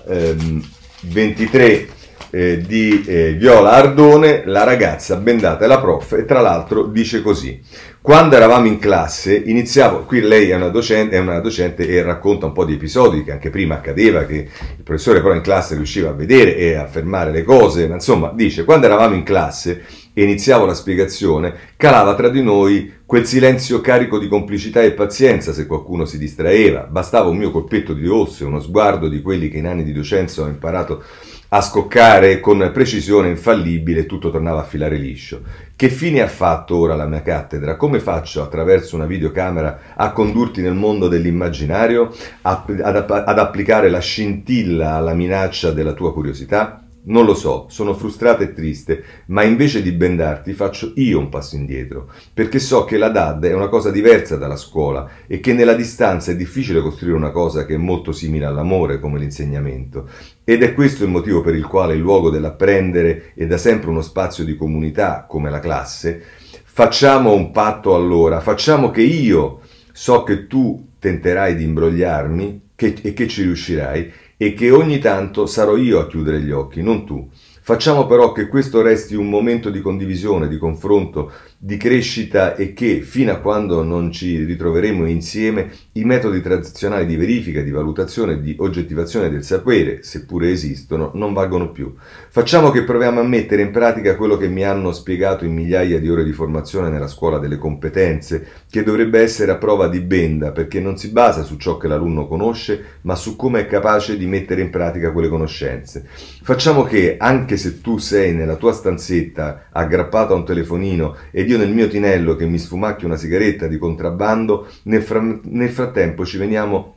23 1.02 1.72
ehm, 1.72 1.88
eh, 2.32 2.62
di 2.66 3.04
eh, 3.06 3.34
Viola 3.34 3.72
Ardone, 3.72 4.44
la 4.46 4.64
ragazza 4.64 5.16
bendata 5.16 5.64
e 5.64 5.68
la 5.68 5.80
prof, 5.80 6.14
e 6.14 6.26
tra 6.26 6.42
l'altro 6.42 6.84
dice 6.88 7.22
così. 7.22 7.62
Quando 8.02 8.36
eravamo 8.36 8.68
in 8.68 8.78
classe, 8.78 9.36
iniziavo, 9.36 10.04
qui 10.04 10.22
lei 10.22 10.50
è 10.50 10.56
una, 10.56 10.68
docente, 10.68 11.16
è 11.16 11.20
una 11.20 11.40
docente 11.40 11.88
e 11.88 12.04
racconta 12.04 12.46
un 12.46 12.52
po' 12.52 12.66
di 12.66 12.74
episodi 12.74 13.24
che 13.24 13.32
anche 13.32 13.50
prima 13.50 13.76
accadeva, 13.76 14.26
che 14.26 14.36
il 14.36 14.84
professore 14.84 15.22
però 15.22 15.34
in 15.34 15.42
classe 15.42 15.76
riusciva 15.76 16.10
a 16.10 16.14
vedere 16.14 16.56
e 16.56 16.76
a 16.76 16.88
fermare 16.88 17.32
le 17.32 17.44
cose, 17.44 17.88
ma 17.88 17.96
insomma 17.96 18.32
dice, 18.36 18.64
quando 18.64 18.86
eravamo 18.86 19.16
in 19.16 19.24
classe 19.24 19.84
e 20.18 20.24
iniziavo 20.24 20.66
la 20.66 20.74
spiegazione, 20.74 21.54
calava 21.76 22.16
tra 22.16 22.30
di 22.30 22.42
noi 22.42 22.94
quel 23.06 23.26
silenzio 23.26 23.82
carico 23.82 24.18
di 24.18 24.30
complicità 24.30 24.82
e 24.82 24.94
pazienza 24.94 25.52
se 25.52 25.68
qualcuno 25.68 26.06
si 26.06 26.18
distraeva. 26.18 26.88
Bastava 26.90 27.28
un 27.28 27.36
mio 27.36 27.52
colpetto 27.52 27.94
di 27.94 28.08
osse, 28.08 28.46
uno 28.46 28.62
sguardo 28.62 29.10
di 29.10 29.22
quelli 29.22 29.50
che 29.50 29.58
in 29.58 29.68
anni 29.68 29.84
di 29.84 29.92
docenza 29.92 30.42
ho 30.42 30.48
imparato 30.48 31.04
a 31.50 31.62
scoccare 31.62 32.40
con 32.40 32.72
precisione 32.74 33.28
infallibile 33.28 34.02
e 34.02 34.06
tutto 34.06 34.32
tornava 34.32 34.62
a 34.62 34.66
filare 34.66 34.98
liscio. 34.98 35.42
Che 35.76 35.90
fine 35.90 36.22
ha 36.22 36.28
fatto 36.28 36.78
ora 36.78 36.96
la 36.96 37.08
mia 37.08 37.22
cattedra? 37.22 37.76
Come 37.76 38.00
faccio 38.00 38.42
attraverso 38.42 38.96
una 38.96 39.06
videocamera 39.06 39.80
a 39.96 40.14
condurti 40.14 40.62
nel 40.62 40.76
mondo 40.76 41.10
dell'immaginario, 41.10 42.14
ad, 42.42 42.70
ad 42.80 43.40
applicare 43.40 43.90
la 43.90 44.00
scintilla 44.00 44.94
alla 44.94 45.14
minaccia 45.14 45.72
della 45.72 45.94
tua 45.94 46.14
curiosità? 46.14 46.85
Non 47.08 47.26
lo 47.26 47.36
so, 47.36 47.68
sono 47.70 47.94
frustrata 47.94 48.44
e 48.44 48.52
triste, 48.52 49.04
ma 49.28 49.44
invece 49.44 49.84
di 49.84 49.92
bendarti 49.92 50.54
faccio 50.54 50.92
io 50.96 51.20
un 51.20 51.30
passo 51.30 51.56
indietro, 51.56 52.10
perché 52.34 52.58
so 52.58 52.84
che 52.84 52.98
la 52.98 53.10
DAD 53.10 53.46
è 53.46 53.54
una 53.54 53.68
cosa 53.68 53.92
diversa 53.92 54.38
dalla 54.38 54.56
scuola 54.56 55.08
e 55.28 55.40
che 55.40 55.54
nella 55.54 55.76
distanza 55.76 56.32
è 56.32 56.36
difficile 56.36 56.82
costruire 56.82 57.16
una 57.16 57.30
cosa 57.30 57.64
che 57.68 57.76
è 57.76 57.78
molto 57.78 58.12
simile 58.12 58.46
all'amore 58.46 59.00
come 59.00 59.20
l'insegnamento. 59.20 60.10
Ed 60.44 60.64
è 60.64 60.74
questo 60.74 61.04
il 61.04 61.12
motivo 61.12 61.42
per 61.42 61.54
il 61.54 61.68
quale 61.68 61.94
il 61.94 62.00
luogo 62.00 62.32
dell'apprendere 62.32 63.34
è 63.36 63.46
da 63.46 63.58
sempre 63.58 63.92
uno 63.92 64.02
spazio 64.02 64.44
di 64.44 64.56
comunità 64.56 65.26
come 65.30 65.52
la 65.52 65.60
classe. 65.60 66.24
Facciamo 66.64 67.34
un 67.34 67.52
patto 67.52 67.94
allora, 67.94 68.40
facciamo 68.40 68.90
che 68.90 69.02
io 69.02 69.60
so 69.92 70.24
che 70.24 70.48
tu 70.48 70.94
tenterai 70.98 71.56
di 71.56 71.66
imbrogliarmi 71.66 72.70
che, 72.74 72.96
e 73.00 73.14
che 73.14 73.28
ci 73.28 73.44
riuscirai 73.44 74.12
e 74.38 74.54
che 74.54 74.72
ogni 74.72 75.00
tanto 75.00 75.46
sarò 75.46 75.78
io 75.78 76.00
a 76.00 76.08
chiudere 76.08 76.42
gli 76.42 76.52
occhi, 76.52 76.82
non 76.82 77.06
tu. 77.06 77.30
Facciamo 77.62 78.06
però 78.06 78.32
che 78.32 78.48
questo 78.48 78.82
resti 78.82 79.16
un 79.16 79.28
momento 79.28 79.70
di 79.72 79.82
condivisione, 79.82 80.48
di 80.48 80.58
confronto, 80.58 81.32
di 81.66 81.78
crescita 81.78 82.56
e 82.56 82.74
che, 82.74 83.02
fino 83.02 83.32
a 83.32 83.38
quando 83.38 83.82
non 83.82 84.12
ci 84.12 84.44
ritroveremo 84.44 85.08
insieme, 85.08 85.72
i 85.94 86.04
metodi 86.04 86.40
tradizionali 86.40 87.08
di 87.08 87.16
verifica, 87.16 87.64
di 87.64 87.72
valutazione, 87.72 88.40
di 88.40 88.56
oggettivazione 88.60 89.32
del 89.32 89.44
sapere, 89.44 90.04
seppure 90.04 90.52
esistono, 90.52 91.10
non 91.16 91.34
valgono 91.34 91.72
più. 91.72 91.92
Facciamo 92.30 92.70
che 92.70 92.84
proviamo 92.84 93.20
a 93.20 93.24
mettere 93.24 93.64
in 93.64 93.72
pratica 93.72 94.16
quello 94.16 94.38
che 94.38 94.48
mi 94.48 94.64
hanno 94.64 94.92
spiegato 94.92 95.44
in 95.44 95.54
migliaia 95.54 96.00
di 96.00 96.08
ore 96.08 96.24
di 96.24 96.34
formazione 96.34 96.90
nella 96.90 97.08
scuola 97.08 97.40
delle 97.40 97.58
competenze, 97.58 98.46
che 98.70 98.84
dovrebbe 98.84 99.20
essere 99.22 99.52
a 99.52 99.58
prova 99.58 99.88
di 99.88 100.02
benda, 100.02 100.52
perché 100.52 100.80
non 100.80 101.00
si 101.00 101.10
basa 101.10 101.42
su 101.42 101.58
ciò 101.58 101.78
che 101.78 101.88
l'alunno 101.88 102.28
conosce, 102.28 103.00
ma 103.02 103.16
su 103.16 103.36
come 103.36 103.62
è 103.62 103.66
capace 103.66 104.18
di 104.18 104.28
mettere 104.28 104.62
in 104.62 104.70
pratica 104.70 105.12
quelle 105.12 105.30
conoscenze. 105.30 106.06
Facciamo 106.44 106.84
che, 106.84 107.16
anche 107.18 107.58
se 107.58 107.82
tu 107.82 107.98
sei 107.98 108.36
nella 108.36 108.56
tua 108.56 108.72
stanzetta 108.72 109.70
aggrappato 109.72 110.34
a 110.34 110.36
un 110.36 110.46
telefonino 110.46 111.16
ed 111.32 111.50
io 111.50 111.54
nel 111.58 111.70
mio 111.70 111.88
tinello 111.88 112.36
che 112.36 112.46
mi 112.46 112.58
sfumacchio 112.58 113.08
una 113.08 113.18
sigaretta 113.18 113.68
di 113.68 113.78
contrabbando, 113.78 114.68
nel, 114.84 115.02
fra- 115.02 115.40
nel 115.44 115.70
frattempo 115.70 116.26
ci 116.26 116.38
veniamo 116.38 116.94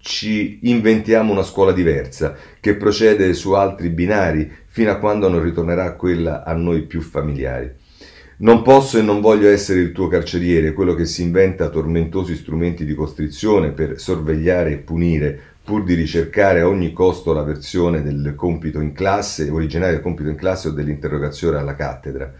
ci 0.00 0.60
inventiamo 0.62 1.32
una 1.32 1.42
scuola 1.42 1.72
diversa 1.72 2.36
che 2.60 2.76
procede 2.76 3.34
su 3.34 3.52
altri 3.52 3.88
binari 3.88 4.50
fino 4.66 4.90
a 4.90 4.96
quando 4.96 5.28
non 5.28 5.42
ritornerà 5.42 5.92
quella 5.92 6.44
a 6.44 6.54
noi 6.54 6.82
più 6.82 7.00
familiari. 7.00 7.70
Non 8.40 8.62
posso 8.62 8.98
e 8.98 9.02
non 9.02 9.20
voglio 9.20 9.48
essere 9.48 9.80
il 9.80 9.90
tuo 9.90 10.06
carceriere, 10.06 10.72
quello 10.72 10.94
che 10.94 11.06
si 11.06 11.22
inventa 11.22 11.70
tormentosi 11.70 12.36
strumenti 12.36 12.84
di 12.84 12.94
costrizione 12.94 13.72
per 13.72 13.98
sorvegliare 13.98 14.70
e 14.70 14.76
punire, 14.76 15.40
pur 15.64 15.82
di 15.82 15.94
ricercare 15.94 16.60
a 16.60 16.68
ogni 16.68 16.92
costo 16.92 17.32
la 17.32 17.42
versione 17.42 18.00
del 18.00 18.34
compito 18.36 18.80
in 18.80 18.92
classe, 18.92 19.50
originale 19.50 19.92
del 19.92 20.00
compito 20.00 20.30
in 20.30 20.36
classe 20.36 20.68
o 20.68 20.70
dell'interrogazione 20.70 21.58
alla 21.58 21.74
cattedra. 21.74 22.32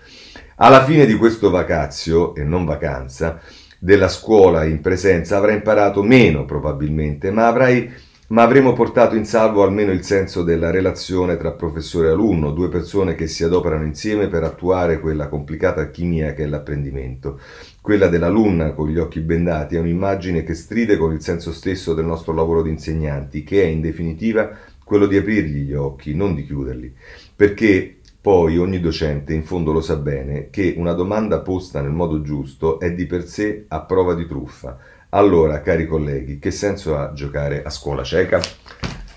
Alla 0.61 0.83
fine 0.83 1.07
di 1.07 1.15
questo 1.15 1.51
vacazio, 1.51 2.35
e 2.35 2.43
non 2.43 2.65
vacanza, 2.65 3.41
della 3.79 4.09
scuola 4.09 4.65
in 4.65 4.81
presenza 4.81 5.37
avrai 5.37 5.55
imparato 5.55 6.03
meno 6.03 6.45
probabilmente, 6.47 7.31
ma 7.31 7.47
avrai 7.47 7.89
ma 8.31 8.43
avremo 8.43 8.73
portato 8.73 9.15
in 9.15 9.25
salvo 9.25 9.63
almeno 9.63 9.93
il 9.93 10.03
senso 10.03 10.43
della 10.43 10.71
relazione 10.71 11.37
tra 11.37 11.53
professore 11.53 12.09
e 12.09 12.11
alunno, 12.11 12.51
due 12.51 12.69
persone 12.69 13.15
che 13.15 13.27
si 13.27 13.45
adoperano 13.45 13.85
insieme 13.85 14.27
per 14.27 14.43
attuare 14.43 15.01
quella 15.01 15.29
complicata 15.29 15.81
alchimia 15.81 16.35
che 16.35 16.43
è 16.43 16.47
l'apprendimento. 16.47 17.41
Quella 17.81 18.09
dell'alunna 18.09 18.73
con 18.73 18.89
gli 18.89 18.99
occhi 18.99 19.21
bendati 19.21 19.77
è 19.77 19.79
un'immagine 19.79 20.43
che 20.43 20.55
stride 20.55 20.99
con 20.99 21.13
il 21.13 21.23
senso 21.23 21.53
stesso 21.53 21.95
del 21.95 22.05
nostro 22.05 22.35
lavoro 22.35 22.63
di 22.63 22.71
insegnanti, 22.71 23.45
che 23.45 23.63
è 23.63 23.67
in 23.67 23.81
definitiva 23.81 24.51
quello 24.85 25.07
di 25.07 25.17
aprirgli 25.17 25.69
gli 25.69 25.75
occhi, 25.75 26.15
non 26.15 26.35
di 26.35 26.45
chiuderli, 26.45 26.95
perché 27.35 27.98
poi 28.21 28.59
ogni 28.59 28.81
docente 28.81 29.33
in 29.33 29.45
fondo 29.45 29.73
lo 29.73 29.81
sa 29.81 29.97
bene 29.97 30.51
che 30.51 30.75
una 30.77 30.93
domanda 30.93 31.41
posta 31.41 31.81
nel 31.81 31.93
modo 31.93 32.21
giusto 32.23 32.81
è 32.81 32.93
di 32.93 33.07
per 33.07 33.25
sé 33.25 33.65
a 33.69 33.81
prova 33.81 34.15
di 34.15 34.27
truffa 34.27 34.79
allora, 35.11 35.63
cari 35.63 35.87
colleghi, 35.87 36.39
che 36.39 36.51
senso 36.51 36.95
ha 36.95 37.13
giocare 37.15 37.63
a 37.65 37.71
scuola 37.71 38.03
cieca? 38.03 38.43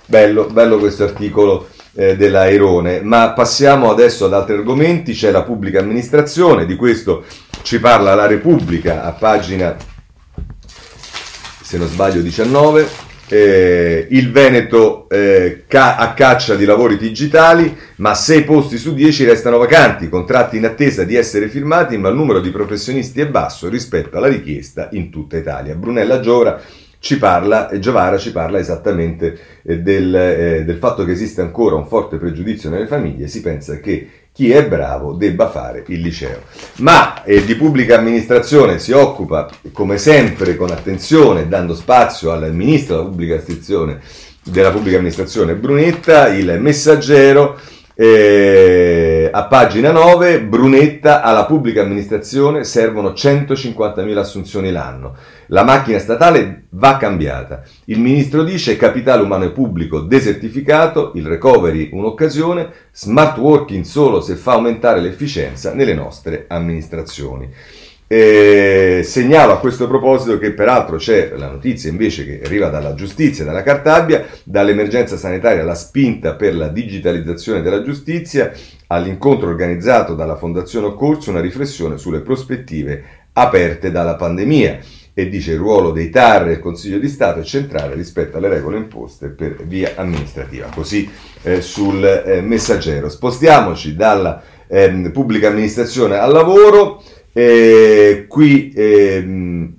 Bello, 0.06 0.46
bello 0.46 0.78
questo 0.78 1.04
articolo 1.04 1.68
eh, 1.96 2.16
dell'Airone, 2.16 3.02
ma 3.02 3.32
passiamo 3.34 3.92
adesso 3.92 4.26
ad 4.26 4.34
altri 4.34 4.54
argomenti. 4.54 5.12
C'è 5.12 5.32
la 5.32 5.44
pubblica 5.44 5.80
amministrazione, 5.80 6.66
di 6.66 6.78
questo 6.78 7.26
ci 7.64 7.82
parla 7.82 8.16
la 8.16 8.26
Repubblica 8.26 9.04
a 9.04 9.12
pagina, 9.12 9.76
se 11.62 11.78
non 11.78 11.88
sbaglio, 11.88 12.22
19 12.22 12.88
eh, 13.32 14.08
il 14.10 14.30
Veneto 14.30 15.08
eh, 15.10 15.64
ca- 15.68 15.96
a 15.96 16.14
caccia 16.14 16.56
di 16.56 16.66
lavori 16.66 16.98
digitali, 16.98 17.76
ma 17.98 18.14
6 18.14 18.44
posti 18.44 18.78
su 18.78 18.94
10 18.94 19.24
restano 19.24 19.58
vacanti, 19.58 20.10
contratti 20.10 20.58
in 20.58 20.66
attesa 20.66 21.06
di 21.06 21.16
essere 21.16 21.48
firmati, 21.48 21.98
ma 21.98 22.10
il 22.10 22.16
numero 22.16 22.42
di 22.42 22.50
professionisti 22.50 23.22
è 23.22 23.28
basso 23.28 23.70
rispetto 23.70 24.18
alla 24.18 24.28
richiesta 24.28 24.90
in 24.92 25.10
tutta 25.10 25.38
Italia. 25.38 25.76
Brunella 25.76 26.20
Giovara 26.20 26.60
ci 27.00 27.18
parla, 27.18 27.70
Giovara 27.80 28.18
ci 28.18 28.32
parla 28.32 28.60
esattamente 28.60 29.40
eh, 29.64 29.80
del, 29.80 30.14
eh, 30.14 30.64
del 30.66 30.78
fatto 30.78 31.06
che 31.06 31.12
esiste 31.12 31.42
ancora 31.42 31.76
un 31.76 31.88
forte 31.88 32.18
pregiudizio 32.18 32.70
nelle 32.70 32.86
famiglie, 32.86 33.28
si 33.28 33.42
pensa 33.42 33.80
che 33.80 34.08
chi 34.34 34.52
è 34.52 34.66
bravo 34.66 35.14
debba 35.14 35.50
fare 35.50 35.84
il 35.88 36.02
liceo. 36.02 36.42
Ma 36.78 37.24
eh, 37.24 37.44
di 37.44 37.56
pubblica 37.56 37.98
amministrazione 37.98 38.80
si 38.80 38.92
occupa, 38.92 39.50
come 39.72 39.98
sempre, 39.98 40.56
con 40.56 40.72
attenzione, 40.72 41.48
dando 41.48 41.76
spazio 41.76 42.32
al 42.32 42.54
ministro 42.54 42.96
della 42.96 43.10
pubblica, 43.10 43.44
della 44.44 44.72
pubblica 44.72 44.98
amministrazione 44.98 45.56
Brunetta, 45.56 46.30
il 46.30 46.60
messaggero. 46.60 47.60
Eh, 47.94 49.11
a 49.32 49.46
pagina 49.46 49.92
9, 49.92 50.42
Brunetta 50.42 51.22
alla 51.22 51.46
pubblica 51.46 51.82
amministrazione 51.82 52.64
servono 52.64 53.10
150.000 53.12 54.18
assunzioni 54.18 54.72
l'anno. 54.72 55.16
La 55.48 55.64
macchina 55.64 56.00
statale 56.00 56.66
va 56.72 56.98
cambiata. 56.98 57.64
Il 57.86 58.00
ministro 58.00 58.44
dice 58.44 58.78
capitale 58.78 59.22
umano 59.22 59.46
e 59.46 59.52
pubblico 59.52 60.02
desertificato, 60.02 61.12
il 61.16 61.26
recovery 61.26 61.90
un'occasione, 61.94 62.70
smart 62.92 63.38
working 63.38 63.84
solo 63.84 64.22
se 64.22 64.36
fa 64.36 64.54
aumentare 64.54 65.00
l'efficienza 65.00 65.74
nelle 65.74 65.94
nostre 65.94 66.46
amministrazioni. 66.48 67.50
E 68.12 69.04
segnalo 69.06 69.54
a 69.54 69.60
questo 69.60 69.88
proposito 69.88 70.38
che 70.38 70.52
peraltro 70.52 70.98
c'è 70.98 71.32
la 71.38 71.50
notizia 71.50 71.90
invece 71.90 72.26
che 72.26 72.42
arriva 72.44 72.68
dalla 72.68 72.94
giustizia, 72.94 73.46
dalla 73.46 73.64
Cartabia, 73.64 74.26
dall'emergenza 74.44 75.16
sanitaria 75.16 75.62
alla 75.62 75.76
spinta 75.76 76.34
per 76.34 76.54
la 76.54 76.68
digitalizzazione 76.68 77.62
della 77.62 77.82
giustizia, 77.82 78.52
all'incontro 78.92 79.48
organizzato 79.48 80.16
dalla 80.16 80.36
Fondazione 80.36 80.88
Occorso, 80.88 81.30
una 81.30 81.40
riflessione 81.40 81.98
sulle 81.98 82.20
prospettive 82.20 83.04
aperte 83.34 83.90
dalla 83.90 84.16
pandemia 84.16 84.80
e 85.14 85.30
dice 85.30 85.54
il 85.54 85.60
ruolo 85.60 85.92
dei 85.92 86.10
TAR 86.10 86.50
e 86.50 86.54
il 86.54 86.60
Consiglio 86.60 87.00
di 87.00 87.08
Stato 87.08 87.40
è 87.40 87.44
centrale 87.44 87.96
rispetto 87.96 88.38
alle 88.38 88.50
regole 88.50 88.78
imposte 88.78 89.30
per 89.30 89.64
via 89.66 89.94
amministrativa. 89.96 90.70
Così 90.74 91.10
eh, 91.44 91.62
sul 91.62 92.04
eh, 92.04 92.42
messaggero. 92.42 93.08
Spostiamoci 93.08 93.96
dalla 93.96 94.42
eh, 94.68 95.10
pubblica 95.12 95.48
amministrazione 95.48 96.18
al 96.18 96.32
lavoro. 96.32 97.02
Qui 97.34 98.74
ehm, 98.76 99.74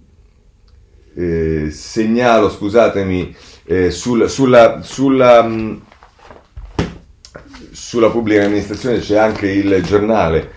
eh, 1.14 1.70
segnalo, 1.70 2.48
scusatemi, 2.48 3.36
eh, 3.64 3.90
sul, 3.90 4.28
sulla, 4.30 4.80
sulla, 4.82 5.42
mh, 5.42 5.82
sulla 7.92 8.08
pubblica 8.08 8.42
amministrazione 8.42 9.00
c'è 9.00 9.18
anche 9.18 9.50
il 9.50 9.82
giornale. 9.82 10.52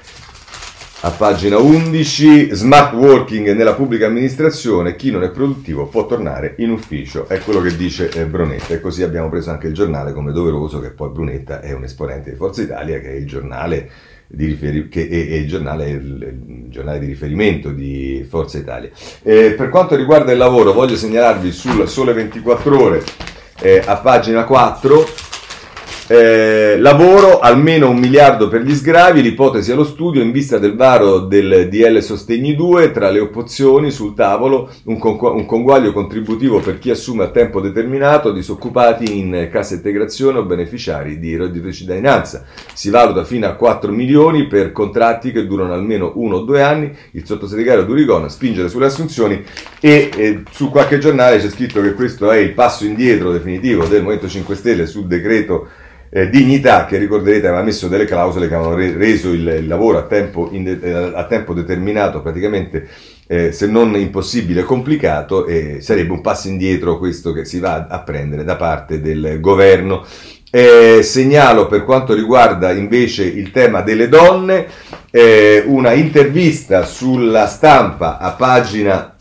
A 1.02 1.10
pagina 1.10 1.58
11, 1.58 2.56
smart 2.56 2.94
working 2.94 3.52
nella 3.52 3.74
pubblica 3.74 4.06
amministrazione, 4.06 4.96
chi 4.96 5.12
non 5.12 5.22
è 5.22 5.30
produttivo 5.32 5.88
può 5.88 6.06
tornare 6.06 6.56
in 6.60 6.70
ufficio, 6.70 7.28
è 7.28 7.40
quello 7.40 7.60
che 7.60 7.76
dice 7.76 8.10
eh, 8.10 8.26
Brunetta. 8.26 8.74
E 8.74 8.80
così 8.80 9.04
abbiamo 9.04 9.28
preso 9.28 9.50
anche 9.50 9.68
il 9.68 9.74
giornale 9.74 10.14
come 10.14 10.32
doveroso 10.32 10.80
che 10.80 10.92
poi 10.92 11.10
Brunetta 11.10 11.60
è 11.60 11.74
un 11.74 11.84
esponente 11.84 12.30
di 12.30 12.38
Forza 12.38 12.62
Italia 12.62 13.02
che 13.02 13.10
è 13.10 13.16
il 13.16 13.28
giornale 13.28 13.90
di, 14.28 14.46
riferi- 14.46 14.88
che 14.88 15.06
è, 15.06 15.28
è 15.32 15.36
il, 15.36 15.48
giornale, 15.50 15.90
il, 15.90 16.66
giornale 16.70 17.00
di 17.00 17.06
riferimento 17.08 17.72
di 17.72 18.26
Forza 18.30 18.58
Italia. 18.58 18.92
Eh, 19.24 19.56
per 19.58 19.68
quanto 19.68 19.98
riguarda 19.98 20.32
il 20.32 20.38
lavoro 20.38 20.72
voglio 20.72 20.96
segnalarvi 20.96 21.52
sul 21.52 21.86
Sole 21.90 22.14
24 22.14 22.82
ore 22.82 23.04
eh, 23.60 23.84
a 23.86 23.98
pagina 23.98 24.46
4 24.46 25.34
eh, 26.08 26.78
lavoro, 26.78 27.40
almeno 27.40 27.90
un 27.90 27.98
miliardo 27.98 28.48
per 28.48 28.62
gli 28.62 28.76
sgravi, 28.76 29.24
l'ipotesi 29.24 29.72
allo 29.72 29.84
studio 29.84 30.22
in 30.22 30.32
vista 30.32 30.60
del 30.60 30.76
varo 30.76 31.22
del 31.22 31.68
DL 31.68 32.00
Sostegni 32.00 32.56
2, 32.56 32.92
tra 32.92 33.10
le 33.10 33.20
opzioni 33.20 33.90
sul 33.90 34.14
tavolo 34.14 34.70
un, 34.84 35.00
con- 35.00 35.18
un 35.20 35.46
conguaglio 35.46 35.92
contributivo 35.94 36.60
per 36.60 36.78
chi 36.78 36.92
assume 36.92 37.24
a 37.24 37.30
tempo 37.30 37.60
determinato 37.60 38.32
disoccupati 38.32 39.18
in 39.18 39.50
cassa 39.52 39.74
integrazione 39.74 40.38
o 40.38 40.44
beneficiari 40.44 41.18
di 41.18 41.36
reddito 41.36 41.66
di 41.66 41.74
cittadinanza. 41.74 42.46
Si 42.74 42.92
valuta 42.92 43.24
fino 43.24 43.48
a 43.48 43.54
4 43.54 43.92
milioni 43.92 44.46
per 44.46 44.72
contratti 44.72 45.32
che 45.32 45.48
durano 45.48 45.74
almeno 45.74 46.12
uno 46.16 46.38
o 46.38 46.42
due 46.42 46.62
anni. 46.62 46.92
Il 47.12 47.26
sottosegretario 47.26 47.84
Durigon 47.84 48.30
spingere 48.30 48.70
sulle 48.70 48.86
assunzioni 48.86 49.44
e 49.80 50.10
eh, 50.16 50.44
su 50.52 50.70
qualche 50.70 51.00
giornale 51.00 51.40
c'è 51.40 51.50
scritto 51.50 51.82
che 51.82 51.94
questo 51.94 52.30
è 52.30 52.38
il 52.38 52.54
passo 52.54 52.86
indietro 52.86 53.32
definitivo 53.32 53.86
del 53.86 54.04
Movimento 54.04 54.30
5 54.30 54.56
Stelle 54.56 54.86
sul 54.86 55.08
decreto 55.08 55.68
eh, 56.10 56.30
Dignità, 56.30 56.86
che 56.86 56.98
ricorderete 56.98 57.48
aveva 57.48 57.64
messo 57.64 57.88
delle 57.88 58.06
clausole 58.06 58.48
che 58.48 58.56
avevano 58.56 58.76
re- 58.76 58.96
reso 58.96 59.32
il, 59.32 59.48
il, 59.48 59.68
lavoro 59.68 59.98
a 59.98 60.04
tempo, 60.04 60.50
de- 60.52 60.80
eh, 60.82 61.12
a 61.14 61.26
tempo 61.26 61.54
determinato 61.54 62.22
praticamente 62.22 62.88
eh, 63.28 63.52
se 63.52 63.68
non 63.68 63.96
impossibile 63.96 64.64
complicato 64.64 65.46
e 65.46 65.82
sarebbe 65.82 66.12
un 66.12 66.22
passo 66.22 66.48
indietro 66.48 66.98
questo 66.98 67.34
che 67.34 67.46
si 67.46 67.60
va 67.60 67.88
a 67.88 68.00
prendere 68.00 68.44
da 68.44 68.56
parte 68.56 69.02
del 69.02 69.40
governo. 69.40 70.06
Eh, 70.52 71.02
segnalo 71.04 71.68
per 71.68 71.84
quanto 71.84 72.14
riguarda 72.14 72.72
invece 72.72 73.26
il 73.26 73.52
tema 73.52 73.82
delle 73.82 74.08
donne 74.08 74.68
eh, 75.12 75.64
una 75.66 75.92
intervista 75.92 76.86
sulla 76.86 77.46
stampa 77.48 78.20
a 78.20 78.32
pagina 78.32 79.16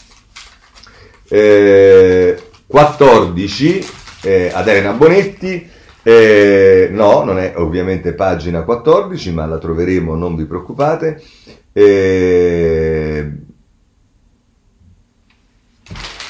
eh, 1.29 2.41
14 2.67 3.87
eh, 4.23 4.51
ad 4.53 4.69
Elena 4.69 4.93
Bonetti 4.93 5.71
eh, 6.07 6.89
no, 6.91 7.25
non 7.25 7.39
è 7.39 7.55
ovviamente 7.57 8.13
pagina 8.13 8.63
14, 8.63 9.33
ma 9.33 9.47
la 9.47 9.57
troveremo, 9.57 10.15
non 10.15 10.37
vi 10.37 10.45
preoccupate. 10.45 11.23
Eh, 11.73 13.33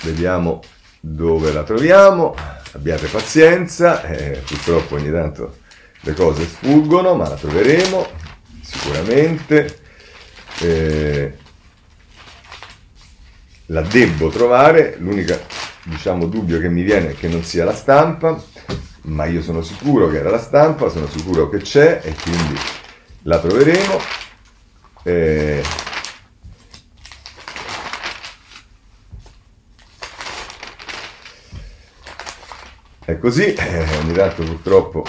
vediamo 0.04 0.60
dove 1.00 1.52
la 1.52 1.64
troviamo. 1.64 2.36
Abbiate 2.74 3.08
pazienza, 3.08 4.04
eh, 4.04 4.42
purtroppo 4.46 4.94
ogni 4.94 5.10
tanto 5.10 5.56
le 6.02 6.12
cose 6.12 6.44
sfuggono, 6.44 7.14
ma 7.14 7.28
la 7.28 7.34
troveremo 7.34 8.06
sicuramente. 8.62 9.78
La 13.66 13.82
devo 13.82 14.28
trovare, 14.28 14.96
l'unico 14.98 15.36
diciamo, 15.82 16.26
dubbio 16.26 16.60
che 16.60 16.68
mi 16.68 16.82
viene 16.82 17.10
è 17.10 17.14
che 17.14 17.26
non 17.26 17.42
sia 17.42 17.64
la 17.64 17.74
stampa 17.74 18.40
ma 19.05 19.26
io 19.26 19.42
sono 19.42 19.62
sicuro 19.62 20.09
che 20.09 20.18
era 20.18 20.30
la 20.30 20.38
stampa, 20.38 20.88
sono 20.88 21.07
sicuro 21.09 21.48
che 21.48 21.59
c'è 21.59 22.00
e 22.02 22.14
quindi 22.14 22.59
la 23.22 23.38
troveremo. 23.38 24.00
Eh, 25.02 25.62
è 33.05 33.18
così, 33.18 33.52
eh, 33.52 33.96
ogni 33.98 34.12
tanto 34.12 34.42
purtroppo 34.42 35.05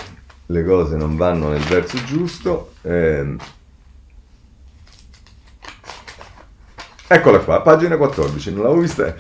le 0.48 0.64
cose 0.66 0.96
non 0.98 1.16
vanno 1.16 1.50
nel 1.50 1.64
verso 1.64 2.04
giusto. 2.04 2.74
Eh, 2.82 3.36
eccola 7.08 7.40
qua, 7.40 7.62
pagina 7.62 7.96
14, 7.98 8.52
non 8.54 8.64
l'avevo 8.64 8.82
vista. 8.82 9.16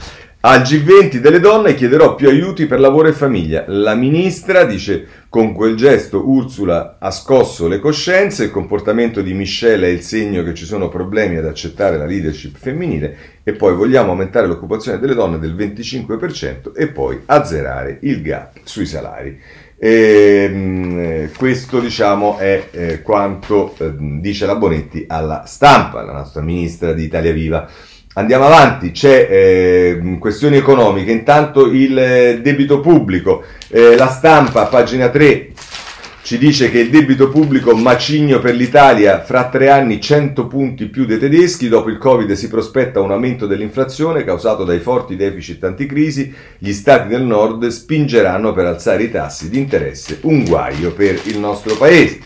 Al 0.47 0.61
G20 0.61 1.17
delle 1.17 1.39
donne 1.39 1.73
chiederò 1.73 2.13
più 2.13 2.29
aiuti 2.29 2.67
per 2.67 2.79
lavoro 2.79 3.07
e 3.07 3.13
famiglia. 3.13 3.63
La 3.65 3.95
ministra 3.95 4.63
dice 4.63 5.07
con 5.27 5.53
quel 5.53 5.75
gesto 5.75 6.29
Ursula 6.29 6.97
ha 6.99 7.09
scosso 7.09 7.67
le 7.67 7.79
coscienze, 7.79 8.43
il 8.43 8.51
comportamento 8.51 9.23
di 9.23 9.33
Michelle 9.33 9.87
è 9.87 9.89
il 9.89 10.01
segno 10.01 10.43
che 10.43 10.53
ci 10.53 10.65
sono 10.65 10.87
problemi 10.87 11.37
ad 11.37 11.47
accettare 11.47 11.97
la 11.97 12.05
leadership 12.05 12.57
femminile 12.59 13.17
e 13.43 13.53
poi 13.53 13.73
vogliamo 13.73 14.11
aumentare 14.11 14.45
l'occupazione 14.45 14.99
delle 14.99 15.15
donne 15.15 15.39
del 15.39 15.55
25% 15.55 16.73
e 16.75 16.89
poi 16.89 17.21
azzerare 17.25 17.97
il 18.01 18.21
gap 18.21 18.57
sui 18.65 18.85
salari. 18.85 19.41
E, 19.79 20.47
mh, 20.47 21.31
questo 21.37 21.79
diciamo 21.79 22.37
è 22.37 22.67
eh, 22.69 23.01
quanto 23.01 23.73
eh, 23.79 23.93
dice 23.97 24.45
la 24.45 24.55
Bonetti 24.55 25.05
alla 25.07 25.45
stampa, 25.47 26.03
la 26.03 26.13
nostra 26.13 26.41
ministra 26.41 26.93
di 26.93 27.03
Italia 27.03 27.33
Viva. 27.33 27.67
Andiamo 28.17 28.45
avanti, 28.45 28.91
c'è 28.91 29.27
eh, 29.29 30.17
questioni 30.19 30.55
economiche, 30.55 31.11
intanto 31.11 31.65
il 31.65 31.99
eh, 31.99 32.39
debito 32.41 32.79
pubblico, 32.79 33.43
eh, 33.67 33.97
la 33.97 34.07
stampa, 34.07 34.67
pagina 34.67 35.09
3, 35.09 35.51
ci 36.21 36.37
dice 36.37 36.71
che 36.71 36.79
il 36.79 36.89
debito 36.89 37.27
pubblico 37.27 37.75
macigno 37.75 38.39
per 38.39 38.55
l'Italia 38.55 39.21
fra 39.21 39.49
tre 39.49 39.69
anni 39.69 39.99
100 39.99 40.47
punti 40.47 40.85
più 40.85 41.05
dei 41.05 41.19
tedeschi, 41.19 41.67
dopo 41.67 41.89
il 41.89 41.97
Covid 41.97 42.31
si 42.31 42.47
prospetta 42.47 43.01
un 43.01 43.11
aumento 43.11 43.47
dell'inflazione 43.47 44.23
causato 44.23 44.63
dai 44.63 44.79
forti 44.79 45.17
deficit 45.17 45.65
anticrisi, 45.65 46.33
gli 46.57 46.71
stati 46.71 47.09
del 47.09 47.23
nord 47.23 47.67
spingeranno 47.67 48.53
per 48.53 48.65
alzare 48.65 49.03
i 49.03 49.11
tassi 49.11 49.49
di 49.49 49.57
interesse, 49.57 50.19
un 50.21 50.45
guaio 50.45 50.93
per 50.93 51.19
il 51.25 51.37
nostro 51.37 51.75
paese. 51.75 52.19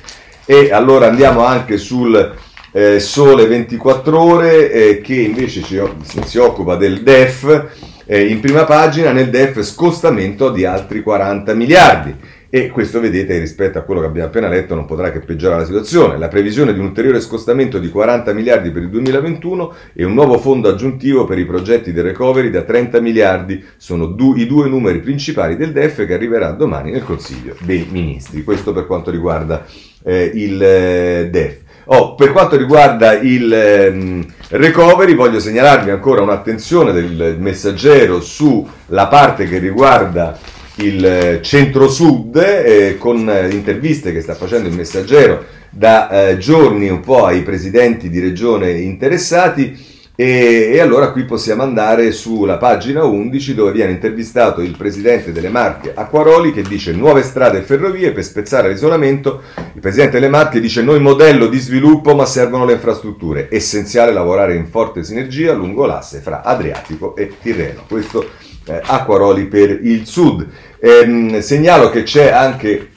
E 0.46 0.72
allora 0.72 1.08
andiamo 1.08 1.44
anche 1.46 1.78
sul 1.78 2.48
eh, 2.72 3.00
Sole 3.00 3.48
24 3.48 4.20
ore 4.20 4.72
eh, 4.72 5.02
che 5.02 5.16
invece 5.16 5.64
ci, 5.64 5.80
si 6.26 6.38
occupa 6.38 6.76
del 6.76 7.02
DEF, 7.02 7.68
eh, 8.06 8.26
in 8.26 8.40
prima 8.40 8.64
pagina 8.64 9.12
nel 9.12 9.30
DEF 9.30 9.62
scostamento 9.62 10.50
di 10.52 10.66
altri 10.66 11.02
40 11.02 11.54
miliardi. 11.54 12.16
E 12.52 12.70
questo 12.70 13.00
vedete 13.00 13.38
rispetto 13.38 13.78
a 13.78 13.84
quello 13.84 14.02
che 14.02 14.08
abbiamo 14.08 14.28
appena 14.28 14.48
letto 14.48 14.74
non 14.74 14.86
potrà 14.86 15.12
che 15.12 15.20
peggiorare 15.20 15.60
la 15.60 15.68
situazione. 15.68 16.18
La 16.18 16.30
previsione 16.30 16.74
di 16.74 16.80
un 16.80 16.86
ulteriore 16.86 17.22
scostamento 17.22 17.78
di 17.78 17.90
40 17.90 18.34
miliardi 18.34 18.72
per 18.72 18.82
il 18.82 18.90
2021 18.90 19.74
e 19.94 20.04
un 20.04 20.16
nuovo 20.16 20.40
fondo 20.40 20.68
aggiuntivo 20.68 21.26
per 21.26 21.38
i 21.38 21.46
progetti 21.46 21.94
del 21.94 22.06
recovery 22.06 22.50
da 22.50 22.64
30 22.64 23.00
miliardi 23.02 23.64
sono 23.78 24.08
du- 24.08 24.36
i 24.36 24.48
due 24.48 24.68
numeri 24.68 25.00
principali 25.00 25.58
del 25.58 25.72
DEF 25.72 26.08
che 26.08 26.14
arriverà 26.16 26.50
domani 26.50 26.90
nel 26.90 27.04
Consiglio 27.04 27.56
dei 27.60 27.86
Ministri. 27.88 28.44
Questo 28.44 28.74
per 28.74 28.88
quanto 28.88 29.12
riguarda 29.12 29.64
eh, 30.04 30.32
il 30.34 30.60
eh, 30.60 31.30
DEF. 31.30 31.68
Oh, 31.92 32.14
per 32.14 32.32
quanto 32.32 32.56
riguarda 32.56 33.14
il 33.14 33.52
ehm, 33.52 34.24
recovery, 34.50 35.16
voglio 35.16 35.40
segnalarvi 35.40 35.90
ancora 35.90 36.22
un'attenzione 36.22 36.92
del 36.92 37.38
messaggero 37.40 38.22
sulla 38.22 39.08
parte 39.08 39.48
che 39.48 39.58
riguarda 39.58 40.38
il 40.76 41.04
eh, 41.04 41.40
centro-sud, 41.42 42.36
eh, 42.36 42.98
con 43.00 43.28
eh, 43.28 43.50
interviste 43.50 44.14
che 44.14 44.22
sta 44.22 44.36
facendo 44.36 44.70
il 44.70 44.76
messaggero 44.76 45.44
da 45.72 46.28
eh, 46.30 46.38
giorni 46.38 46.90
un 46.90 47.00
po' 47.00 47.26
ai 47.26 47.42
presidenti 47.42 48.12
di 48.12 48.20
regione 48.20 48.70
interessati 48.70 49.76
e, 50.22 50.72
e, 50.74 50.82
allora 50.82 51.12
qui 51.12 51.24
possiamo 51.24 51.64
andare 51.64 52.12
sulla 52.12 52.58
pagina 52.58 53.06
11 53.06 53.56
dove 53.56 53.72
viene 53.72 53.94
intervistato 53.94 54.60
il 54.60 54.76
presidente 54.76 55.32
delle 55.32 55.48
Marche 55.48 55.94
Acquaroli 55.96 56.52
che 56.52 56.62
dice 56.62 56.92
nuove 56.92 57.24
strade 57.24 57.60
e 57.60 57.62
ferrovie 57.62 58.12
per 58.12 58.26
spezzare 58.26 58.68
l'isolamento. 58.68 59.44
Il 59.74 59.80
presidente 59.80 60.20
delle 60.20 60.28
Marche 60.28 60.60
dice 60.60 60.82
noi 60.82 61.00
modello 61.00 61.48
di 61.48 61.58
sviluppo 61.58 62.16
ma 62.16 62.26
servono 62.26 62.66
le 62.66 62.74
infrastrutture. 62.74 63.48
Essenziale 63.50 64.12
lavorare 64.12 64.56
in 64.56 64.68
forte 64.68 65.06
sinergia 65.06 65.54
lungo 65.54 65.86
l'asse 65.86 66.20
fra 66.20 66.42
Adriatico 66.44 67.16
e 67.16 67.32
Tirreno. 67.42 67.86
Questo 67.88 68.28
eh, 68.66 68.82
Acquaroli 68.84 69.46
per 69.46 69.70
il 69.70 70.06
sud. 70.06 70.46
Ehm, 70.82 71.40
segnalo 71.40 71.90
che 71.90 72.04
c'è 72.04 72.30
anche 72.30 72.89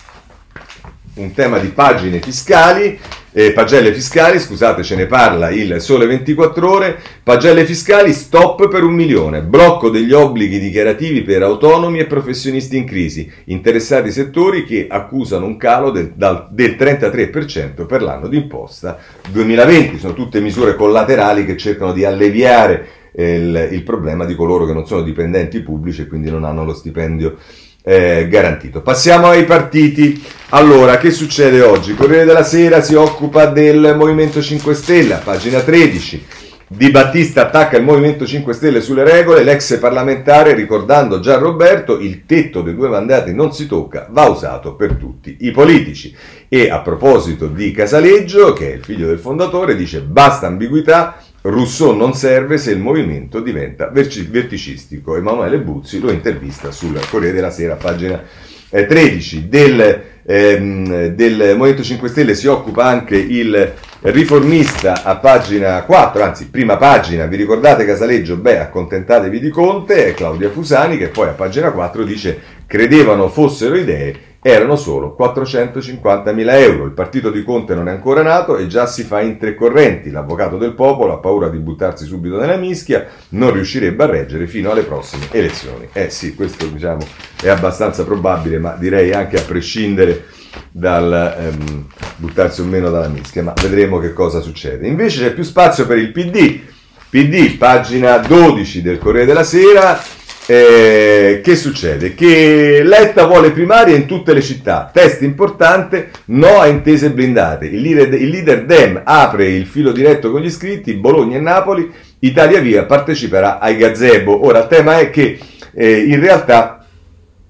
un 1.14 1.32
tema 1.32 1.58
di 1.58 1.68
pagine 1.68 2.20
fiscali 2.20 2.98
eh, 3.34 3.52
pagelle 3.52 3.94
fiscali, 3.94 4.38
scusate, 4.38 4.82
ce 4.82 4.94
ne 4.94 5.06
parla 5.06 5.48
il 5.48 5.80
Sole 5.80 6.04
24 6.04 6.70
Ore. 6.70 6.98
Pagelle 7.22 7.64
fiscali, 7.64 8.12
stop 8.12 8.68
per 8.68 8.82
un 8.82 8.92
milione. 8.92 9.42
Blocco 9.42 9.88
degli 9.88 10.12
obblighi 10.12 10.58
dichiarativi 10.58 11.22
per 11.22 11.42
autonomi 11.42 11.98
e 11.98 12.04
professionisti 12.04 12.76
in 12.76 12.84
crisi. 12.84 13.30
Interessati 13.44 14.12
settori 14.12 14.66
che 14.66 14.86
accusano 14.86 15.46
un 15.46 15.56
calo 15.56 15.90
del, 15.90 16.12
dal, 16.14 16.48
del 16.50 16.76
33% 16.78 17.86
per 17.86 18.02
l'anno 18.02 18.28
d'imposta 18.28 18.98
2020. 19.30 19.98
Sono 19.98 20.12
tutte 20.12 20.40
misure 20.40 20.74
collaterali 20.74 21.46
che 21.46 21.56
cercano 21.56 21.92
di 21.92 22.04
alleviare 22.04 22.86
eh, 23.12 23.36
il, 23.36 23.68
il 23.72 23.82
problema 23.82 24.26
di 24.26 24.34
coloro 24.34 24.66
che 24.66 24.74
non 24.74 24.86
sono 24.86 25.00
dipendenti 25.00 25.60
pubblici 25.60 26.02
e 26.02 26.06
quindi 26.06 26.30
non 26.30 26.44
hanno 26.44 26.66
lo 26.66 26.74
stipendio 26.74 27.38
eh, 27.82 28.28
garantito. 28.28 28.80
Passiamo 28.80 29.28
ai 29.28 29.44
partiti. 29.44 30.22
Allora, 30.50 30.98
che 30.98 31.10
succede 31.10 31.62
oggi? 31.62 31.94
Corriere 31.94 32.24
della 32.24 32.44
Sera 32.44 32.80
si 32.82 32.94
occupa 32.94 33.46
del 33.46 33.94
Movimento 33.96 34.40
5 34.40 34.74
Stelle, 34.74 35.20
pagina 35.22 35.60
13. 35.60 36.26
Di 36.74 36.90
Battista 36.90 37.42
attacca 37.42 37.76
il 37.76 37.84
Movimento 37.84 38.24
5 38.24 38.54
Stelle 38.54 38.80
sulle 38.80 39.04
regole, 39.04 39.42
l'ex 39.42 39.78
parlamentare 39.78 40.54
ricordando 40.54 41.20
già 41.20 41.36
Roberto 41.36 41.98
il 41.98 42.24
tetto 42.24 42.62
dei 42.62 42.74
due 42.74 42.88
mandati 42.88 43.34
non 43.34 43.52
si 43.52 43.66
tocca, 43.66 44.06
va 44.10 44.24
usato 44.24 44.74
per 44.74 44.94
tutti 44.94 45.36
i 45.40 45.50
politici. 45.50 46.14
E 46.48 46.70
a 46.70 46.80
proposito 46.80 47.46
di 47.46 47.72
Casaleggio, 47.72 48.54
che 48.54 48.72
è 48.72 48.76
il 48.76 48.84
figlio 48.84 49.06
del 49.06 49.18
fondatore, 49.18 49.76
dice 49.76 50.00
basta 50.00 50.46
ambiguità, 50.46 51.22
Rousseau 51.42 51.94
non 51.96 52.14
serve 52.14 52.56
se 52.56 52.70
il 52.70 52.78
movimento 52.78 53.40
diventa 53.40 53.88
verticistico. 53.88 55.16
Emanuele 55.16 55.58
Buzzi 55.58 55.98
lo 55.98 56.12
intervista 56.12 56.70
sul 56.70 57.00
Corriere 57.10 57.34
della 57.34 57.50
Sera, 57.50 57.74
pagina 57.74 58.22
13. 58.68 59.36
Eh, 59.38 59.42
del, 59.48 60.02
ehm, 60.24 61.06
del 61.06 61.54
Movimento 61.56 61.82
5 61.82 62.08
Stelle 62.08 62.34
si 62.34 62.46
occupa 62.46 62.84
anche 62.84 63.16
il 63.16 63.72
riformista 64.02 65.02
a 65.02 65.16
pagina 65.16 65.82
4, 65.82 66.22
anzi 66.22 66.48
prima 66.48 66.76
pagina, 66.76 67.26
vi 67.26 67.36
ricordate 67.36 67.84
Casaleggio? 67.84 68.36
Beh, 68.36 68.58
accontentatevi 68.60 69.40
di 69.40 69.48
Conte, 69.48 70.06
è 70.06 70.14
Claudia 70.14 70.50
Fusani 70.50 70.96
che 70.96 71.08
poi 71.08 71.28
a 71.28 71.32
pagina 71.32 71.72
4 71.72 72.04
dice 72.04 72.40
credevano 72.66 73.28
fossero 73.28 73.76
idee 73.76 74.30
erano 74.44 74.74
solo 74.74 75.14
450 75.14 76.32
mila 76.32 76.58
euro. 76.58 76.84
Il 76.84 76.90
partito 76.90 77.30
di 77.30 77.44
Conte 77.44 77.76
non 77.76 77.86
è 77.86 77.92
ancora 77.92 78.22
nato 78.22 78.56
e 78.56 78.66
già 78.66 78.86
si 78.86 79.04
fa 79.04 79.20
in 79.20 79.38
tre 79.38 79.54
correnti. 79.54 80.10
L'avvocato 80.10 80.58
del 80.58 80.74
popolo 80.74 81.12
ha 81.12 81.18
paura 81.18 81.48
di 81.48 81.58
buttarsi 81.58 82.04
subito 82.04 82.38
nella 82.38 82.56
mischia, 82.56 83.06
non 83.30 83.52
riuscirebbe 83.52 84.02
a 84.02 84.06
reggere 84.06 84.48
fino 84.48 84.72
alle 84.72 84.82
prossime 84.82 85.26
elezioni. 85.30 85.88
Eh 85.92 86.10
sì, 86.10 86.34
questo 86.34 86.66
diciamo 86.66 87.06
è 87.40 87.48
abbastanza 87.48 88.02
probabile, 88.04 88.58
ma 88.58 88.74
direi 88.76 89.12
anche 89.12 89.38
a 89.38 89.42
prescindere 89.42 90.24
dal 90.72 91.36
ehm, 91.38 91.86
buttarsi 92.16 92.62
o 92.62 92.64
meno 92.64 92.90
dalla 92.90 93.08
mischia, 93.08 93.44
ma 93.44 93.52
vedremo 93.62 94.00
che 94.00 94.12
cosa 94.12 94.40
succede. 94.40 94.88
Invece 94.88 95.20
c'è 95.20 95.32
più 95.32 95.44
spazio 95.44 95.86
per 95.86 95.98
il 95.98 96.10
PD. 96.10 96.60
PD, 97.08 97.58
pagina 97.58 98.16
12 98.18 98.82
del 98.82 98.98
Corriere 98.98 99.26
della 99.26 99.44
Sera, 99.44 100.00
eh, 100.46 101.40
che 101.42 101.56
succede? 101.56 102.14
Che 102.14 102.82
Letta 102.84 103.26
vuole 103.26 103.52
primarie 103.52 103.94
in 103.94 104.06
tutte 104.06 104.34
le 104.34 104.42
città, 104.42 104.90
test 104.92 105.22
importante, 105.22 106.10
no 106.26 106.58
a 106.58 106.66
intese 106.66 107.10
blindate. 107.10 107.66
Il 107.66 107.80
leader, 107.80 108.12
il 108.20 108.28
leader 108.28 108.64
Dem 108.64 109.00
apre 109.04 109.48
il 109.48 109.66
filo 109.66 109.92
diretto 109.92 110.30
con 110.30 110.40
gli 110.40 110.46
iscritti, 110.46 110.94
Bologna 110.94 111.36
e 111.36 111.40
Napoli, 111.40 111.90
Italia 112.20 112.60
Via 112.60 112.84
parteciperà 112.84 113.58
ai 113.58 113.76
gazebo. 113.76 114.44
Ora 114.44 114.60
il 114.60 114.66
tema 114.68 114.98
è 114.98 115.10
che 115.10 115.38
eh, 115.74 115.98
in 115.98 116.20
realtà 116.20 116.86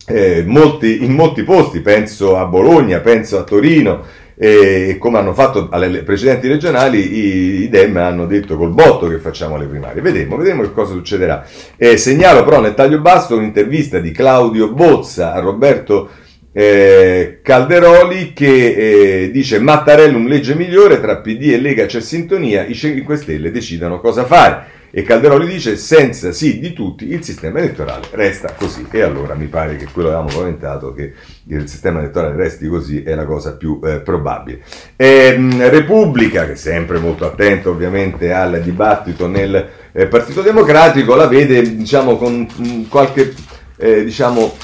eh, 0.07 0.43
molti, 0.47 1.05
in 1.05 1.12
molti 1.12 1.43
posti, 1.43 1.80
penso 1.80 2.36
a 2.36 2.45
Bologna, 2.45 2.99
penso 3.01 3.38
a 3.38 3.45
Torino, 3.45 4.05
e 4.45 4.97
come 4.99 5.18
hanno 5.18 5.34
fatto 5.34 5.68
alle 5.70 6.03
precedenti 6.03 6.49
regionali, 6.49 7.62
i, 7.62 7.68
Dem 7.68 7.97
hanno 7.97 8.26
detto 8.26 8.57
col 8.57 8.72
botto 8.72 9.07
che 9.07 9.18
facciamo 9.18 9.57
le 9.57 9.66
primarie. 9.66 10.03
Vedremo, 10.03 10.36
vedremo 10.36 10.62
che 10.62 10.72
cosa 10.72 10.95
succederà. 10.95 11.47
Eh, 11.76 11.97
segnalo 11.97 12.43
però 12.43 12.61
nel 12.61 12.74
taglio 12.74 12.99
basso 12.99 13.36
un'intervista 13.36 14.01
di 14.01 14.11
Claudio 14.11 14.72
Bozza 14.72 15.32
a 15.32 15.38
Roberto 15.38 16.11
eh, 16.51 17.38
Calderoli 17.40 18.32
che 18.32 19.22
eh, 19.22 19.30
dice 19.30 19.61
Mattarellum 19.61 20.26
legge 20.26 20.57
migliore, 20.57 21.01
tra 21.01 21.18
PD 21.18 21.53
e 21.53 21.61
Lega 21.61 21.86
c'è 21.86 22.01
sintonia, 22.01 22.64
i 22.64 22.74
5 22.74 23.16
Stelle 23.16 23.53
decidano 23.53 24.01
cosa 24.01 24.24
fare. 24.24 24.80
E 24.95 25.05
Calderoli 25.05 25.47
dice 25.47 25.76
senza 25.76 26.32
sì 26.32 26.59
di 26.59 26.74
tutti 26.74 27.11
il 27.11 27.24
sistema 27.24 27.61
elettorale 27.61 28.09
resta 28.11 28.53
così. 28.55 28.86
E 28.90 29.01
allora 29.01 29.34
mi 29.34 29.47
pare 29.47 29.76
che 29.76 29.86
quello 29.90 30.09
che 30.11 30.14
avevamo 30.14 30.36
commentato, 30.36 30.93
che 30.93 31.14
il 31.47 31.66
sistema 31.66 32.01
elettorale 32.01 32.36
resti 32.36 32.68
così, 32.68 33.03
è 33.03 33.14
la 33.14 33.24
cosa 33.24 33.57
più 33.57 33.80
eh, 33.82 34.01
probabile. 34.01 34.61
E, 34.95 35.32
ehm, 35.34 35.70
Repubblica, 35.70 36.45
che 36.45 36.53
è 36.53 36.57
sempre 36.57 36.99
molto 36.99 37.24
attento 37.24 37.70
ovviamente 37.70 38.34
al 38.34 38.61
dibattito 38.61 39.26
nel 39.26 39.66
eh, 39.93 40.07
Partito 40.09 40.43
Democratico, 40.43 41.14
la 41.14 41.26
vede 41.26 41.74
diciamo 41.74 42.18
con 42.18 42.47
mh, 42.55 42.88
qualche... 42.88 43.32
Eh, 43.78 44.05
diciamo, 44.05 44.55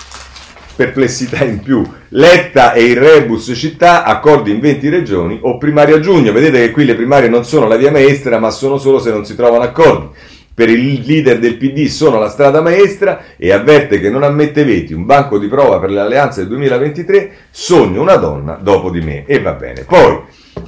perplessità 0.78 1.42
in 1.42 1.60
più. 1.60 1.84
Letta 2.10 2.72
e 2.72 2.84
il 2.84 2.96
rebus 2.96 3.50
città, 3.56 4.04
accordi 4.04 4.52
in 4.52 4.60
20 4.60 4.88
regioni 4.88 5.38
o 5.42 5.58
primaria 5.58 5.96
a 5.96 6.00
giugno. 6.00 6.30
Vedete 6.30 6.60
che 6.60 6.70
qui 6.70 6.84
le 6.84 6.94
primarie 6.94 7.28
non 7.28 7.44
sono 7.44 7.66
la 7.66 7.74
via 7.74 7.90
maestra, 7.90 8.38
ma 8.38 8.50
sono 8.50 8.78
solo 8.78 9.00
se 9.00 9.10
non 9.10 9.24
si 9.24 9.34
trovano 9.34 9.64
accordi. 9.64 10.06
Per 10.54 10.68
il 10.68 11.02
leader 11.04 11.40
del 11.40 11.56
PD 11.56 11.86
sono 11.86 12.20
la 12.20 12.28
strada 12.28 12.60
maestra 12.60 13.24
e 13.36 13.50
avverte 13.50 13.98
che 13.98 14.08
non 14.08 14.22
ammette 14.22 14.64
veti, 14.64 14.92
un 14.92 15.04
banco 15.04 15.38
di 15.38 15.48
prova 15.48 15.80
per 15.80 15.90
le 15.90 15.98
alleanze 15.98 16.40
del 16.40 16.50
2023, 16.50 17.32
sogno 17.50 18.00
una 18.00 18.14
donna 18.14 18.56
dopo 18.60 18.90
di 18.90 19.00
me. 19.00 19.24
E 19.26 19.40
va 19.40 19.54
bene. 19.54 19.82
Poi 19.82 20.20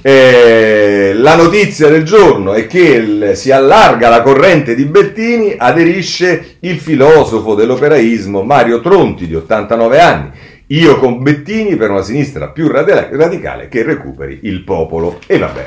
eh, 0.03 1.13
la 1.15 1.37
notizia 1.37 1.89
del 1.89 2.05
giorno 2.05 2.55
è 2.55 2.67
che 2.67 2.81
il, 2.81 3.33
si 3.35 3.51
allarga 3.51 4.09
la 4.09 4.23
corrente 4.23 4.75
di 4.75 4.85
Bettini, 4.87 5.55
aderisce 5.57 6.57
il 6.61 6.79
filosofo 6.79 7.55
dell'operaismo 7.55 8.43
Mario 8.43 8.81
Tronti 8.81 9.27
di 9.27 9.35
89 9.35 10.01
anni. 10.01 10.31
Io 10.69 10.99
con 10.99 11.23
Bettini 11.23 11.77
per 11.77 11.91
una 11.91 12.03
sinistra 12.03 12.49
più 12.49 12.69
radicale 12.69 13.69
che 13.69 13.83
recuperi 13.83 14.41
il 14.45 14.63
popolo. 14.63 15.19
E 15.27 15.37
vabbè, 15.37 15.65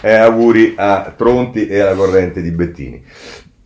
eh, 0.00 0.14
auguri 0.14 0.74
a 0.76 1.12
Tronti 1.16 1.66
e 1.66 1.80
alla 1.80 1.94
corrente 1.94 2.40
di 2.40 2.50
Bettini. 2.52 3.02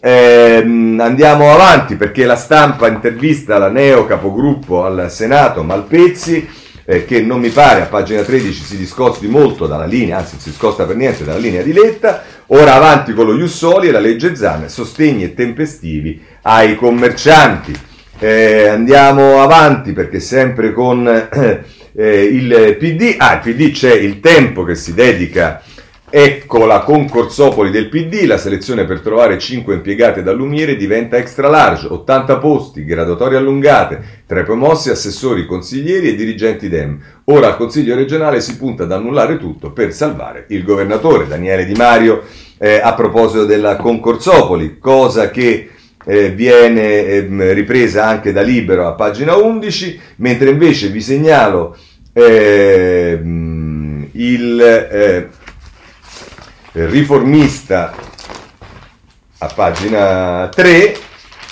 Eh, 0.00 0.62
andiamo 0.98 1.52
avanti 1.52 1.96
perché 1.96 2.24
la 2.24 2.36
stampa 2.36 2.88
intervista 2.88 3.58
la 3.58 3.68
neo 3.68 4.06
capogruppo 4.06 4.84
al 4.84 5.10
Senato 5.10 5.62
Malpezzi 5.62 6.48
eh, 6.90 7.04
che 7.04 7.20
non 7.20 7.38
mi 7.38 7.50
pare 7.50 7.82
a 7.82 7.86
pagina 7.86 8.22
13 8.22 8.64
si 8.64 8.78
discosti 8.78 9.26
molto 9.26 9.66
dalla 9.66 9.84
linea, 9.84 10.16
anzi 10.16 10.36
si 10.38 10.48
discosta 10.48 10.86
per 10.86 10.96
niente 10.96 11.22
dalla 11.22 11.38
linea 11.38 11.60
di 11.60 11.74
Letta, 11.74 12.24
ora 12.46 12.76
avanti 12.76 13.12
con 13.12 13.26
lo 13.26 13.34
Jussoli 13.34 13.88
e 13.88 13.90
la 13.90 14.00
legge 14.00 14.34
Zan, 14.34 14.70
sostegni 14.70 15.24
e 15.24 15.34
tempestivi 15.34 16.18
ai 16.42 16.76
commercianti. 16.76 17.74
Eh, 18.18 18.68
andiamo 18.68 19.42
avanti 19.42 19.92
perché 19.92 20.18
sempre 20.18 20.72
con 20.72 21.06
eh, 21.06 22.22
il 22.22 22.76
PD, 22.78 23.16
ah 23.18 23.34
il 23.34 23.40
PD 23.40 23.70
c'è 23.70 23.92
il 23.92 24.20
tempo 24.20 24.64
che 24.64 24.74
si 24.74 24.94
dedica 24.94 25.62
Ecco 26.10 26.64
la 26.64 26.80
concorsopoli 26.80 27.70
del 27.70 27.90
PD, 27.90 28.24
la 28.24 28.38
selezione 28.38 28.86
per 28.86 29.00
trovare 29.00 29.38
5 29.38 29.74
impiegate 29.74 30.22
da 30.22 30.32
Lumiere 30.32 30.74
diventa 30.74 31.18
extra 31.18 31.50
large, 31.50 31.86
80 31.86 32.38
posti, 32.38 32.86
graduatorie 32.86 33.36
allungate, 33.36 34.22
tra 34.26 34.40
i 34.40 34.44
promossi 34.44 34.88
assessori, 34.88 35.44
consiglieri 35.44 36.08
e 36.08 36.14
dirigenti 36.14 36.70
DEM. 36.70 36.98
Ora 37.24 37.48
al 37.48 37.56
Consiglio 37.58 37.94
regionale 37.94 38.40
si 38.40 38.56
punta 38.56 38.84
ad 38.84 38.92
annullare 38.92 39.36
tutto 39.36 39.70
per 39.72 39.92
salvare 39.92 40.46
il 40.48 40.64
governatore 40.64 41.26
Daniele 41.26 41.66
Di 41.66 41.74
Mario 41.74 42.22
eh, 42.56 42.80
a 42.82 42.94
proposito 42.94 43.44
della 43.44 43.76
concorsopoli, 43.76 44.78
cosa 44.78 45.28
che 45.28 45.68
eh, 46.06 46.30
viene 46.30 47.04
eh, 47.04 47.52
ripresa 47.52 48.06
anche 48.06 48.32
da 48.32 48.40
Libero 48.40 48.86
a 48.86 48.92
pagina 48.92 49.36
11, 49.36 50.00
mentre 50.16 50.48
invece 50.48 50.88
vi 50.88 51.02
segnalo 51.02 51.76
ehm, 52.14 54.08
il 54.12 54.60
eh, 54.60 55.28
riformista 56.86 57.94
a 59.38 59.46
pagina 59.54 60.48
3 60.48 60.96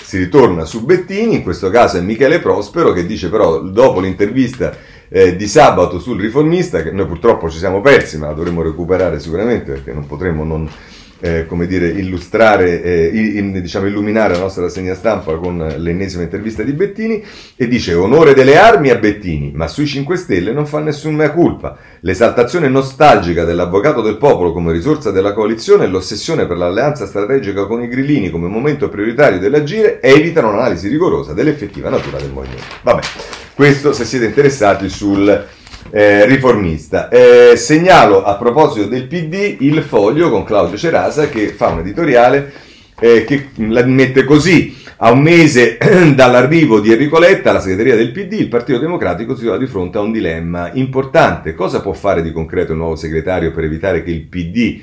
si 0.01 0.17
ritorna 0.17 0.63
su 0.63 0.85
Bettini, 0.85 1.35
in 1.35 1.43
questo 1.43 1.69
caso 1.69 1.97
è 1.97 2.01
Michele 2.01 2.39
Prospero 2.39 2.93
che 2.93 3.05
dice 3.05 3.29
però 3.29 3.59
dopo 3.59 3.99
l'intervista 3.99 4.73
eh, 5.09 5.35
di 5.35 5.47
sabato 5.47 5.99
sul 5.99 6.19
riformista, 6.19 6.81
che 6.81 6.91
noi 6.91 7.05
purtroppo 7.05 7.49
ci 7.49 7.57
siamo 7.57 7.81
persi 7.81 8.17
ma 8.17 8.27
la 8.27 8.33
dovremo 8.33 8.61
recuperare 8.61 9.19
sicuramente 9.19 9.73
perché 9.73 9.93
non 9.93 10.07
potremo 10.07 10.43
non 10.43 10.69
eh, 11.19 11.45
come 11.45 11.67
dire, 11.67 11.87
illustrare, 11.87 12.81
eh, 12.81 13.07
in, 13.37 13.61
diciamo, 13.61 13.87
illuminare 13.87 14.33
la 14.33 14.41
nostra 14.41 14.63
rassegna 14.63 14.93
stampa 14.93 15.35
con 15.35 15.57
l'ennesima 15.77 16.23
intervista 16.23 16.63
di 16.63 16.73
Bettini 16.73 17.23
e 17.55 17.67
dice 17.67 17.93
onore 17.93 18.33
delle 18.33 18.57
armi 18.57 18.89
a 18.89 18.95
Bettini, 18.95 19.51
ma 19.53 19.67
sui 19.67 19.87
5 19.87 20.15
Stelle 20.15 20.51
non 20.51 20.65
fa 20.65 20.79
nessuna 20.79 21.31
colpa. 21.31 21.77
L'esaltazione 22.01 22.67
nostalgica 22.67 23.43
dell'avvocato 23.43 24.01
del 24.01 24.17
popolo 24.17 24.53
come 24.53 24.71
risorsa 24.71 25.11
della 25.11 25.33
coalizione 25.33 25.85
e 25.85 25.87
l'ossessione 25.87 26.45
per 26.45 26.57
l'alleanza 26.57 27.05
strategica 27.05 27.65
con 27.65 27.81
i 27.81 27.87
grillini 27.87 28.29
come 28.29 28.47
momento 28.47 28.89
prioritario 28.89 29.39
dell'agire 29.39 29.99
evitano 30.01 30.49
un'analisi 30.49 30.87
rigorosa 30.87 31.33
dell'effettiva 31.33 31.89
natura 31.89 32.17
del 32.17 32.31
movimento. 32.31 32.63
Vabbè, 32.83 33.01
questo 33.53 33.91
se 33.91 34.05
siete 34.05 34.25
interessati 34.25 34.87
sul 34.87 35.45
eh, 35.91 36.25
riformista. 36.25 37.09
Eh, 37.09 37.55
segnalo 37.55 38.23
a 38.23 38.35
proposito 38.35 38.87
del 38.87 39.07
PD 39.07 39.57
il 39.61 39.81
foglio 39.81 40.29
con 40.29 40.43
Claudio 40.43 40.77
Cerasa 40.77 41.29
che 41.29 41.47
fa 41.49 41.67
un 41.67 41.79
editoriale 41.79 42.51
eh, 42.99 43.23
che 43.23 43.49
la 43.55 43.83
mette 43.85 44.23
così. 44.23 44.85
A 44.99 45.11
un 45.11 45.21
mese 45.21 45.77
dall'arrivo 46.15 46.79
di 46.79 46.91
Enrico 46.91 47.19
Letta 47.19 47.51
alla 47.51 47.59
segreteria 47.59 47.95
del 47.95 48.11
PD, 48.11 48.33
il 48.33 48.47
Partito 48.47 48.79
Democratico 48.79 49.35
si 49.35 49.43
trova 49.43 49.57
di 49.57 49.67
fronte 49.67 49.99
a 49.99 50.01
un 50.01 50.11
dilemma 50.11 50.71
importante. 50.73 51.53
Cosa 51.53 51.81
può 51.81 51.93
fare 51.93 52.23
di 52.23 52.31
concreto 52.31 52.71
il 52.71 52.79
nuovo 52.79 52.95
segretario 52.95 53.51
per 53.51 53.63
evitare 53.63 54.01
che 54.01 54.09
il 54.09 54.23
PD 54.23 54.81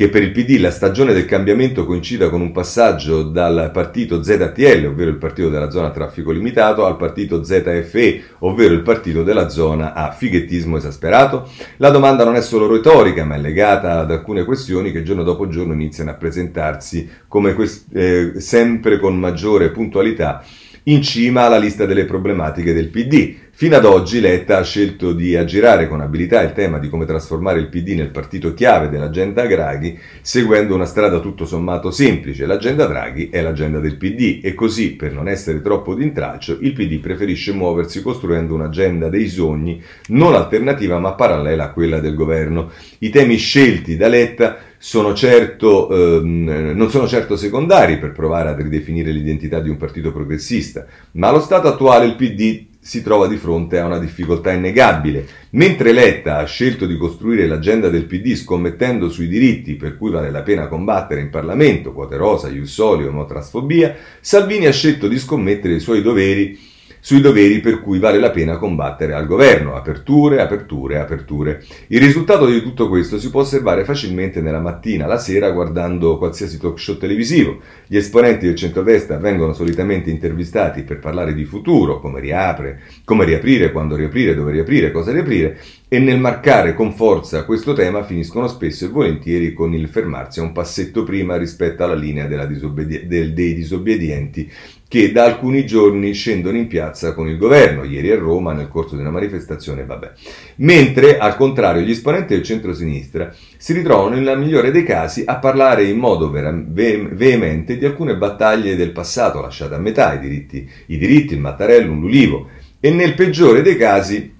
che 0.00 0.08
per 0.08 0.22
il 0.22 0.30
PD 0.30 0.58
la 0.58 0.70
stagione 0.70 1.12
del 1.12 1.26
cambiamento 1.26 1.84
coincida 1.84 2.30
con 2.30 2.40
un 2.40 2.52
passaggio 2.52 3.22
dal 3.22 3.68
partito 3.70 4.22
ZTL, 4.22 4.86
ovvero 4.86 5.10
il 5.10 5.18
partito 5.18 5.50
della 5.50 5.68
zona 5.68 5.90
traffico 5.90 6.30
limitato, 6.30 6.86
al 6.86 6.96
partito 6.96 7.44
ZFE, 7.44 8.22
ovvero 8.38 8.72
il 8.72 8.80
partito 8.80 9.22
della 9.22 9.50
zona 9.50 9.92
a 9.92 10.10
fighettismo 10.10 10.78
esasperato? 10.78 11.50
La 11.76 11.90
domanda 11.90 12.24
non 12.24 12.34
è 12.34 12.40
solo 12.40 12.66
retorica, 12.66 13.26
ma 13.26 13.34
è 13.34 13.38
legata 13.38 13.98
ad 13.98 14.10
alcune 14.10 14.46
questioni 14.46 14.90
che 14.90 15.02
giorno 15.02 15.22
dopo 15.22 15.48
giorno 15.48 15.74
iniziano 15.74 16.08
a 16.08 16.14
presentarsi 16.14 17.06
come 17.28 17.52
quest- 17.52 17.94
eh, 17.94 18.40
sempre 18.40 18.98
con 18.98 19.18
maggiore 19.18 19.68
puntualità 19.68 20.42
in 20.84 21.02
cima 21.02 21.42
alla 21.42 21.58
lista 21.58 21.84
delle 21.84 22.06
problematiche 22.06 22.72
del 22.72 22.88
PD. 22.88 23.34
Fino 23.60 23.76
ad 23.76 23.84
oggi 23.84 24.20
Letta 24.20 24.56
ha 24.56 24.62
scelto 24.62 25.12
di 25.12 25.36
aggirare 25.36 25.86
con 25.86 26.00
abilità 26.00 26.40
il 26.40 26.54
tema 26.54 26.78
di 26.78 26.88
come 26.88 27.04
trasformare 27.04 27.58
il 27.58 27.68
PD 27.68 27.88
nel 27.88 28.08
partito 28.08 28.54
chiave 28.54 28.88
dell'agenda 28.88 29.46
Draghi, 29.46 29.98
seguendo 30.22 30.74
una 30.74 30.86
strada 30.86 31.20
tutto 31.20 31.44
sommato 31.44 31.90
semplice. 31.90 32.46
L'agenda 32.46 32.86
Draghi 32.86 33.28
è 33.28 33.42
l'agenda 33.42 33.78
del 33.78 33.98
PD 33.98 34.40
e 34.42 34.54
così, 34.54 34.92
per 34.92 35.12
non 35.12 35.28
essere 35.28 35.60
troppo 35.60 35.94
d'intralcio, 35.94 36.56
il 36.62 36.72
PD 36.72 37.00
preferisce 37.00 37.52
muoversi 37.52 38.00
costruendo 38.00 38.54
un'agenda 38.54 39.10
dei 39.10 39.28
sogni 39.28 39.78
non 40.06 40.34
alternativa 40.34 40.98
ma 40.98 41.12
parallela 41.12 41.64
a 41.64 41.72
quella 41.72 42.00
del 42.00 42.14
governo. 42.14 42.70
I 43.00 43.10
temi 43.10 43.36
scelti 43.36 43.98
da 43.98 44.08
Letta 44.08 44.56
sono 44.78 45.12
certo, 45.12 45.90
ehm, 45.90 46.72
non 46.74 46.88
sono 46.88 47.06
certo 47.06 47.36
secondari 47.36 47.98
per 47.98 48.12
provare 48.12 48.48
a 48.48 48.56
ridefinire 48.56 49.10
l'identità 49.10 49.60
di 49.60 49.68
un 49.68 49.76
partito 49.76 50.12
progressista, 50.12 50.86
ma 51.12 51.28
allo 51.28 51.40
stato 51.40 51.68
attuale 51.68 52.06
il 52.06 52.16
PD 52.16 52.68
si 52.82 53.02
trova 53.02 53.26
di 53.26 53.36
fronte 53.36 53.78
a 53.78 53.84
una 53.84 53.98
difficoltà 53.98 54.52
innegabile. 54.52 55.26
Mentre 55.50 55.92
Letta 55.92 56.38
ha 56.38 56.44
scelto 56.44 56.86
di 56.86 56.96
costruire 56.96 57.46
l'agenda 57.46 57.90
del 57.90 58.06
PD 58.06 58.34
scommettendo 58.34 59.10
sui 59.10 59.28
diritti 59.28 59.74
per 59.74 59.98
cui 59.98 60.10
vale 60.10 60.30
la 60.30 60.42
pena 60.42 60.66
combattere 60.66 61.20
in 61.20 61.28
Parlamento, 61.28 61.92
quote 61.92 62.16
rosa, 62.16 62.48
iussolio, 62.48 63.08
omotrasfobia, 63.08 63.94
Salvini 64.20 64.66
ha 64.66 64.72
scelto 64.72 65.08
di 65.08 65.18
scommettere 65.18 65.74
i 65.74 65.80
suoi 65.80 66.00
doveri 66.00 66.58
sui 67.00 67.20
doveri 67.20 67.60
per 67.60 67.80
cui 67.80 67.98
vale 67.98 68.18
la 68.18 68.30
pena 68.30 68.58
combattere 68.58 69.14
al 69.14 69.26
governo. 69.26 69.74
Aperture, 69.74 70.40
aperture, 70.40 70.98
aperture. 70.98 71.64
Il 71.88 72.00
risultato 72.00 72.46
di 72.46 72.60
tutto 72.62 72.88
questo 72.88 73.18
si 73.18 73.30
può 73.30 73.40
osservare 73.40 73.84
facilmente 73.84 74.40
nella 74.40 74.60
mattina, 74.60 75.06
la 75.06 75.18
sera, 75.18 75.50
guardando 75.50 76.18
qualsiasi 76.18 76.58
talk 76.58 76.78
show 76.78 76.96
televisivo. 76.96 77.60
Gli 77.86 77.96
esponenti 77.96 78.46
del 78.46 78.54
centrodestra 78.54 79.16
vengono 79.16 79.52
solitamente 79.52 80.10
intervistati 80.10 80.82
per 80.82 80.98
parlare 80.98 81.34
di 81.34 81.44
futuro, 81.44 82.00
come 82.00 82.20
riapre, 82.20 82.82
come 83.04 83.24
riaprire, 83.24 83.72
quando 83.72 83.96
riaprire, 83.96 84.34
dove 84.34 84.52
riaprire, 84.52 84.92
cosa 84.92 85.12
riaprire, 85.12 85.58
e 85.88 85.98
nel 85.98 86.20
marcare 86.20 86.74
con 86.74 86.92
forza 86.92 87.44
questo 87.44 87.72
tema 87.72 88.04
finiscono 88.04 88.46
spesso 88.46 88.84
e 88.84 88.88
volentieri 88.88 89.52
con 89.52 89.74
il 89.74 89.88
fermarsi 89.88 90.38
a 90.38 90.44
un 90.44 90.52
passetto 90.52 91.02
prima 91.02 91.36
rispetto 91.36 91.82
alla 91.82 91.94
linea 91.94 92.26
disobbedi- 92.46 93.06
del, 93.06 93.32
dei 93.32 93.54
disobbedienti 93.54 94.48
che 94.90 95.12
da 95.12 95.22
alcuni 95.22 95.64
giorni 95.66 96.12
scendono 96.12 96.56
in 96.56 96.66
piazza 96.66 97.14
con 97.14 97.28
il 97.28 97.38
governo, 97.38 97.84
ieri 97.84 98.10
a 98.10 98.18
Roma 98.18 98.52
nel 98.52 98.66
corso 98.66 98.96
di 98.96 99.02
una 99.02 99.12
manifestazione, 99.12 99.84
vabbè. 99.84 100.10
Mentre, 100.56 101.16
al 101.16 101.36
contrario, 101.36 101.82
gli 101.82 101.92
esponenti 101.92 102.34
del 102.34 102.42
centro-sinistra 102.42 103.32
si 103.56 103.72
ritrovano 103.72 104.16
nella 104.16 104.34
migliore 104.34 104.72
dei 104.72 104.82
casi 104.82 105.22
a 105.24 105.36
parlare 105.36 105.84
in 105.84 105.96
modo 105.96 106.28
vera- 106.28 106.52
ve- 106.52 107.08
veemente 107.12 107.78
di 107.78 107.84
alcune 107.84 108.16
battaglie 108.16 108.74
del 108.74 108.90
passato 108.90 109.40
lasciate 109.40 109.76
a 109.76 109.78
metà, 109.78 110.14
i 110.14 110.18
diritti, 110.18 110.68
i 110.86 110.98
diritti, 110.98 111.34
il 111.34 111.40
Mattarello, 111.40 111.94
Lulivo, 111.94 112.48
e 112.80 112.90
nel 112.90 113.14
peggiore 113.14 113.62
dei 113.62 113.76
casi 113.76 114.34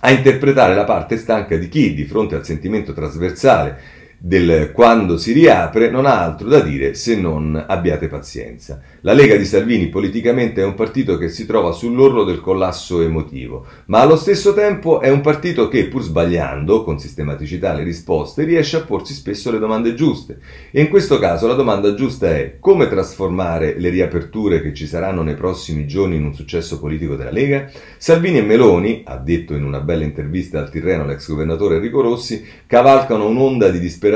a 0.00 0.10
interpretare 0.10 0.74
la 0.74 0.84
parte 0.84 1.18
stanca 1.18 1.58
di 1.58 1.68
chi, 1.68 1.92
di 1.92 2.06
fronte 2.06 2.36
al 2.36 2.44
sentimento 2.46 2.94
trasversale 2.94 3.97
del 4.20 4.72
quando 4.72 5.16
si 5.16 5.32
riapre 5.32 5.90
non 5.90 6.04
ha 6.04 6.24
altro 6.24 6.48
da 6.48 6.58
dire 6.58 6.94
se 6.94 7.16
non 7.16 7.64
abbiate 7.66 8.08
pazienza. 8.08 8.80
La 9.02 9.12
Lega 9.12 9.36
di 9.36 9.44
Salvini 9.44 9.86
politicamente 9.86 10.60
è 10.60 10.64
un 10.64 10.74
partito 10.74 11.16
che 11.16 11.28
si 11.28 11.46
trova 11.46 11.70
sull'orlo 11.70 12.24
del 12.24 12.40
collasso 12.40 13.00
emotivo, 13.00 13.64
ma 13.86 14.00
allo 14.00 14.16
stesso 14.16 14.54
tempo 14.54 15.00
è 15.00 15.08
un 15.08 15.20
partito 15.20 15.68
che, 15.68 15.86
pur 15.86 16.02
sbagliando 16.02 16.82
con 16.82 16.98
sistematicità 16.98 17.72
le 17.74 17.84
risposte, 17.84 18.42
riesce 18.42 18.76
a 18.76 18.82
porsi 18.82 19.14
spesso 19.14 19.52
le 19.52 19.60
domande 19.60 19.94
giuste. 19.94 20.38
E 20.72 20.80
in 20.80 20.88
questo 20.88 21.20
caso 21.20 21.46
la 21.46 21.54
domanda 21.54 21.94
giusta 21.94 22.28
è 22.28 22.56
come 22.58 22.88
trasformare 22.88 23.78
le 23.78 23.88
riaperture 23.88 24.60
che 24.60 24.74
ci 24.74 24.88
saranno 24.88 25.22
nei 25.22 25.36
prossimi 25.36 25.86
giorni 25.86 26.16
in 26.16 26.24
un 26.24 26.34
successo 26.34 26.80
politico 26.80 27.14
della 27.14 27.30
Lega? 27.30 27.70
Salvini 27.98 28.38
e 28.38 28.42
Meloni, 28.42 29.02
ha 29.06 29.16
detto 29.16 29.54
in 29.54 29.62
una 29.62 29.80
bella 29.80 30.02
intervista 30.02 30.58
al 30.58 30.70
Tirreno 30.70 31.06
l'ex 31.06 31.28
governatore 31.28 31.76
Enrico 31.76 32.00
Rossi, 32.00 32.44
cavalcano 32.66 33.28
un'onda 33.28 33.68
di 33.68 33.78
disperazione 33.78 34.06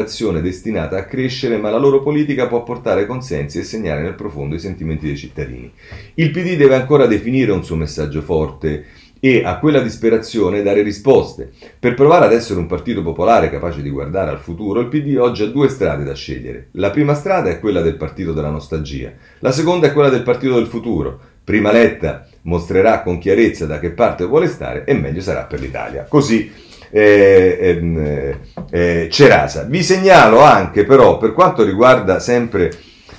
destinata 0.41 0.97
a 0.97 1.05
crescere, 1.05 1.57
ma 1.59 1.71
la 1.71 1.79
loro 1.79 2.03
politica 2.03 2.47
può 2.47 2.63
portare 2.63 3.07
consensi 3.07 3.59
e 3.59 3.63
segnare 3.63 4.03
nel 4.03 4.15
profondo 4.15 4.55
i 4.55 4.59
sentimenti 4.59 5.07
dei 5.07 5.17
cittadini. 5.17 5.73
Il 6.15 6.31
PD 6.31 6.57
deve 6.57 6.75
ancora 6.75 7.07
definire 7.07 7.53
un 7.53 7.65
suo 7.65 7.77
messaggio 7.77 8.23
forte 8.23 8.85
e 9.25 9.45
a 9.45 9.59
quella 9.61 9.81
disperazione 9.81 10.63
dare 10.63 10.83
risposte. 10.83 11.53
Per 11.79 11.95
provare 11.95 12.25
ad 12.25 12.33
essere 12.33 12.59
un 12.59 12.67
partito 12.67 13.03
popolare 13.03 13.51
capace 13.51 13.81
di 13.81 13.89
guardare 13.89 14.31
al 14.31 14.41
futuro, 14.41 14.81
il 14.81 14.89
PD 14.89 15.17
oggi 15.17 15.45
ha 15.45 15.47
due 15.47 15.69
strade 15.69 16.03
da 16.03 16.15
scegliere. 16.15 16.71
La 16.73 16.91
prima 16.91 17.15
strada 17.15 17.49
è 17.49 17.61
quella 17.61 17.83
del 17.83 17.95
partito 17.95 18.33
della 18.33 18.51
nostalgia, 18.51 19.13
la 19.39 19.53
seconda 19.53 19.87
è 19.87 19.93
quella 19.93 20.09
del 20.09 20.25
partito 20.25 20.57
del 20.57 20.67
futuro. 20.67 21.21
Prima 21.45 21.71
Letta 21.71 22.27
mostrerà 22.43 23.03
con 23.03 23.19
chiarezza 23.19 23.67
da 23.67 23.79
che 23.79 23.91
parte 23.91 24.25
vuole 24.25 24.49
stare 24.49 24.85
e 24.85 24.95
meglio 24.95 25.21
sarà 25.21 25.45
per 25.45 25.61
l'Italia. 25.61 26.07
Così 26.09 26.51
eh, 26.95 27.59
eh, 27.59 28.39
eh, 28.71 29.09
Cerasa. 29.11 29.65
Vi 29.65 29.83
segnalo 29.83 30.43
anche 30.43 30.85
però 30.85 31.17
per 31.17 31.33
quanto 31.33 31.65
riguarda 31.65 32.21
sempre 32.21 32.71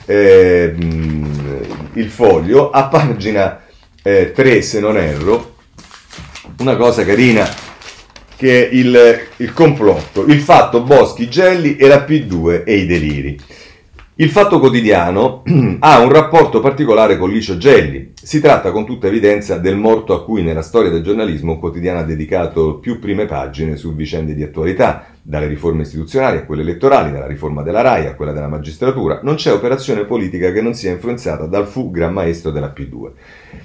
eh, 0.05 0.75
il 1.93 2.09
foglio, 2.09 2.69
a 2.69 2.83
pagina 2.85 3.61
3 4.01 4.33
eh, 4.33 4.61
se 4.61 4.79
non 4.79 4.97
erro, 4.97 5.55
una 6.59 6.75
cosa 6.75 7.03
carina 7.03 7.49
che 8.35 8.69
è 8.69 8.73
il, 8.73 9.27
il 9.37 9.53
complotto, 9.53 10.25
il 10.25 10.39
fatto 10.39 10.81
Boschi, 10.81 11.29
Gelli 11.29 11.77
e 11.77 11.87
la 11.87 12.05
P2 12.05 12.63
e 12.65 12.75
i 12.75 12.85
deliri. 12.85 13.39
Il 14.17 14.29
Fatto 14.29 14.59
Quotidiano 14.59 15.41
ha 15.79 15.99
un 15.99 16.11
rapporto 16.11 16.59
particolare 16.59 17.17
con 17.17 17.31
Licio 17.31 17.57
Gelli. 17.57 18.11
Si 18.13 18.39
tratta 18.39 18.71
con 18.71 18.85
tutta 18.85 19.07
evidenza 19.07 19.57
del 19.57 19.75
morto 19.75 20.13
a 20.13 20.23
cui 20.23 20.43
nella 20.43 20.61
storia 20.61 20.91
del 20.91 21.01
giornalismo 21.01 21.53
un 21.53 21.59
quotidiano 21.59 21.97
ha 21.97 22.03
dedicato 22.03 22.77
più 22.77 22.99
prime 22.99 23.25
pagine 23.25 23.75
su 23.75 23.95
vicende 23.95 24.35
di 24.35 24.43
attualità, 24.43 25.07
dalle 25.19 25.47
riforme 25.47 25.81
istituzionali 25.81 26.37
a 26.37 26.45
quelle 26.45 26.61
elettorali, 26.61 27.11
dalla 27.11 27.25
riforma 27.25 27.63
della 27.63 27.81
RAI 27.81 28.05
a 28.05 28.13
quella 28.13 28.33
della 28.33 28.47
magistratura. 28.47 29.21
Non 29.23 29.33
c'è 29.33 29.51
operazione 29.51 30.05
politica 30.05 30.51
che 30.51 30.61
non 30.61 30.75
sia 30.75 30.91
influenzata 30.91 31.47
dal 31.47 31.65
fu 31.65 31.89
gran 31.89 32.13
maestro 32.13 32.51
della 32.51 32.71
P2. 32.71 33.11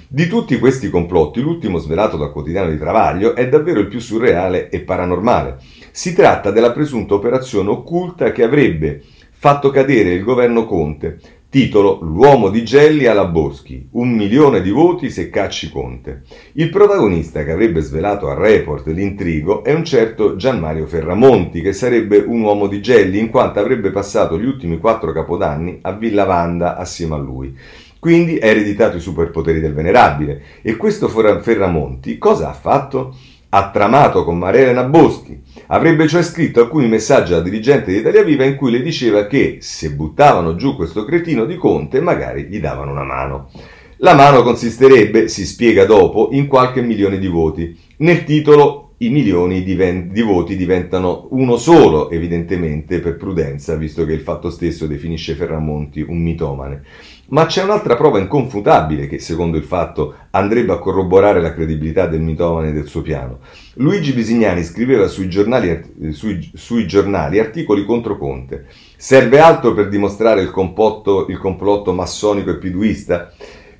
Di 0.07 0.25
tutti 0.25 0.57
questi 0.57 0.89
complotti, 0.89 1.41
l'ultimo 1.41 1.77
svelato 1.77 2.17
dal 2.17 2.31
quotidiano 2.31 2.71
di 2.71 2.77
Travaglio 2.79 3.35
è 3.35 3.47
davvero 3.47 3.81
il 3.81 3.87
più 3.87 3.99
surreale 3.99 4.69
e 4.69 4.79
paranormale. 4.79 5.57
Si 5.91 6.15
tratta 6.15 6.49
della 6.49 6.71
presunta 6.71 7.13
operazione 7.13 7.69
occulta 7.69 8.31
che 8.31 8.41
avrebbe 8.41 9.03
fatto 9.41 9.69
cadere 9.69 10.11
il 10.11 10.21
governo 10.21 10.65
Conte. 10.65 11.17
Titolo 11.49 11.99
L'uomo 12.01 12.49
di 12.49 12.65
Gelli 12.65 13.05
alla 13.05 13.23
Boschi, 13.23 13.87
un 13.91 14.09
milione 14.09 14.61
di 14.61 14.69
voti 14.69 15.09
se 15.09 15.29
cacci 15.29 15.71
Conte. 15.71 16.23
Il 16.55 16.69
protagonista 16.69 17.45
che 17.45 17.51
avrebbe 17.51 17.79
svelato 17.79 18.27
al 18.27 18.35
report 18.35 18.87
l'intrigo 18.87 19.63
è 19.63 19.73
un 19.73 19.85
certo 19.85 20.35
Gianmario 20.35 20.87
Ferramonti, 20.87 21.61
che 21.61 21.71
sarebbe 21.71 22.17
un 22.17 22.41
uomo 22.41 22.67
di 22.67 22.81
Gelli 22.81 23.17
in 23.17 23.29
quanto 23.29 23.59
avrebbe 23.59 23.91
passato 23.91 24.37
gli 24.37 24.45
ultimi 24.45 24.77
quattro 24.77 25.13
capodanni 25.13 25.79
a 25.83 25.93
Villa 25.93 26.25
Vanda 26.25 26.75
assieme 26.75 27.15
a 27.15 27.19
lui. 27.19 27.57
Quindi 27.97 28.39
ha 28.39 28.45
ereditato 28.45 28.97
i 28.97 29.01
superpoteri 29.01 29.61
del 29.61 29.73
venerabile. 29.73 30.41
E 30.61 30.75
questo 30.75 31.07
Ferramonti 31.07 32.17
cosa 32.17 32.49
ha 32.49 32.53
fatto? 32.53 33.15
Ha 33.51 33.71
tramato 33.71 34.23
con 34.23 34.37
Maria 34.37 34.61
Elena 34.61 34.83
Boschi. 34.83 35.41
Avrebbe 35.67 36.07
cioè 36.07 36.21
scritto 36.21 36.59
alcuni 36.59 36.87
messaggi 36.87 37.33
alla 37.33 37.41
dirigente 37.41 37.91
di 37.91 37.97
Italia 37.97 38.23
Viva 38.23 38.43
in 38.43 38.55
cui 38.55 38.69
le 38.69 38.81
diceva 38.81 39.25
che 39.25 39.57
se 39.61 39.91
buttavano 39.93 40.55
giù 40.55 40.75
questo 40.75 41.03
cretino 41.03 41.45
di 41.45 41.55
Conte 41.55 41.99
magari 41.99 42.43
gli 42.43 42.59
davano 42.59 42.91
una 42.91 43.03
mano. 43.03 43.49
La 43.97 44.13
mano 44.13 44.43
consisterebbe, 44.43 45.27
si 45.27 45.45
spiega 45.45 45.85
dopo, 45.85 46.29
in 46.31 46.47
qualche 46.47 46.81
milione 46.81 47.17
di 47.17 47.27
voti. 47.27 47.77
Nel 47.97 48.23
titolo 48.23 48.93
i 48.99 49.09
milioni 49.09 49.63
di, 49.63 49.75
di 50.11 50.21
voti 50.21 50.55
diventano 50.55 51.27
uno 51.31 51.57
solo, 51.57 52.09
evidentemente 52.09 52.99
per 52.99 53.17
prudenza, 53.17 53.75
visto 53.75 54.05
che 54.05 54.13
il 54.13 54.21
fatto 54.21 54.49
stesso 54.49 54.87
definisce 54.87 55.35
Ferramonti 55.35 56.01
un 56.01 56.21
mitomane. 56.21 56.83
Ma 57.29 57.45
c'è 57.45 57.63
un'altra 57.63 57.95
prova 57.95 58.17
inconfutabile 58.19 59.07
che, 59.07 59.19
secondo 59.19 59.57
il 59.57 59.63
fatto, 59.63 60.15
andrebbe 60.31 60.73
a 60.73 60.79
corroborare 60.79 61.41
la 61.41 61.53
credibilità 61.53 62.07
del 62.07 62.21
mitomane 62.21 62.69
e 62.69 62.73
del 62.73 62.87
suo 62.87 63.01
piano. 63.01 63.39
Luigi 63.75 64.13
Bisignani 64.13 64.63
scriveva 64.63 65.07
sui 65.07 65.29
giornali, 65.29 66.11
sui, 66.11 66.51
sui 66.53 66.87
giornali 66.87 67.37
articoli 67.37 67.85
contro 67.85 68.17
Conte. 68.17 68.65
Serve 68.97 69.39
altro 69.39 69.73
per 69.73 69.89
dimostrare 69.89 70.41
il 70.41 70.49
complotto, 70.49 71.27
il 71.27 71.37
complotto 71.37 71.93
massonico 71.93 72.49
e 72.49 72.57
piduista? 72.57 73.31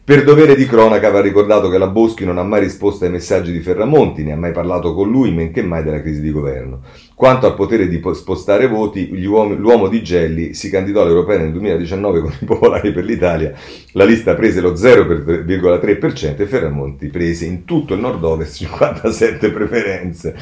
Per 0.10 0.24
dovere 0.24 0.56
di 0.56 0.66
cronaca 0.66 1.12
va 1.12 1.22
ricordato 1.22 1.70
che 1.70 1.78
la 1.78 1.86
Boschi 1.86 2.26
non 2.26 2.40
ha 2.40 2.44
mai 2.44 2.62
risposto 2.62 3.06
ai 3.06 3.12
messaggi 3.12 3.52
di 3.52 3.60
Ferramonti, 3.60 4.24
ne 4.24 4.32
ha 4.32 4.36
mai 4.36 4.52
parlato 4.52 4.96
con 4.96 5.08
lui, 5.08 5.32
men 5.32 5.52
che 5.52 5.62
mai 5.62 5.84
della 5.84 6.02
crisi 6.02 6.20
di 6.20 6.32
governo. 6.32 6.82
Quanto 7.14 7.46
al 7.46 7.54
potere 7.54 7.88
di 7.88 8.02
spostare 8.14 8.66
voti, 8.66 9.08
uomini, 9.24 9.60
l'uomo 9.60 9.88
di 9.88 10.02
Gelli 10.02 10.56
si 10.56 10.72
candidò 10.72 11.02
alle 11.02 11.12
europee 11.12 11.38
nel 11.38 11.52
2019 11.52 12.22
con 12.22 12.34
i 12.42 12.46
popolari 12.46 12.92
per 12.92 13.06
l'Italia, 13.06 13.54
la 13.92 14.04
lista 14.04 14.34
prese 14.34 14.62
lo 14.62 14.74
0,3% 14.74 16.42
e 16.42 16.46
Ferramonti 16.48 17.06
prese 17.10 17.46
in 17.46 17.64
tutto 17.64 17.94
il 17.94 18.00
nord-ovest 18.00 18.56
57 18.56 19.52
preferenze, 19.52 20.36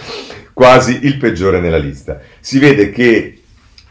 quasi 0.54 1.00
il 1.02 1.18
peggiore 1.18 1.60
nella 1.60 1.76
lista. 1.76 2.22
Si 2.40 2.58
vede 2.58 2.90
che 2.90 3.37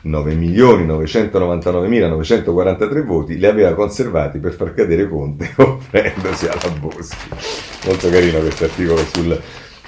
9.999.943 0.07 3.05
voti 3.05 3.39
li 3.39 3.47
aveva 3.47 3.75
conservati 3.75 4.39
per 4.39 4.53
far 4.53 4.75
cadere 4.75 5.09
Conte 5.09 5.51
offrendosi 5.57 6.47
alla 6.47 6.71
Boschi. 6.79 7.29
Molto 7.87 8.09
carino 8.09 8.41
questo 8.41 8.65
articolo 8.65 9.03
sul 9.13 9.41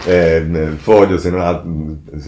eh, 0.04 0.74
foglio, 0.76 1.18
se 1.18 1.30
non, 1.30 1.40
ha, 1.40 1.62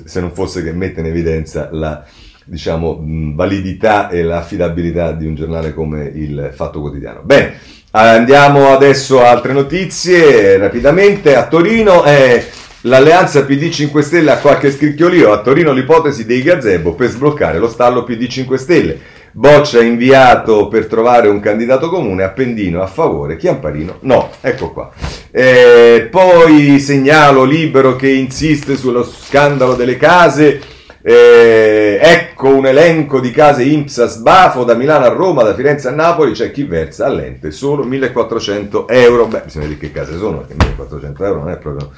se 0.05 0.21
non, 0.21 0.33
fosse 0.33 0.63
che 0.63 0.73
mette 0.73 1.01
in 1.01 1.07
evidenza 1.07 1.69
la 1.73 2.05
diciamo, 2.45 3.01
validità 3.35 4.09
e 4.09 4.23
l'affidabilità 4.23 5.13
di 5.13 5.27
un 5.27 5.35
giornale 5.35 5.73
come 5.73 6.05
il 6.05 6.51
Fatto 6.53 6.81
Quotidiano. 6.81 7.21
Bene, 7.23 7.55
andiamo 7.93 8.73
adesso 8.73 9.23
a 9.23 9.31
altre 9.31 9.53
notizie 9.53 10.59
rapidamente. 10.59 11.37
A 11.37 11.47
Torino 11.47 12.03
è 12.03 12.45
L'alleanza 12.85 13.45
PD 13.45 13.69
5 13.69 14.01
Stelle 14.01 14.31
ha 14.31 14.39
qualche 14.39 14.71
scricchiolio. 14.71 15.33
A 15.33 15.43
Torino 15.43 15.73
l'ipotesi 15.73 16.25
dei 16.25 16.41
gazebo 16.41 16.95
per 16.95 17.11
sbloccare 17.11 17.59
lo 17.59 17.69
stallo 17.69 18.05
PD 18.05 18.27
5 18.27 18.57
Stelle. 18.57 18.99
Boccia 19.33 19.83
inviato 19.83 20.67
per 20.69 20.87
trovare 20.87 21.29
un 21.29 21.41
candidato 21.41 21.91
comune, 21.91 22.25
Appendino 22.25 22.81
a 22.81 22.87
favore, 22.87 23.37
Chiamparino 23.37 23.99
no. 24.01 24.31
Ecco 24.41 24.73
qua. 24.73 24.91
Eh, 25.31 26.09
poi 26.11 26.81
segnalo 26.81 27.45
libero 27.45 27.97
che 27.97 28.09
insiste 28.09 28.77
sullo 28.77 29.05
scandalo 29.05 29.75
delle 29.75 29.99
case. 29.99 30.61
Eh, 31.03 31.99
ecco 32.01 32.49
un 32.49 32.67
elenco 32.67 33.21
di 33.21 33.31
case 33.31 33.63
IMSS 33.63 33.99
a 33.99 34.07
sbafo 34.07 34.65
da 34.65 34.75
Milano 34.75 35.05
a 35.05 35.09
Roma, 35.09 35.43
da 35.43 35.55
Firenze 35.55 35.89
a 35.89 35.93
Napoli. 35.93 36.33
C'è 36.33 36.51
chi 36.51 36.63
versa 36.63 37.05
all'ente 37.05 37.51
solo 37.51 37.85
1400 37.85 38.89
euro. 38.89 39.27
Beh, 39.27 39.43
bisogna 39.45 39.67
dire 39.67 39.79
che 39.79 39.93
case 39.93 40.17
sono, 40.17 40.39
perché 40.39 40.55
1400 40.57 41.25
euro 41.27 41.39
non 41.41 41.51
è 41.51 41.59
proprio 41.59 41.91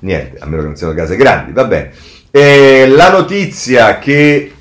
niente, 0.00 0.38
a 0.38 0.46
meno 0.46 0.62
che 0.62 0.66
non 0.66 0.76
siano 0.76 0.94
case 0.94 1.16
grandi, 1.16 1.52
va 1.52 1.64
bene. 1.64 1.92
E 2.30 2.86
la 2.86 3.10
notizia 3.10 3.98
che 3.98 4.52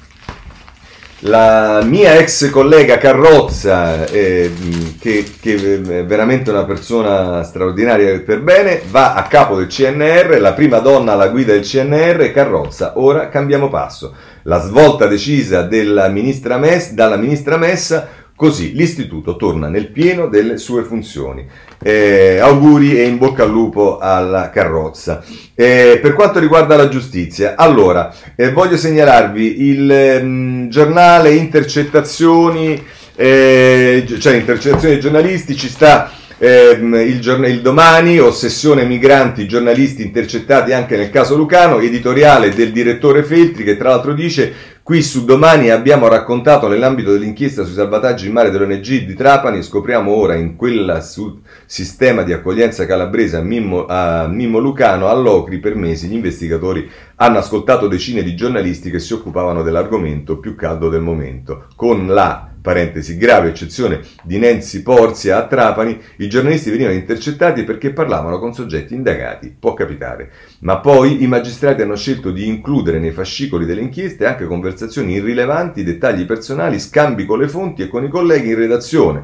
la 1.24 1.82
mia 1.84 2.16
ex 2.16 2.50
collega 2.50 2.98
Carrozza, 2.98 4.06
eh, 4.06 4.54
che, 5.00 5.26
che, 5.42 5.56
è 5.56 6.06
veramente 6.06 6.50
una 6.50 6.64
persona 6.64 7.44
straordinaria 7.44 8.22
per 8.22 8.42
bene, 8.42 8.82
va 8.90 9.16
a 9.16 9.24
capo 9.24 9.58
del 9.58 9.68
CNR, 9.68 10.40
la 10.40 10.54
prima 10.54 10.80
donna 10.80 11.12
alla 11.12 11.28
guida 11.28 11.52
del 11.52 11.64
CNR, 11.64 12.32
Carrozza. 12.32 12.94
Ora 12.96 13.28
cambiamo 13.28 13.68
passo. 13.68 14.16
La 14.44 14.62
svolta 14.62 15.08
decisa 15.08 15.68
ministra 16.10 16.58
Mess, 16.58 16.92
dalla 16.92 17.18
ministra 17.18 17.58
Messa, 17.58 18.08
così 18.40 18.72
l'istituto 18.74 19.36
torna 19.36 19.68
nel 19.68 19.90
pieno 19.90 20.28
delle 20.28 20.58
sue 20.58 20.84
funzioni. 20.84 21.46
Eh, 21.84 22.40
auguri 22.40 22.98
e 22.98 23.04
in 23.04 23.18
bocca 23.18 23.44
al 23.44 23.52
lupo 23.52 23.98
alla 23.98 24.50
carrozza. 24.50 25.22
Eh, 25.54 26.00
per 26.02 26.14
quanto 26.14 26.40
riguarda 26.40 26.78
la 26.78 26.88
giustizia, 26.88 27.56
allora 27.58 28.16
eh, 28.38 28.54
voglio 28.54 28.78
segnalarvi 28.78 29.68
il 29.68 30.22
mh, 30.24 30.26
mm, 30.26 30.70
giornale 30.70 31.34
Intercettazioni, 31.34 32.82
eh, 33.14 34.06
cioè 34.18 34.36
Intercettazioni 34.36 34.94
dei 34.94 35.02
giornalisti, 35.02 35.58
ci 35.58 35.68
sta 35.68 36.10
eh, 36.38 36.78
il, 36.80 37.20
giorn- 37.20 37.44
il, 37.44 37.60
domani, 37.60 38.20
ossessione 38.20 38.86
migranti, 38.86 39.50
giornalisti 39.50 40.02
intercettati 40.02 40.72
anche 40.72 40.96
nel 40.96 41.10
caso 41.10 41.36
Lucano, 41.36 41.80
editoriale 41.80 42.54
del 42.54 42.72
direttore 42.72 43.24
Feltri 43.24 43.66
che 43.66 43.76
tra 43.76 43.90
l'altro 43.90 44.14
dice 44.14 44.79
Qui 44.90 45.04
su 45.04 45.24
Domani 45.24 45.70
abbiamo 45.70 46.08
raccontato 46.08 46.68
nell'ambito 46.68 47.12
dell'inchiesta 47.12 47.64
sui 47.64 47.76
salvataggi 47.76 48.26
in 48.26 48.34
mare 48.34 48.50
dell'ONG 48.50 49.06
di 49.06 49.14
Trapani, 49.14 49.62
scopriamo 49.62 50.12
ora 50.12 50.34
in 50.34 50.56
quel 50.56 51.00
sistema 51.68 52.24
di 52.24 52.34
accoglienza 52.34 52.88
calabrese 52.88 53.38
a 53.38 53.42
Mimmo, 53.42 53.86
a 53.86 54.26
Mimmo 54.26 54.58
Lucano, 54.58 55.08
all'Ocri 55.08 55.60
per 55.60 55.76
mesi 55.76 56.08
gli 56.08 56.16
investigatori 56.16 56.90
hanno 57.18 57.38
ascoltato 57.38 57.88
decine 57.88 58.24
di 58.24 58.34
giornalisti 58.34 58.90
che 58.90 58.98
si 58.98 59.14
occupavano 59.14 59.62
dell'argomento 59.62 60.40
più 60.40 60.56
caldo 60.56 60.90
del 60.90 61.02
momento, 61.02 61.68
con 61.76 62.08
la 62.08 62.49
parentesi, 62.62 63.18
grave 63.18 63.50
eccezione 63.50 64.02
di 64.24 64.38
Nancy 64.38 64.82
Porzia 64.82 65.38
a 65.38 65.48
Trapani, 65.48 66.00
i 66.18 66.30
giornalisti 66.30 66.70
venivano 66.70 66.96
intercettati 66.96 67.64
perché 67.64 67.92
parlavano 67.92 68.40
con 68.40 68.54
soggetti 68.54 68.94
indagati, 68.94 69.56
può 69.58 69.74
capitare. 69.74 70.32
Ma 70.60 70.80
poi 70.80 71.24
i 71.24 71.28
magistrati 71.28 71.82
hanno 71.82 71.96
scelto 71.96 72.32
di 72.32 72.48
includere 72.48 73.00
nei 73.00 73.12
fascicoli 73.12 73.66
delle 73.66 73.82
inchieste 73.82 74.26
anche 74.26 74.46
conversazioni 74.46 75.14
irrilevanti, 75.14 75.84
dettagli 75.84 76.26
personali, 76.26 76.80
scambi 76.80 77.26
con 77.26 77.40
le 77.40 77.48
fonti 77.48 77.84
e 77.84 77.88
con 77.88 78.04
i 78.04 78.10
colleghi 78.10 78.50
in 78.50 78.58
redazione. 78.58 79.24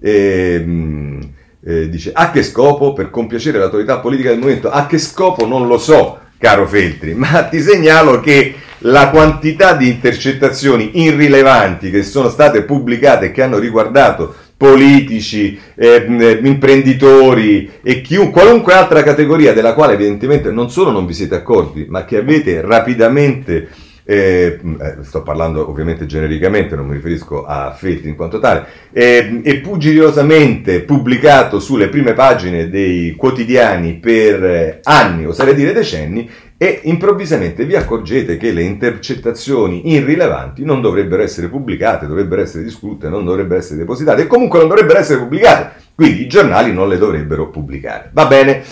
E, 0.00 0.58
ehm, 0.60 1.20
eh, 1.64 1.88
dice, 1.88 2.12
a 2.14 2.30
che 2.30 2.42
scopo? 2.42 2.92
Per 2.92 3.10
compiacere 3.10 3.58
l'autorità 3.58 3.98
politica 3.98 4.30
del 4.30 4.38
momento. 4.38 4.70
A 4.70 4.86
che 4.86 4.98
scopo? 4.98 5.46
Non 5.46 5.66
lo 5.66 5.78
so, 5.78 6.18
caro 6.38 6.66
Feltri, 6.66 7.14
ma 7.14 7.44
ti 7.44 7.60
segnalo 7.60 8.20
che 8.20 8.54
la 8.80 9.10
quantità 9.10 9.74
di 9.74 9.88
intercettazioni 9.88 11.02
irrilevanti 11.04 11.90
che 11.90 12.02
sono 12.02 12.28
state 12.28 12.62
pubblicate 12.62 13.26
e 13.26 13.30
che 13.32 13.42
hanno 13.42 13.58
riguardato 13.58 14.34
politici, 14.56 15.58
eh, 15.76 16.38
imprenditori 16.42 17.70
e 17.82 18.00
chiun, 18.00 18.30
qualunque 18.30 18.74
altra 18.74 19.04
categoria 19.04 19.52
della 19.52 19.72
quale 19.72 19.94
evidentemente 19.94 20.50
non 20.50 20.68
solo 20.68 20.90
non 20.90 21.06
vi 21.06 21.14
siete 21.14 21.36
accorti, 21.36 21.86
ma 21.88 22.04
che 22.04 22.16
avete 22.16 22.60
rapidamente 22.60 23.68
eh, 24.10 24.58
eh, 24.62 24.96
sto 25.02 25.22
parlando 25.22 25.68
ovviamente 25.68 26.06
genericamente, 26.06 26.74
non 26.74 26.86
mi 26.86 26.94
riferisco 26.94 27.44
a 27.44 27.74
Feltri 27.74 28.08
in 28.08 28.16
quanto 28.16 28.38
tale, 28.38 28.64
eh, 28.90 29.42
e 29.44 29.58
pugigliosamente 29.58 30.80
pubblicato 30.80 31.60
sulle 31.60 31.88
prime 31.88 32.14
pagine 32.14 32.70
dei 32.70 33.14
quotidiani 33.16 33.96
per 33.96 34.44
eh, 34.44 34.80
anni, 34.82 35.26
oserei 35.26 35.54
dire 35.54 35.74
decenni, 35.74 36.28
e 36.60 36.80
improvvisamente 36.84 37.64
vi 37.64 37.76
accorgete 37.76 38.36
che 38.36 38.50
le 38.50 38.62
intercettazioni 38.62 39.92
irrilevanti 39.94 40.64
non 40.64 40.80
dovrebbero 40.80 41.22
essere 41.22 41.46
pubblicate, 41.46 42.08
dovrebbero 42.08 42.42
essere 42.42 42.64
discusse, 42.64 43.08
non 43.08 43.24
dovrebbero 43.24 43.60
essere 43.60 43.78
depositate 43.78 44.22
e 44.22 44.26
comunque 44.26 44.58
non 44.58 44.66
dovrebbero 44.66 44.98
essere 44.98 45.20
pubblicate. 45.20 45.86
Quindi 45.94 46.22
i 46.22 46.26
giornali 46.26 46.72
non 46.72 46.88
le 46.88 46.98
dovrebbero 46.98 47.48
pubblicare. 47.48 48.10
Va 48.12 48.26
bene, 48.26 48.64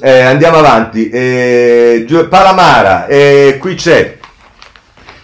eh, 0.00 0.20
andiamo 0.20 0.58
avanti. 0.58 1.08
Eh, 1.08 2.04
Palamara, 2.28 3.06
eh, 3.06 3.56
qui 3.58 3.74
c'è, 3.74 4.18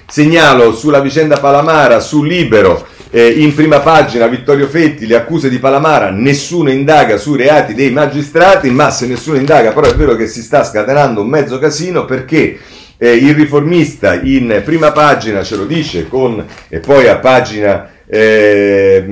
segnalo 0.06 0.72
sulla 0.74 1.00
vicenda 1.00 1.38
Palamara, 1.38 2.00
su 2.00 2.22
Libero, 2.22 2.86
eh, 3.16 3.28
in 3.28 3.54
prima 3.54 3.80
pagina 3.80 4.26
Vittorio 4.26 4.66
Fetti, 4.66 5.06
le 5.06 5.16
accuse 5.16 5.48
di 5.48 5.58
Palamara, 5.58 6.10
nessuno 6.10 6.70
indaga 6.70 7.16
sui 7.16 7.38
reati 7.38 7.72
dei 7.72 7.90
magistrati, 7.90 8.68
ma 8.68 8.90
se 8.90 9.06
nessuno 9.06 9.38
indaga 9.38 9.72
però 9.72 9.86
è 9.86 9.94
vero 9.94 10.16
che 10.16 10.26
si 10.26 10.42
sta 10.42 10.62
scatenando 10.62 11.22
un 11.22 11.28
mezzo 11.28 11.58
casino 11.58 12.04
perché 12.04 12.58
eh, 12.98 13.14
il 13.14 13.34
riformista 13.34 14.20
in 14.20 14.60
prima 14.62 14.92
pagina 14.92 15.42
ce 15.42 15.56
lo 15.56 15.64
dice 15.64 16.06
con, 16.08 16.44
e 16.68 16.78
poi 16.80 17.08
a 17.08 17.16
pagina, 17.16 17.88
eh, 18.06 19.02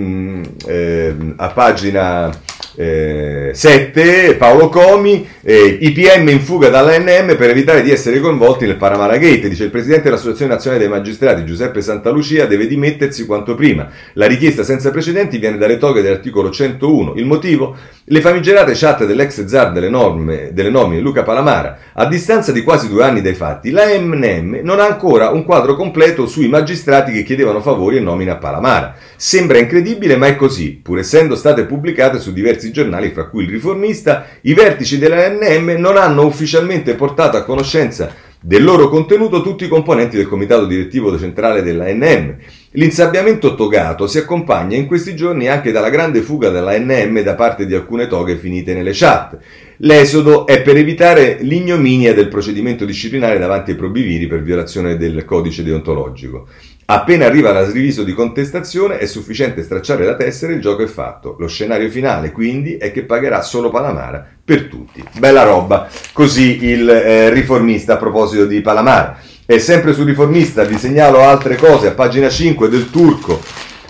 a 1.36 1.48
pagina 1.48 2.30
eh, 2.76 3.50
7, 3.52 4.34
Paolo 4.34 4.68
Comi, 4.68 5.26
eh, 5.42 5.78
IPM 5.80 6.28
in 6.28 6.40
fuga 6.40 6.68
dall'ANM 6.68 7.36
per 7.36 7.50
evitare 7.50 7.82
di 7.82 7.90
essere 7.90 8.20
coinvolti 8.20 8.66
nel 8.66 8.76
Paramara 8.76 9.16
Gate. 9.16 9.48
Dice 9.48 9.64
il 9.64 9.70
presidente 9.70 10.04
dell'Associazione 10.04 10.52
Nazionale 10.52 10.82
dei 10.82 10.90
Magistrati 10.90 11.44
Giuseppe 11.44 11.80
Santalucia 11.80 12.46
deve 12.46 12.66
dimettersi 12.66 13.26
quanto 13.26 13.54
prima. 13.54 13.88
La 14.14 14.26
richiesta 14.26 14.64
senza 14.64 14.90
precedenti 14.90 15.38
viene 15.38 15.56
dalle 15.56 15.78
toghe 15.78 16.02
dell'articolo 16.02 16.50
101. 16.50 17.14
Il 17.16 17.26
motivo? 17.26 17.76
Le 18.04 18.20
famigerate 18.20 18.72
chat 18.74 19.04
dell'ex 19.06 19.44
zar 19.46 19.72
delle, 19.72 19.88
norme, 19.88 20.50
delle 20.52 20.70
nomine 20.70 21.00
Luca 21.00 21.22
Palamara. 21.22 21.78
A 21.94 22.06
distanza 22.06 22.52
di 22.52 22.62
quasi 22.62 22.88
due 22.88 23.04
anni 23.04 23.22
dai 23.22 23.34
fatti, 23.34 23.70
la 23.70 23.82
non 23.98 24.80
ha 24.80 24.86
ancora 24.86 25.30
un 25.30 25.44
quadro 25.44 25.76
completo 25.76 26.26
sui 26.26 26.48
magistrati 26.48 27.12
che 27.12 27.22
chiedevano 27.22 27.60
favori 27.60 27.96
e 27.96 28.00
nomine 28.00 28.30
a 28.30 28.36
Palamara. 28.36 28.94
Sembra 29.16 29.58
incredibile, 29.58 30.16
ma 30.16 30.26
è 30.26 30.36
così. 30.36 30.80
Pur 30.82 30.98
essendo 30.98 31.36
state 31.36 31.64
pubblicate 31.64 32.18
su 32.18 32.32
diversi 32.32 32.63
giornali, 32.70 33.10
fra 33.10 33.28
cui 33.28 33.44
il 33.44 33.50
Riformista, 33.50 34.26
i 34.42 34.54
vertici 34.54 34.98
della 34.98 35.28
NM 35.28 35.76
non 35.78 35.96
hanno 35.96 36.24
ufficialmente 36.24 36.94
portato 36.94 37.36
a 37.36 37.44
conoscenza 37.44 38.12
del 38.46 38.62
loro 38.62 38.90
contenuto 38.90 39.40
tutti 39.40 39.64
i 39.64 39.68
componenti 39.68 40.18
del 40.18 40.28
comitato 40.28 40.66
direttivo 40.66 41.18
centrale 41.18 41.62
della 41.62 41.90
NM. 41.90 42.36
L'insabbiamento 42.72 43.54
togato 43.54 44.06
si 44.06 44.18
accompagna 44.18 44.76
in 44.76 44.86
questi 44.86 45.16
giorni 45.16 45.48
anche 45.48 45.72
dalla 45.72 45.88
grande 45.88 46.20
fuga 46.20 46.50
della 46.50 46.78
NM 46.78 47.20
da 47.20 47.34
parte 47.36 47.64
di 47.64 47.74
alcune 47.74 48.06
toghe 48.06 48.36
finite 48.36 48.74
nelle 48.74 48.90
chat. 48.92 49.38
L'esodo 49.78 50.46
è 50.46 50.60
per 50.60 50.76
evitare 50.76 51.38
l'ignominia 51.40 52.12
del 52.12 52.28
procedimento 52.28 52.84
disciplinare 52.84 53.38
davanti 53.38 53.70
ai 53.70 53.76
probiviri 53.78 54.26
per 54.26 54.42
violazione 54.42 54.98
del 54.98 55.24
codice 55.24 55.62
deontologico. 55.62 56.46
Appena 56.86 57.24
arriva 57.24 57.50
la 57.50 57.62
l'avviso 57.62 58.02
di 58.02 58.12
contestazione 58.12 58.98
è 58.98 59.06
sufficiente 59.06 59.62
stracciare 59.62 60.04
la 60.04 60.16
tessera 60.16 60.52
e 60.52 60.56
il 60.56 60.60
gioco 60.60 60.82
è 60.82 60.86
fatto. 60.86 61.34
Lo 61.38 61.46
scenario 61.46 61.88
finale 61.88 62.30
quindi 62.30 62.76
è 62.76 62.92
che 62.92 63.04
pagherà 63.04 63.40
solo 63.40 63.70
Palamara 63.70 64.26
per 64.44 64.64
tutti. 64.64 65.02
Bella 65.18 65.44
roba. 65.44 65.88
Così 66.12 66.62
il 66.66 66.86
eh, 66.86 67.30
riformista 67.30 67.94
a 67.94 67.96
proposito 67.96 68.44
di 68.44 68.60
Palamara. 68.60 69.18
E 69.46 69.58
sempre 69.60 69.94
sul 69.94 70.04
riformista 70.04 70.64
vi 70.64 70.76
segnalo 70.76 71.20
altre 71.20 71.56
cose 71.56 71.88
a 71.88 71.92
pagina 71.92 72.28
5 72.28 72.68
del 72.68 72.90
Turco 72.90 73.40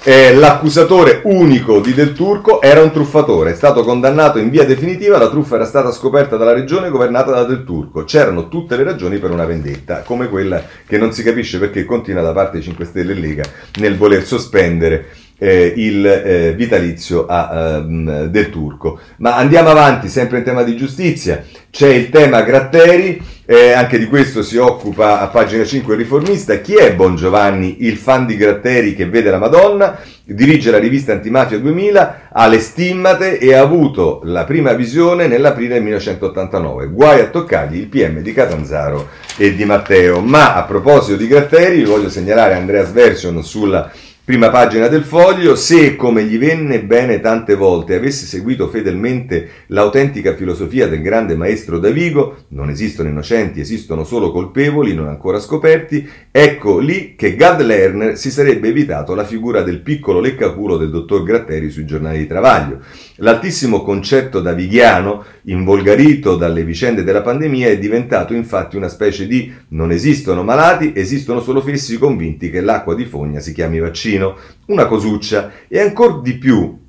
eh, 0.07 0.35
l'accusatore 0.35 1.23
unico 1.25 1.81
di 1.81 1.95
Del 1.95 2.13
Turco 2.13 2.61
era 2.61 2.83
un 2.83 2.93
truffatore, 2.93 3.53
è 3.53 3.55
stato 3.55 3.83
condannato 3.83 4.39
in 4.39 4.51
via 4.51 4.67
definitiva, 4.67 5.17
la 5.17 5.31
truffa 5.31 5.55
era 5.55 5.65
stata 5.65 5.91
scoperta 5.93 6.37
dalla 6.37 6.53
regione 6.53 6.91
governata 6.91 7.31
da 7.31 7.45
Del 7.45 7.65
Turco. 7.65 8.05
C'erano 8.05 8.49
tutte 8.49 8.77
le 8.77 8.85
ragioni 8.85 9.19
per 9.19 9.31
una 9.31 9.47
vendetta, 9.47 10.03
come 10.03 10.29
quella 10.29 10.63
che 10.87 10.99
non 10.99 11.13
si 11.13 11.23
capisce 11.23 11.59
perché 11.59 11.87
continua 11.87 12.21
da 12.21 12.33
parte 12.33 12.59
dei 12.59 12.63
5 12.63 12.85
Stelle 12.85 13.13
e 13.13 13.15
Lega 13.15 13.45
nel 13.79 13.97
voler 13.97 14.27
sospendere 14.27 15.07
eh, 15.39 15.73
il 15.77 16.07
eh, 16.07 16.53
vitalizio 16.55 17.27
a, 17.27 17.79
um, 17.79 18.27
del 18.27 18.51
Turco. 18.51 18.99
Ma 19.19 19.37
andiamo 19.37 19.71
avanti, 19.71 20.09
sempre 20.09 20.39
in 20.39 20.45
tema 20.45 20.63
di 20.63 20.77
giustizia, 20.77 21.45
c'è 21.71 21.89
il 21.89 22.11
tema 22.11 22.43
Gratteri 22.43 23.33
eh, 23.47 23.73
anche 23.73 23.99
di 23.99 24.07
questo 24.07 24.43
si 24.43 24.57
occupa 24.57 25.21
a 25.21 25.27
pagina 25.27 25.65
5 25.65 25.95
il 25.95 26.01
riformista. 26.01 26.61
Chi 26.61 26.77
è 26.77 26.95
Bon 26.95 27.15
Giovanni, 27.15 27.85
il 27.85 27.99
fan 27.99 28.25
di 28.25 28.37
Gratteri 28.37 28.95
che 28.95 29.07
vede 29.07 29.31
la 29.31 29.39
Madonna? 29.39 29.99
Dirige 30.25 30.71
la 30.71 30.79
rivista 30.79 31.13
Antimafia 31.13 31.59
2000, 31.59 32.31
ha 32.33 32.47
le 32.47 32.59
stimmate 32.59 33.39
e 33.39 33.53
ha 33.53 33.61
avuto 33.61 34.23
la 34.25 34.45
prima 34.45 34.73
visione 34.73 35.27
nell'aprile 35.27 35.79
1989. 35.81 36.87
Guai 36.89 37.21
a 37.21 37.27
toccargli 37.27 37.77
il 37.77 37.89
PM 37.89 38.21
di 38.21 38.33
Catanzaro 38.33 39.09
e 39.37 39.55
di 39.55 39.67
Matteo. 39.67 40.21
Ma 40.21 40.55
a 40.55 40.63
proposito 40.63 41.17
di 41.17 41.27
Gratteri, 41.27 41.85
voglio 41.85 42.09
segnalare 42.09 42.55
Andrea 42.55 42.87
Sversion 42.87 43.45
sulla 43.45 43.91
Prima 44.27 44.49
pagina 44.49 44.89
del 44.89 45.05
foglio, 45.05 45.55
se 45.55 45.97
come 45.97 46.25
gli 46.25 46.39
venne 46.39 46.83
bene 46.83 47.21
tante 47.21 47.55
volte 47.55 47.95
avesse 47.95 48.25
seguito 48.25 48.69
fedelmente 48.69 49.51
l'autentica 49.67 50.35
filosofia 50.35 50.89
del 50.89 51.03
grande 51.03 51.37
maestro 51.37 51.79
Davigo, 51.79 52.45
non 52.49 52.71
esistono 52.71 53.11
innocenti, 53.11 53.61
esistono 53.61 54.03
solo 54.03 54.33
colpevoli 54.33 54.95
non 54.95 55.09
ancora 55.09 55.39
scoperti, 55.39 56.09
ecco 56.31 56.79
lì 56.79 57.17
che 57.17 57.37
Gad 57.37 57.61
Lerner 57.61 58.17
si 58.17 58.31
sarebbe 58.31 58.69
evitato 58.69 59.15
la 59.15 59.25
figura 59.25 59.61
del 59.61 59.81
piccolo 59.81 60.21
leccaculo 60.21 60.79
del 60.79 60.89
dottor 60.89 61.23
Gratteri 61.23 61.69
sui 61.69 61.85
giornali 61.85 62.17
di 62.17 62.27
Travaglio. 62.27 62.81
L'altissimo 63.17 63.83
concetto 63.83 64.41
davighiano, 64.41 65.23
involgarito 65.43 66.37
dalle 66.37 66.65
vicende 66.65 67.05
della 67.05 67.21
pandemia, 67.21 67.69
è 67.69 67.79
diventato 67.79 68.33
infatti 68.33 68.79
una 68.79 68.89
specie 68.89 69.27
di 69.27 69.53
non 69.69 69.91
esistono 69.91 70.43
malati, 70.43 70.93
esistono 70.97 71.43
solo 71.43 71.61
fessi 71.61 71.99
convinti 71.99 72.49
che 72.49 72.63
l'acqua 72.63 72.95
di 72.95 73.05
fogna 73.05 73.41
si 73.41 73.53
chiami 73.53 73.81
vaccino 73.81 74.13
vicino, 74.15 74.37
una 74.67 74.87
cosuccia 74.87 75.53
e 75.69 75.81
ancora 75.81 76.21
di 76.23 76.35
più 76.35 76.83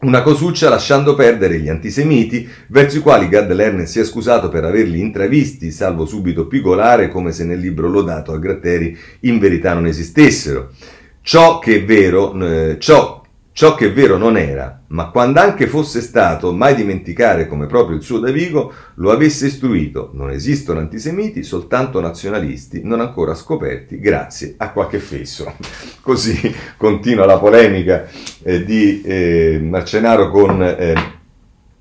una 0.00 0.22
cosuccia 0.22 0.68
lasciando 0.68 1.16
perdere 1.16 1.58
gli 1.58 1.68
antisemiti, 1.68 2.48
verso 2.68 2.98
i 2.98 3.00
quali 3.00 3.28
Gad 3.28 3.52
Lerner 3.52 3.88
si 3.88 3.98
è 3.98 4.04
scusato 4.04 4.48
per 4.48 4.62
averli 4.62 5.00
intravisti, 5.00 5.72
salvo 5.72 6.06
subito 6.06 6.46
pigolare 6.46 7.08
come 7.08 7.32
se 7.32 7.44
nel 7.44 7.58
libro 7.58 7.88
lodato 7.88 8.30
a 8.30 8.38
Gratteri 8.38 8.96
in 9.22 9.40
verità 9.40 9.74
non 9.74 9.86
esistessero. 9.86 10.70
Ciò 11.20 11.58
che 11.58 11.78
è 11.78 11.84
vero, 11.84 12.32
eh, 12.40 12.76
ciò 12.78 13.17
Ciò 13.58 13.74
che 13.74 13.90
vero 13.90 14.16
non 14.18 14.36
era, 14.36 14.84
ma 14.90 15.10
quando 15.10 15.40
anche 15.40 15.66
fosse 15.66 16.00
stato, 16.00 16.52
mai 16.52 16.76
dimenticare 16.76 17.48
come 17.48 17.66
proprio 17.66 17.96
il 17.96 18.04
suo 18.04 18.20
Davigo 18.20 18.72
lo 18.94 19.10
avesse 19.10 19.46
istruito. 19.48 20.10
Non 20.12 20.30
esistono 20.30 20.78
antisemiti, 20.78 21.42
soltanto 21.42 22.00
nazionalisti, 22.00 22.82
non 22.84 23.00
ancora 23.00 23.34
scoperti, 23.34 23.98
grazie 23.98 24.54
a 24.58 24.70
qualche 24.70 25.00
fesso. 25.00 25.52
Così 26.00 26.54
continua 26.76 27.26
la 27.26 27.40
polemica 27.40 28.06
eh, 28.44 28.62
di 28.62 29.02
eh, 29.02 29.58
Marcenaro 29.60 30.30
con... 30.30 30.62
Eh, 30.62 31.16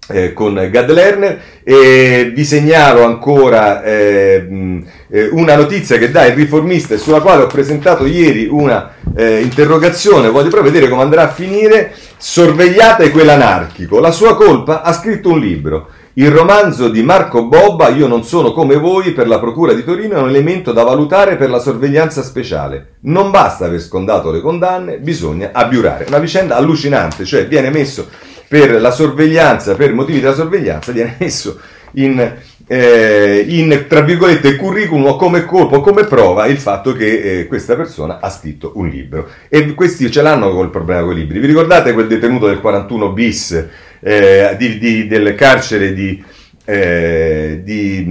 eh, 0.09 0.33
con 0.33 0.53
Gad 0.71 0.91
Lerner 0.91 1.41
e 1.63 2.31
vi 2.33 2.45
segnalo 2.45 3.03
ancora 3.03 3.83
eh, 3.83 4.81
eh, 5.09 5.29
una 5.31 5.55
notizia 5.55 5.97
che 5.97 6.11
dà 6.11 6.25
il 6.25 6.33
riformista 6.33 6.93
e 6.93 6.97
sulla 6.97 7.21
quale 7.21 7.43
ho 7.43 7.47
presentato 7.47 8.05
ieri 8.05 8.47
una 8.49 8.93
eh, 9.15 9.41
interrogazione, 9.41 10.29
voglio 10.29 10.49
proprio 10.49 10.71
vedere 10.71 10.89
come 10.89 11.01
andrà 11.01 11.23
a 11.23 11.29
finire, 11.29 11.93
sorvegliate 12.17 13.11
quell'anarchico, 13.11 13.99
la 13.99 14.11
sua 14.11 14.35
colpa 14.35 14.81
ha 14.81 14.93
scritto 14.93 15.29
un 15.29 15.39
libro. 15.39 15.89
Il 16.17 16.31
romanzo 16.31 16.89
di 16.89 17.03
Marco 17.03 17.45
Bobba, 17.45 17.89
Io 17.89 18.07
non 18.07 18.23
sono 18.23 18.51
come 18.51 18.75
voi, 18.75 19.11
per 19.11 19.27
la 19.27 19.37
Procura 19.37 19.73
di 19.73 19.83
Torino 19.83 20.15
è 20.15 20.19
un 20.19 20.29
elemento 20.29 20.71
da 20.71 20.81
valutare 20.81 21.35
per 21.35 21.51
la 21.51 21.59
sorveglianza 21.59 22.23
speciale. 22.23 22.93
Non 23.01 23.29
basta 23.29 23.65
aver 23.65 23.79
scondato 23.79 24.31
le 24.31 24.41
condanne, 24.41 24.97
bisogna 24.97 25.51
abiurare. 25.53 26.05
Una 26.07 26.17
vicenda 26.17 26.55
allucinante, 26.55 27.23
cioè 27.23 27.45
viene 27.45 27.69
messo 27.69 28.07
per 28.47 28.79
la 28.79 28.91
sorveglianza, 28.91 29.75
per 29.75 29.93
motivi 29.93 30.19
della 30.19 30.33
sorveglianza, 30.33 30.91
viene 30.91 31.15
messo 31.19 31.59
in, 31.93 32.35
eh, 32.67 33.45
in 33.47 33.85
tra 33.87 34.01
virgolette, 34.01 34.55
curriculum 34.55 35.17
come 35.17 35.45
colpo, 35.45 35.81
come 35.81 36.05
prova 36.05 36.45
il 36.47 36.57
fatto 36.57 36.93
che 36.93 37.39
eh, 37.39 37.47
questa 37.47 37.75
persona 37.75 38.19
ha 38.19 38.29
scritto 38.29 38.73
un 38.75 38.87
libro. 38.87 39.29
E 39.49 39.73
questi 39.73 40.09
ce 40.11 40.21
l'hanno 40.21 40.51
col 40.51 40.69
problema 40.69 41.03
con 41.03 41.13
i 41.13 41.19
libri. 41.19 41.39
Vi 41.39 41.47
ricordate 41.47 41.93
quel 41.93 42.07
detenuto 42.07 42.47
del 42.47 42.59
41 42.59 43.11
bis 43.11 43.65
eh, 43.99 44.55
di, 44.57 44.77
di, 44.77 45.07
del 45.07 45.33
carcere 45.35 45.93
di, 45.93 46.23
eh, 46.65 47.61
di, 47.63 48.05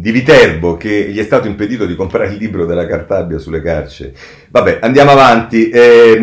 di, 0.00 0.10
Viterbo 0.10 0.76
che 0.76 1.08
gli 1.10 1.18
è 1.18 1.24
stato 1.24 1.46
impedito 1.48 1.84
di 1.84 1.94
comprare 1.94 2.28
il 2.28 2.36
libro 2.36 2.64
della 2.64 2.86
Cartabia 2.86 3.38
sulle 3.38 3.60
carceri. 3.60 4.12
Vabbè, 4.48 4.78
andiamo 4.80 5.10
avanti. 5.10 5.68
Eh, 5.68 6.18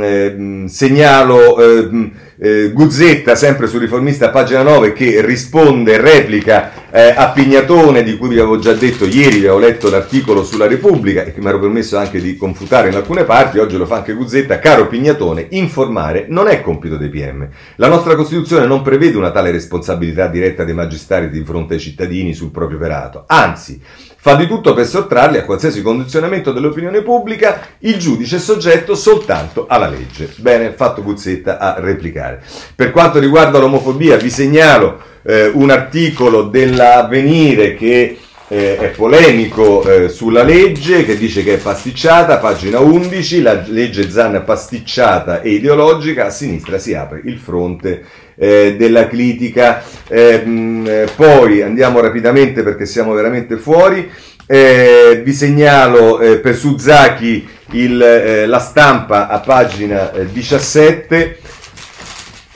eh, 0.00 0.64
segnalo 0.66 1.60
ehm, 1.60 2.12
eh, 2.40 2.70
Guzzetta, 2.72 3.34
sempre 3.34 3.66
sul 3.66 3.80
riformista, 3.80 4.30
pagina 4.30 4.62
9, 4.62 4.92
che 4.92 5.20
risponde, 5.24 6.00
replica 6.00 6.90
eh, 6.90 7.12
a 7.16 7.30
Pignatone, 7.30 8.02
di 8.02 8.16
cui 8.16 8.28
vi 8.28 8.38
avevo 8.38 8.58
già 8.58 8.72
detto 8.72 9.04
ieri, 9.04 9.40
vi 9.40 9.46
avevo 9.46 9.58
letto 9.58 9.90
l'articolo 9.90 10.44
sulla 10.44 10.68
Repubblica 10.68 11.24
e 11.24 11.32
che 11.32 11.40
mi 11.40 11.48
ero 11.48 11.58
permesso 11.58 11.98
anche 11.98 12.20
di 12.20 12.36
confutare 12.36 12.88
in 12.88 12.94
alcune 12.94 13.24
parti, 13.24 13.58
oggi 13.58 13.76
lo 13.76 13.86
fa 13.86 13.96
anche 13.96 14.12
Guzzetta, 14.12 14.60
caro 14.60 14.86
Pignatone, 14.86 15.48
informare 15.50 16.26
non 16.28 16.48
è 16.48 16.60
compito 16.60 16.96
dei 16.96 17.08
PM. 17.08 17.48
La 17.76 17.88
nostra 17.88 18.14
Costituzione 18.14 18.66
non 18.66 18.82
prevede 18.82 19.16
una 19.16 19.32
tale 19.32 19.50
responsabilità 19.50 20.28
diretta 20.28 20.64
dei 20.64 20.74
magistrati 20.74 21.28
di 21.28 21.44
fronte 21.44 21.74
ai 21.74 21.80
cittadini 21.80 22.34
sul 22.34 22.50
proprio 22.50 22.78
operato, 22.78 23.24
anzi, 23.26 23.80
fa 24.28 24.34
di 24.34 24.46
tutto 24.46 24.74
per 24.74 24.84
sottrarli 24.84 25.38
a 25.38 25.44
qualsiasi 25.44 25.80
condizionamento 25.80 26.52
dell'opinione 26.52 27.00
pubblica, 27.00 27.60
il 27.78 27.96
giudice 27.96 28.36
è 28.36 28.38
soggetto 28.38 28.94
soltanto 28.94 29.64
alla 29.66 29.88
legge. 29.88 30.30
Bene, 30.36 30.72
fatto 30.72 31.02
Guzzetta 31.02 31.58
a 31.58 31.76
replicare. 31.80 32.42
Per 32.74 32.90
quanto 32.90 33.20
riguarda 33.20 33.58
l'omofobia, 33.58 34.18
vi 34.18 34.28
segnalo 34.28 35.00
eh, 35.22 35.46
un 35.46 35.70
articolo 35.70 36.42
dell'Avvenire 36.42 37.74
che 37.74 38.18
eh, 38.48 38.76
è 38.76 38.88
polemico 38.88 39.82
eh, 39.88 40.10
sulla 40.10 40.42
legge 40.42 41.06
che 41.06 41.16
dice 41.16 41.42
che 41.42 41.54
è 41.54 41.58
pasticciata, 41.58 42.36
pagina 42.36 42.80
11, 42.80 43.40
la 43.40 43.64
legge 43.66 44.10
Zan 44.10 44.42
pasticciata 44.44 45.40
e 45.40 45.52
ideologica, 45.52 46.26
a 46.26 46.30
sinistra 46.30 46.76
si 46.76 46.92
apre 46.92 47.22
il 47.24 47.38
fronte 47.38 48.04
eh, 48.38 48.76
della 48.78 49.08
critica. 49.08 49.82
Eh, 50.08 50.38
mh, 50.38 51.10
poi 51.16 51.62
andiamo 51.62 52.00
rapidamente 52.00 52.62
perché 52.62 52.86
siamo 52.86 53.12
veramente 53.12 53.56
fuori. 53.56 54.10
Eh, 54.46 55.20
vi 55.22 55.32
segnalo 55.34 56.16
per 56.40 56.56
Suzuki 56.56 57.46
il, 57.72 58.44
la 58.46 58.58
stampa 58.58 59.28
a 59.28 59.40
pagina 59.40 60.10
17. 60.10 61.38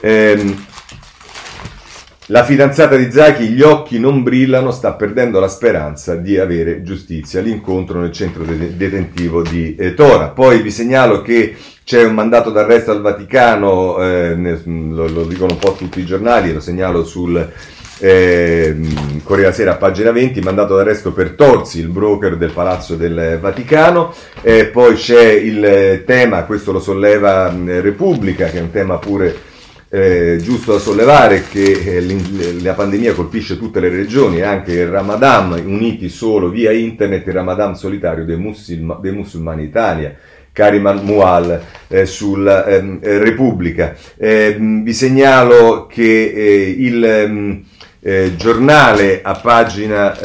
Ehm, 0.00 0.66
la 2.32 2.44
fidanzata 2.44 2.96
di 2.96 3.10
Zaki, 3.10 3.48
gli 3.48 3.60
occhi 3.60 3.98
non 3.98 4.22
brillano, 4.22 4.70
sta 4.70 4.94
perdendo 4.94 5.38
la 5.38 5.48
speranza 5.48 6.14
di 6.14 6.38
avere 6.38 6.82
giustizia. 6.82 7.42
L'incontro 7.42 8.00
nel 8.00 8.10
centro 8.10 8.42
detentivo 8.42 9.42
di 9.42 9.76
eh, 9.76 9.92
Tora. 9.92 10.28
Poi 10.28 10.62
vi 10.62 10.70
segnalo 10.70 11.20
che 11.20 11.54
c'è 11.84 12.02
un 12.02 12.14
mandato 12.14 12.50
d'arresto 12.50 12.90
al 12.90 13.02
Vaticano, 13.02 14.02
eh, 14.02 14.34
lo, 14.64 15.08
lo, 15.08 15.24
dicono 15.24 15.52
un 15.52 15.58
po' 15.58 15.74
tutti 15.74 16.00
i 16.00 16.06
giornali, 16.06 16.54
lo 16.54 16.60
segnalo 16.60 17.04
sul 17.04 17.36
eh, 17.98 18.76
Corriere 19.24 19.50
della 19.50 19.52
Sera, 19.52 19.74
pagina 19.76 20.10
20, 20.10 20.40
mandato 20.40 20.74
d'arresto 20.74 21.12
per 21.12 21.32
Torzi, 21.32 21.80
il 21.80 21.88
broker 21.88 22.38
del 22.38 22.52
Palazzo 22.52 22.94
del 22.94 23.36
Vaticano. 23.42 24.14
poi 24.72 24.94
c'è 24.94 25.32
il 25.32 26.02
tema, 26.06 26.44
questo 26.44 26.72
lo 26.72 26.80
solleva 26.80 27.54
Repubblica, 27.62 28.46
che 28.46 28.56
è 28.56 28.62
un 28.62 28.70
tema 28.70 28.96
pure 28.96 29.50
eh, 29.94 30.38
giusto 30.40 30.72
da 30.72 30.78
sollevare 30.78 31.44
che 31.50 31.98
eh, 31.98 32.60
la 32.62 32.72
pandemia 32.72 33.12
colpisce 33.12 33.58
tutte 33.58 33.78
le 33.78 33.90
regioni 33.90 34.38
e 34.38 34.42
anche 34.42 34.72
il 34.72 34.86
Ramadan, 34.86 35.52
uniti 35.66 36.08
solo 36.08 36.48
via 36.48 36.72
internet, 36.72 37.26
il 37.26 37.34
Ramadan 37.34 37.76
solitario 37.76 38.24
dei, 38.24 38.38
musulma, 38.38 38.98
dei 38.98 39.12
musulmani 39.12 39.64
Italia. 39.64 40.16
Kariman 40.50 41.04
Mual 41.04 41.62
eh, 41.88 42.06
sulla 42.06 42.66
ehm, 42.66 43.00
Repubblica. 43.02 43.94
Ehm, 44.16 44.82
vi 44.82 44.94
segnalo 44.94 45.86
che 45.86 46.24
eh, 46.24 46.74
il 46.78 47.04
ehm, 47.04 47.64
eh, 48.00 48.32
giornale 48.36 49.20
a 49.22 49.34
pagina 49.34 50.16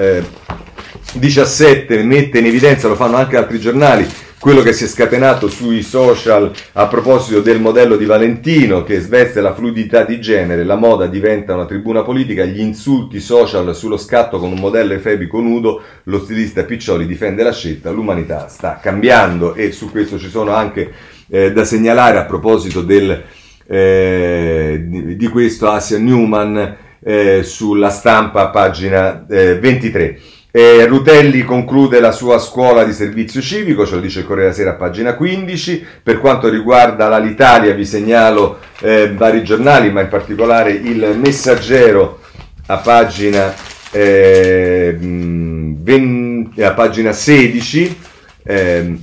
17 1.14 2.04
mette 2.04 2.40
in 2.40 2.46
evidenza, 2.46 2.88
lo 2.88 2.96
fanno 2.96 3.18
anche 3.18 3.38
altri 3.38 3.60
giornali, 3.60 4.06
quello 4.40 4.62
che 4.62 4.72
si 4.72 4.84
è 4.84 4.88
scatenato 4.88 5.50
sui 5.50 5.82
social 5.82 6.52
a 6.74 6.88
proposito 6.88 7.42
del 7.42 7.60
modello 7.60 7.96
di 7.96 8.06
Valentino 8.06 8.84
che 8.84 9.00
sveste 9.00 9.42
la 9.42 9.54
fluidità 9.54 10.04
di 10.04 10.22
genere, 10.22 10.64
la 10.64 10.76
moda 10.76 11.08
diventa 11.08 11.56
una 11.56 11.66
tribuna 11.66 12.04
politica, 12.04 12.46
gli 12.46 12.60
insulti 12.60 13.20
social 13.20 13.76
sullo 13.76 13.98
scatto 13.98 14.38
con 14.38 14.52
un 14.52 14.60
modello 14.60 14.94
efebico 14.94 15.40
nudo, 15.40 15.82
lo 16.04 16.20
stilista 16.20 16.64
Piccioli 16.64 17.08
difende 17.08 17.42
la 17.42 17.52
scelta, 17.52 17.90
l'umanità 17.90 18.48
sta 18.48 18.80
cambiando 18.80 19.56
e 19.56 19.72
su 19.72 19.90
questo 19.90 20.20
ci 20.20 20.30
sono 20.30 20.54
anche 20.54 20.92
eh, 21.30 21.52
da 21.52 21.66
segnalare 21.66 22.20
a 22.20 22.26
proposito 22.26 22.82
del, 22.82 23.24
eh, 23.66 24.86
di, 25.18 25.28
questo 25.30 25.68
Asia 25.70 25.98
Newman 25.98 26.78
eh, 27.00 27.42
sulla 27.44 27.90
stampa 27.90 28.50
pagina 28.50 29.26
23. 29.28 30.20
Eh, 30.58 30.88
Rutelli 30.88 31.44
conclude 31.44 32.00
la 32.00 32.12
sua 32.12 32.40
scuola 32.40 32.84
di 32.84 32.92
servizio 32.92 33.42
civico, 33.42 33.86
ce 33.86 33.94
lo 33.94 34.02
dice 34.02 34.22
il 34.22 34.26
Corriere 34.26 34.50
della 34.50 34.58
Sera 34.58 34.72
a 34.72 34.74
pagina 34.74 35.14
15. 35.14 35.86
Per 36.02 36.18
quanto 36.18 36.50
riguarda 36.50 37.08
l'Alitalia 37.08 37.76
vi 37.76 37.86
segnalo 37.86 38.58
eh, 38.80 39.14
vari 39.14 39.44
giornali, 39.44 39.92
ma 39.92 40.02
in 40.02 40.08
particolare 40.08 40.72
il 40.72 41.16
Messaggero 41.24 42.22
a 42.66 42.78
pagina, 42.78 43.54
eh, 43.92 44.98
20, 45.00 46.64
a 46.64 46.74
pagina 46.74 47.12
16. 47.12 48.00
Eh, 48.42 48.98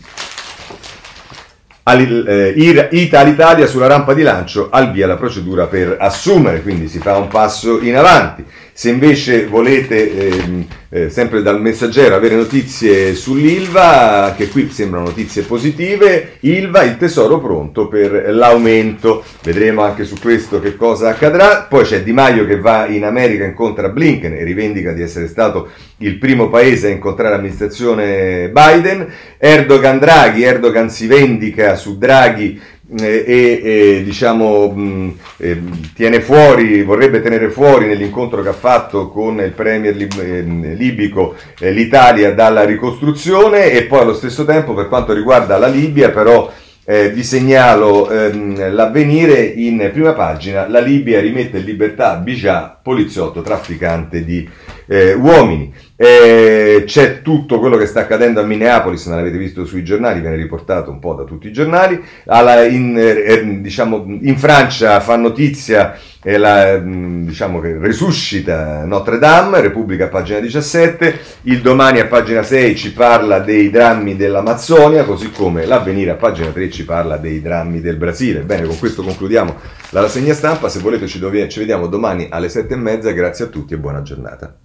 Italia 2.91 3.67
sulla 3.67 3.87
rampa 3.87 4.13
di 4.13 4.23
lancio 4.23 4.71
al 4.73 4.91
via 4.91 5.07
la 5.07 5.17
procedura 5.17 5.67
per 5.67 5.99
assumere, 6.01 6.63
quindi 6.63 6.89
si 6.89 6.99
fa 6.99 7.17
un 7.17 7.29
passo 7.29 7.81
in 7.81 7.95
avanti. 7.95 8.45
Se 8.77 8.89
invece 8.89 9.47
volete, 9.47 10.33
ehm, 10.33 10.67
eh, 10.89 11.09
sempre 11.09 11.43
dal 11.43 11.61
messaggero, 11.61 12.17
avere 12.17 12.35
notizie 12.35 13.15
sull'ILVA, 13.15 14.35
che 14.37 14.49
qui 14.49 14.69
sembrano 14.69 15.05
notizie 15.07 15.43
positive, 15.43 16.39
ILVA, 16.41 16.83
il 16.83 16.97
tesoro 16.97 17.39
pronto 17.39 17.87
per 17.87 18.35
l'aumento. 18.35 19.23
Vedremo 19.45 19.83
anche 19.83 20.05
su 20.05 20.17
questo 20.21 20.59
che 20.59 20.75
cosa 20.75 21.11
accadrà. 21.11 21.69
Poi 21.69 21.85
c'è 21.85 22.03
Di 22.03 22.13
Maio 22.13 22.47
che 22.47 22.59
va 22.59 22.89
in 22.89 23.05
America, 23.05 23.45
incontra 23.45 23.91
Blinken 23.91 24.33
e 24.33 24.43
rivendica 24.43 24.91
di 24.91 25.03
essere 25.03 25.29
stato 25.29 25.69
il 25.99 26.19
primo 26.19 26.49
paese 26.49 26.89
a 26.89 26.91
incontrare 26.91 27.37
l'amministrazione 27.37 28.51
Biden. 28.51 29.07
Erdogan 29.39 30.01
Draghi, 30.01 30.43
Erdogan 30.43 30.91
si 30.91 31.07
vendica 31.07 31.77
su 31.77 31.97
Draghi 31.97 32.61
e, 33.01 33.61
e 33.63 34.03
diciamo, 34.05 34.71
mh, 34.71 35.19
eh, 35.39 35.61
tiene 35.95 36.21
fuori, 36.21 36.83
vorrebbe 36.83 37.21
tenere 37.21 37.51
fuori 37.51 37.87
nell'incontro 37.87 38.43
che 38.43 38.49
ha 38.51 38.55
fatto 38.55 39.09
con 39.09 39.41
il 39.41 39.53
premier 39.53 39.95
lib- 39.97 40.21
eh, 40.21 40.43
libico 40.75 41.35
eh, 41.59 41.71
l'Italia 41.71 42.33
dalla 42.33 42.65
ricostruzione 42.65 43.73
e 43.73 43.85
poi 43.85 44.01
allo 44.01 44.15
stesso 44.15 44.45
tempo 44.45 44.75
per 44.75 44.89
quanto 44.89 45.13
riguarda 45.13 45.59
la 45.59 45.69
Libia 45.69 46.11
però 46.11 46.51
eh, 46.87 47.11
vi 47.11 47.25
segnalo 47.25 48.11
ehm, 48.11 48.75
l'avvenire 48.75 49.41
in 49.41 49.89
prima 49.93 50.13
pagina, 50.13 50.69
la 50.69 50.81
Libia 50.81 51.21
rimette 51.21 51.59
in 51.59 51.65
libertà 51.65 52.17
Bijah, 52.17 52.79
poliziotto 52.83 53.41
trafficante 53.41 54.25
di 54.25 54.49
eh, 54.87 55.15
uomini. 55.15 55.73
Eh, 55.97 56.83
c'è 56.87 57.23
tutto 57.23 57.61
quello 57.61 57.77
che 57.77 57.87
sta 57.87 58.01
accadendo 58.01 58.41
a 58.41 58.45
Minneapolis, 58.45 59.07
non 59.07 59.19
l'avete 59.19 59.39
visto 59.39 59.65
sui 59.65 59.85
giornali, 59.85 60.21
viene 60.21 60.35
riportato 60.35 60.91
un 60.91 60.99
po' 60.99 61.15
da 61.15 61.23
tutti 61.23 61.47
i 61.47 61.53
giornali. 61.53 62.03
Alla, 62.27 62.65
in, 62.65 62.99
eh, 62.99 63.25
eh 63.25 63.61
diciamo, 63.61 64.05
in 64.05 64.37
Francia 64.37 64.99
fa 64.99 65.17
notizia 65.17 65.97
e 66.21 66.37
la, 66.37 66.81
mm, 66.81 67.27
diciamo 67.27 67.61
che 67.61 67.79
resuscita 67.79 68.85
Notre 68.85 69.19
Dame, 69.19 69.61
Repubblica 69.61 70.09
pagina 70.09 70.41
17, 70.41 71.19
il 71.43 71.61
domani 71.61 72.01
a 72.01 72.07
pagina 72.07 72.43
6 72.43 72.75
ci 72.77 72.93
parla 72.93 73.39
dei 73.39 73.71
drammi 73.71 74.17
dell'Amazzonia, 74.17 75.05
così 75.05 75.31
come 75.31 75.65
l'avvenire 75.65 76.11
a 76.11 76.17
pagina 76.17 76.49
3 76.49 76.71
ci 76.71 76.85
parla 76.85 77.19
dei 77.19 77.41
drammi 77.41 77.81
del 77.81 77.97
Brasile. 77.97 78.41
Bene, 78.41 78.67
con 78.67 78.79
questo 78.79 79.05
concludiamo 79.05 79.55
la 79.91 80.01
rassegna 80.01 80.35
stampa, 80.35 80.69
se 80.69 80.81
volete 80.81 81.07
ci, 81.07 81.21
dove, 81.21 81.49
ci 81.49 81.61
vediamo 81.61 81.87
domani 81.87 82.27
alle 82.31 82.49
7 82.49 82.75
e 82.75 82.77
mezza, 82.77 83.13
grazie 83.13 83.45
a 83.45 83.49
tutti 83.49 83.75
e 83.75 83.79
buona 83.79 84.03
giornata. 84.03 84.59